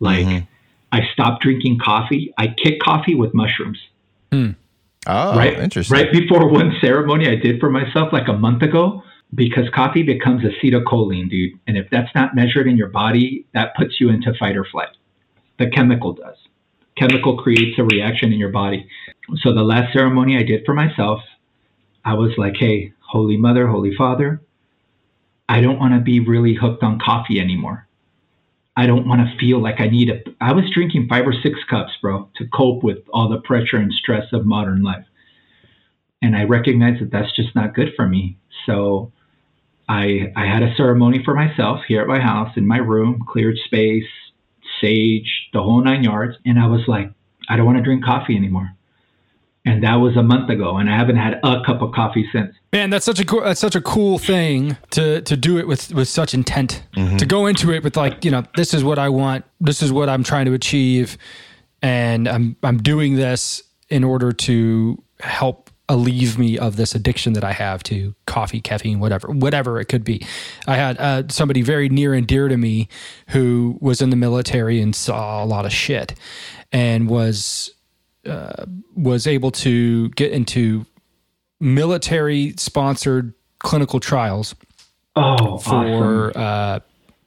[0.00, 0.44] Like, mm-hmm.
[0.92, 2.34] I stopped drinking coffee.
[2.36, 3.78] I kick coffee with mushrooms.
[4.32, 4.50] Hmm.
[5.06, 5.96] Oh, right, interesting.
[5.96, 9.02] Right before one ceremony I did for myself like a month ago,
[9.34, 11.58] because coffee becomes acetylcholine, dude.
[11.66, 14.96] And if that's not measured in your body, that puts you into fight or flight.
[15.58, 16.36] The chemical does.
[16.96, 18.88] Chemical creates a reaction in your body.
[19.36, 21.20] So the last ceremony I did for myself,
[22.04, 24.40] I was like, hey, Holy Mother, Holy Father,
[25.48, 27.86] I don't want to be really hooked on coffee anymore.
[28.76, 30.20] I don't want to feel like I need a.
[30.40, 33.92] I was drinking five or six cups, bro, to cope with all the pressure and
[33.92, 35.04] stress of modern life.
[36.22, 38.38] And I recognize that that's just not good for me.
[38.66, 39.12] So
[39.88, 43.56] I, I had a ceremony for myself here at my house in my room, cleared
[43.64, 44.04] space,
[44.80, 46.36] sage, the whole nine yards.
[46.44, 47.10] And I was like,
[47.48, 48.70] I don't want to drink coffee anymore.
[49.64, 52.54] And that was a month ago, and I haven't had a cup of coffee since.
[52.72, 55.92] Man, that's such a cool, that's such a cool thing to to do it with
[55.92, 56.82] with such intent.
[56.96, 57.18] Mm-hmm.
[57.18, 59.92] To go into it with like, you know, this is what I want, this is
[59.92, 61.18] what I'm trying to achieve,
[61.82, 67.44] and I'm I'm doing this in order to help alleviate me of this addiction that
[67.44, 70.26] I have to coffee, caffeine, whatever, whatever it could be.
[70.66, 72.88] I had uh, somebody very near and dear to me
[73.28, 76.14] who was in the military and saw a lot of shit,
[76.72, 77.70] and was
[78.26, 80.84] uh, was able to get into
[81.60, 84.54] military sponsored clinical trials.
[85.16, 86.42] Oh, for awesome.
[86.42, 86.78] uh,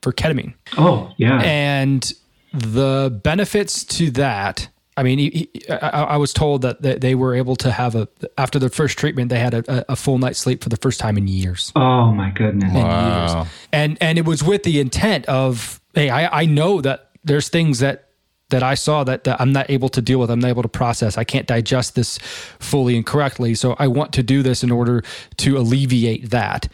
[0.01, 0.53] for ketamine.
[0.77, 1.41] Oh, yeah.
[1.41, 2.09] And
[2.53, 7.15] the benefits to that, I mean, he, he- I, I was told that they- they
[7.15, 8.07] were able to have a
[8.38, 11.18] after the first treatment, they had a, a full night's sleep for the first time
[11.18, 11.72] in years.
[11.76, 12.73] oh my goodness.
[12.73, 13.47] Wow.
[13.72, 17.80] And and it was with the intent of, hey, I, I know that there's things
[17.80, 18.07] that
[18.49, 20.30] that I saw that, that I'm not able to deal with.
[20.30, 21.18] I'm not able to process.
[21.18, 22.18] I can't digest this
[22.59, 23.55] fully and correctly.
[23.55, 25.03] So I want to do this in order
[25.38, 26.68] to alleviate that.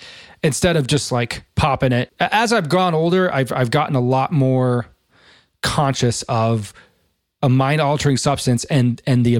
[0.44, 2.12] Instead of just like popping it.
[2.20, 4.88] As I've gone older, I've I've gotten a lot more
[5.62, 6.74] conscious of
[7.42, 9.36] a mind altering substance and and the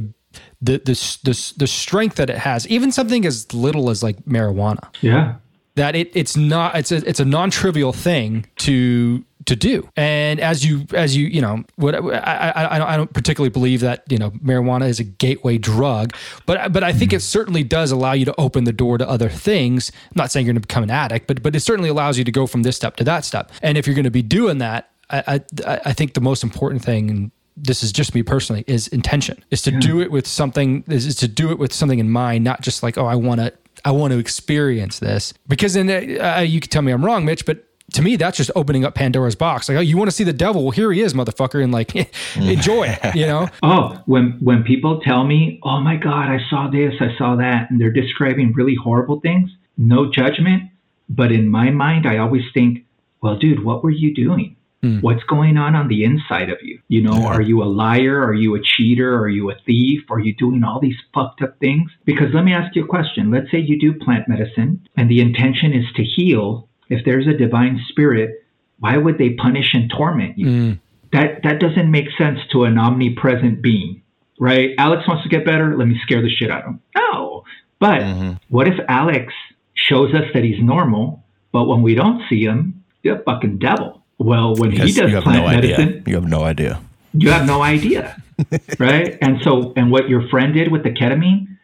[0.62, 2.68] the, the the the strength that it has.
[2.68, 5.36] Even something as little as like marijuana Yeah.
[5.76, 10.66] that it it's not it's a it's a non-trivial thing to to do and as
[10.66, 14.32] you as you you know what I, I I don't- particularly believe that you know
[14.32, 16.14] marijuana is a gateway drug
[16.46, 19.30] but but I think it certainly does allow you to open the door to other
[19.30, 22.18] things I'm not saying you're going to become an addict but but it certainly allows
[22.18, 24.22] you to go from this step to that step and if you're going to be
[24.22, 28.22] doing that I I, I think the most important thing and this is just me
[28.22, 31.74] personally is intention is to do it with something is, is to do it with
[31.74, 33.52] something in mind not just like oh i want to
[33.84, 35.34] i want to experience this.
[35.48, 35.90] Because then
[36.22, 37.64] uh, you can tell me i'm wrong mitch but
[37.94, 39.70] to me that's just opening up pandora's box.
[39.70, 40.64] Like oh you want to see the devil?
[40.64, 41.96] Well here he is motherfucker and like
[42.36, 43.50] enjoy it you know?
[43.64, 47.72] Oh, when when people tell me, "Oh my God, I saw this, I saw that,"
[47.72, 50.64] and they're describing really horrible things, no judgment,
[51.10, 52.86] but in my mind, I always think,
[53.22, 54.57] "Well, dude, what were you doing?
[54.84, 55.00] Hmm.
[55.00, 56.80] What's going on on the inside of you?
[56.88, 58.24] You know, are you a liar?
[58.24, 59.18] Are you a cheater?
[59.18, 60.04] Are you a thief?
[60.10, 63.32] Are you doing all these fucked up things?" Because let me ask you a question.
[63.32, 66.70] Let's say you do plant medicine, and the intention is to heal.
[66.90, 68.46] If there's a divine spirit,
[68.80, 70.48] why would they punish and torment you?
[70.48, 70.74] Hmm.
[71.12, 74.04] that that doesn't make sense to an omnipresent being,
[74.40, 74.72] right?
[74.78, 75.76] Alex wants to get better.
[75.76, 76.82] Let me scare the shit out of him.
[76.96, 77.44] No.
[77.80, 78.34] But mm-hmm.
[78.50, 79.34] what if Alex
[79.74, 84.04] shows us that he's normal, but when we don't see him, you're a fucking devil.
[84.20, 85.78] Well, when he does you have plant no idea.
[85.78, 86.82] medicine, You have no idea.
[87.14, 88.22] you have no idea,
[88.80, 89.18] right?
[89.22, 91.58] And so, and what your friend did with the ketamine,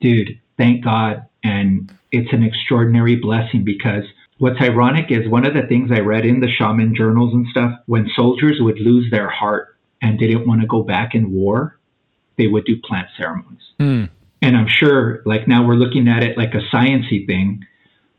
[0.00, 1.26] dude, thank God.
[1.42, 4.04] And it's an extraordinary blessing because
[4.38, 7.72] what's ironic is one of the things I read in the shaman journals and stuff,
[7.86, 11.78] when soldiers would lose their heart and didn't want to go back in war,
[12.36, 13.62] they would do plant ceremonies.
[13.78, 14.04] Hmm.
[14.42, 17.64] And I'm sure, like now we're looking at it like a sciency thing.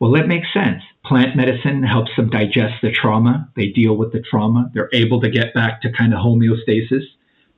[0.06, 0.84] Well, it makes sense.
[1.04, 3.50] Plant medicine helps them digest the trauma.
[3.56, 4.70] They deal with the trauma.
[4.72, 7.06] They're able to get back to kind of homeostasis.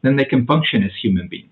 [0.02, 1.52] Then they can function as human beings.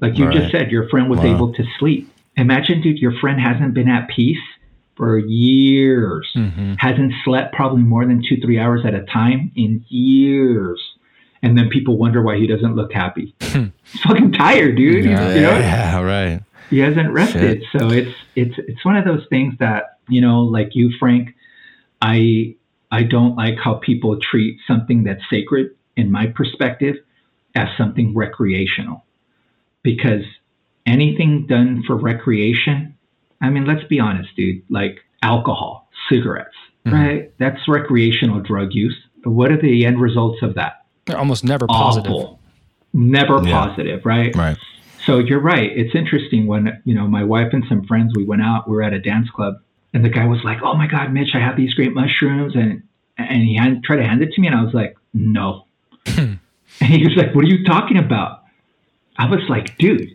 [0.00, 1.34] Like you just said, your friend was Wow.
[1.34, 2.08] able to sleep.
[2.36, 4.38] Imagine, dude, your friend hasn't been at peace
[4.94, 6.74] for years, mm-hmm.
[6.78, 10.80] hasn't slept probably more than two, three hours at a time in years.
[11.42, 13.34] And then people wonder why he doesn't look happy.
[13.40, 15.04] He's fucking tired, dude.
[15.04, 15.30] You know?
[15.30, 16.42] Yeah, right.
[16.70, 17.64] He hasn't rested.
[17.76, 21.34] So it's it's it's one of those things that you know like you frank
[22.00, 22.54] i
[22.90, 26.96] i don't like how people treat something that's sacred in my perspective
[27.54, 29.04] as something recreational.
[29.82, 30.24] Because
[30.86, 32.96] anything done for recreation
[33.42, 36.54] i mean let's be honest dude like alcohol cigarettes
[36.88, 36.96] mm-hmm.
[36.96, 37.32] right?
[37.38, 38.96] That's recreational drug use.
[39.24, 40.84] What are the end results of that?
[41.06, 42.12] They're almost never positive.
[42.12, 42.40] Awful.
[42.92, 43.66] never Yeah.
[43.66, 44.34] positive right?
[44.34, 44.58] Right.
[45.08, 45.70] So you're right.
[45.74, 48.82] It's interesting when, you know, my wife and some friends, we went out, we were
[48.82, 49.54] at a dance club,
[49.94, 52.54] and the guy was like, Oh my God, Mitch, I have these great mushrooms.
[52.54, 52.82] And,
[53.16, 55.64] and he hand, tried to hand it to me, and I was like, No.
[56.06, 56.38] and
[56.80, 58.42] he was like, What are you talking about?
[59.16, 60.10] I was like, Dude,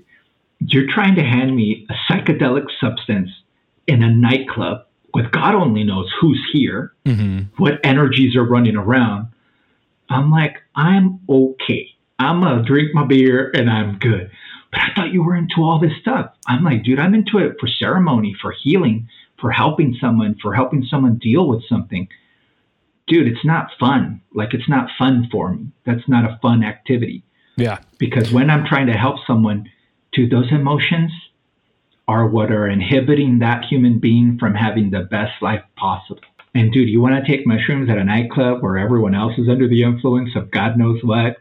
[0.59, 3.31] you're trying to hand me a psychedelic substance
[3.87, 7.61] in a nightclub with God only knows who's here, mm-hmm.
[7.61, 9.27] what energies are running around.
[10.09, 11.89] I'm like, I'm okay.
[12.19, 14.29] I'm gonna drink my beer and I'm good.
[14.73, 16.31] But I thought you were into all this stuff.
[16.47, 19.07] I'm like, dude, I'm into it for ceremony, for healing,
[19.39, 22.07] for helping someone, for helping someone deal with something.
[23.05, 24.21] Dude, it's not fun.
[24.33, 25.67] Like, it's not fun for me.
[25.85, 27.23] That's not a fun activity.
[27.55, 29.69] yeah Because when I'm trying to help someone,
[30.11, 31.11] dude, those emotions
[32.07, 36.23] are what are inhibiting that human being from having the best life possible.
[36.55, 39.67] And dude, you want to take mushrooms at a nightclub where everyone else is under
[39.67, 41.37] the influence of God knows what?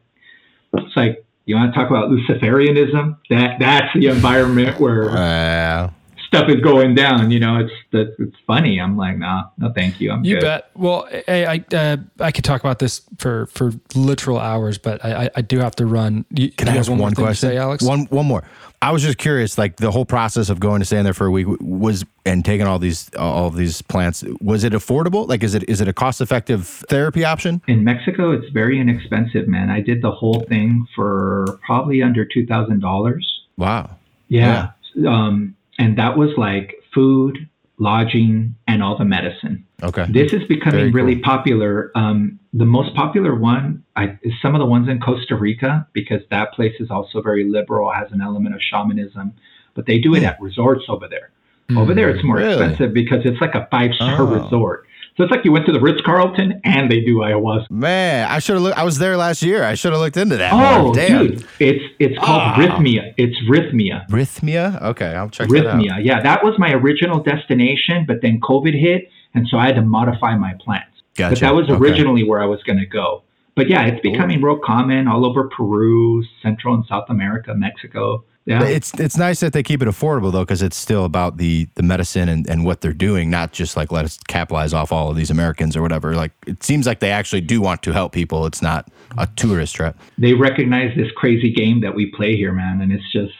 [0.75, 3.19] It's like you want to talk about Luciferianism?
[3.31, 5.90] That that's the environment where Uh,
[6.33, 7.31] stuff is going down.
[7.31, 8.81] You know, it's that it's funny.
[8.81, 10.11] I'm like, nah, no, thank you.
[10.11, 10.43] I'm You good.
[10.43, 10.71] bet.
[10.75, 15.25] Well, I I, uh, I could talk about this for for literal hours, but I
[15.25, 16.25] I, I do have to run.
[16.31, 17.51] You, can I ask one, more thing to question?
[17.51, 17.85] say, Alex?
[17.85, 18.45] One one more.
[18.81, 21.31] I was just curious, like the whole process of going to stand there for a
[21.31, 24.25] week was and taking all these all of these plants.
[24.41, 25.29] Was it affordable?
[25.29, 27.63] Like, is it is it a cost effective therapy option?
[27.69, 29.71] In Mexico, it's very inexpensive, man.
[29.71, 33.25] I did the whole thing for probably under two thousand dollars.
[33.57, 33.91] Wow.
[34.29, 34.71] Yeah.
[35.07, 37.49] Um, and that was like food,
[37.79, 39.67] lodging, and all the medicine.
[39.83, 40.07] Okay.
[40.09, 41.91] This is becoming Very really popular.
[41.97, 46.21] Um, the most popular one I, is some of the ones in Costa Rica because
[46.31, 49.33] that place is also very liberal, has an element of shamanism,
[49.75, 51.31] but they do it at resorts over there.
[51.77, 52.43] Over there, it's more Hmm.
[52.45, 52.63] Really?
[52.65, 54.27] expensive because it's like a five star Oh.
[54.43, 54.87] resort.
[55.16, 57.70] So it's like you went to the Ritz Carlton and they do ayahuasca.
[57.70, 58.78] Man, I should have looked.
[58.78, 59.62] I was there last year.
[59.62, 60.52] I should have looked into that.
[60.55, 62.55] Oh, dude, it's it's called Ah.
[62.59, 63.12] Rythmia.
[63.18, 64.09] It's Rythmia.
[64.09, 64.80] Rythmia.
[64.82, 65.76] Okay, I'll check that out.
[65.80, 66.02] Rythmia.
[66.02, 69.82] Yeah, that was my original destination, but then COVID hit, and so I had to
[69.82, 70.84] modify my plans.
[71.14, 71.34] Gotcha.
[71.34, 71.74] But that was Okay.
[71.74, 73.22] originally where I was going to go.
[73.55, 78.24] But yeah, it's becoming real common all over Peru, Central and South America, Mexico.
[78.44, 78.64] Yeah.
[78.64, 81.82] It's it's nice that they keep it affordable though, because it's still about the the
[81.82, 85.16] medicine and, and what they're doing, not just like let us capitalize off all of
[85.16, 86.14] these Americans or whatever.
[86.14, 88.47] Like it seems like they actually do want to help people.
[88.47, 89.97] It's not a tourist trap.
[90.19, 93.35] they recognize this crazy game that we play here, man, and it's just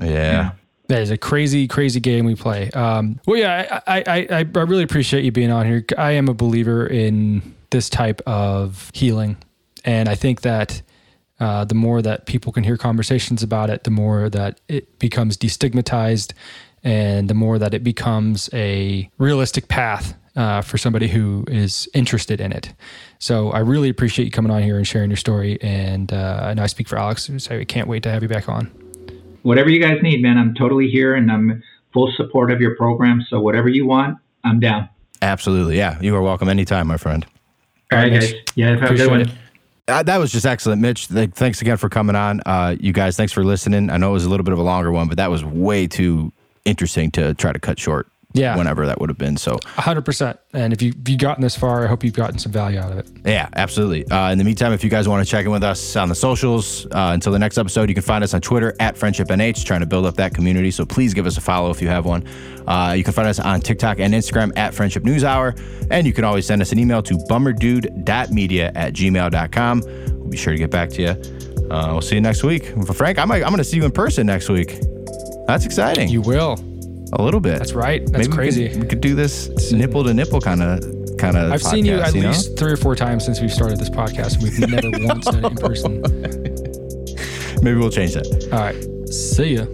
[0.00, 0.52] Yeah.
[0.88, 2.70] That is a crazy, crazy game we play.
[2.72, 5.84] Um, well, yeah, I, I, I, I really appreciate you being on here.
[5.96, 9.38] I am a believer in this type of healing,
[9.86, 10.82] and I think that
[11.42, 15.36] uh, the more that people can hear conversations about it, the more that it becomes
[15.36, 16.32] destigmatized,
[16.84, 22.40] and the more that it becomes a realistic path uh, for somebody who is interested
[22.40, 22.72] in it.
[23.18, 25.60] So I really appreciate you coming on here and sharing your story.
[25.60, 28.28] And uh, I know I speak for Alex, so I can't wait to have you
[28.28, 28.70] back on.
[29.42, 30.38] whatever you guys need, man.
[30.38, 31.60] I'm totally here and I'm
[31.92, 33.20] full support of your program.
[33.28, 34.88] So whatever you want, I'm down.
[35.20, 35.76] Absolutely.
[35.76, 36.00] Yeah.
[36.00, 37.26] You are welcome anytime, my friend.
[37.90, 38.32] All right, Mitch.
[38.32, 38.42] guys.
[38.54, 39.22] Yeah, have a good one.
[39.22, 39.28] it.
[39.88, 41.08] Uh, that was just excellent, Mitch.
[41.08, 42.40] Th- Thanks again for coming on.
[42.46, 43.90] Uh, you guys, thanks for listening.
[43.90, 45.86] I know it was a little bit of a longer one, but that was way
[45.88, 46.32] too
[46.64, 48.06] interesting to try to cut short.
[48.34, 48.56] Yeah.
[48.56, 49.36] Whenever that would have been.
[49.36, 50.38] So, hundred percent.
[50.54, 52.92] And if you if you gotten this far, I hope you've gotten some value out
[52.92, 53.08] of it.
[53.24, 54.06] yeah, absolutely.
[54.08, 56.14] Uh, in the meantime, if you guys want to check in with us on the
[56.14, 59.80] socials, uh, until the next episode, you can find us on Twitter at FriendshipNH, trying
[59.80, 60.70] to build up that community.
[60.70, 62.26] So please give us a follow if you have one.
[62.66, 65.54] Uh, you can find us on TikTok and Instagram at Friendship News Hour.
[65.90, 69.80] And you can always send us an email to bummerdude.media at gmail.com.
[69.80, 71.70] We'll be sure to get back to you.
[71.70, 72.66] Uh, we'll see you next week.
[72.86, 74.78] For Frank, I might, I'm going to see you in person next week.
[75.46, 76.08] That's exciting.
[76.08, 76.71] You will.
[77.12, 77.58] A little bit.
[77.58, 78.04] That's right.
[78.06, 78.68] That's we crazy.
[78.68, 80.80] could- We could, do this nipple to nipple kind of
[81.18, 81.52] kind of.
[81.52, 84.42] I've seen you at least three or four times since we've started this podcast, and
[84.44, 86.02] we've never once done it in person.
[87.62, 88.48] Maybe we'll change that.
[88.52, 89.08] All right.
[89.12, 89.66] See ya.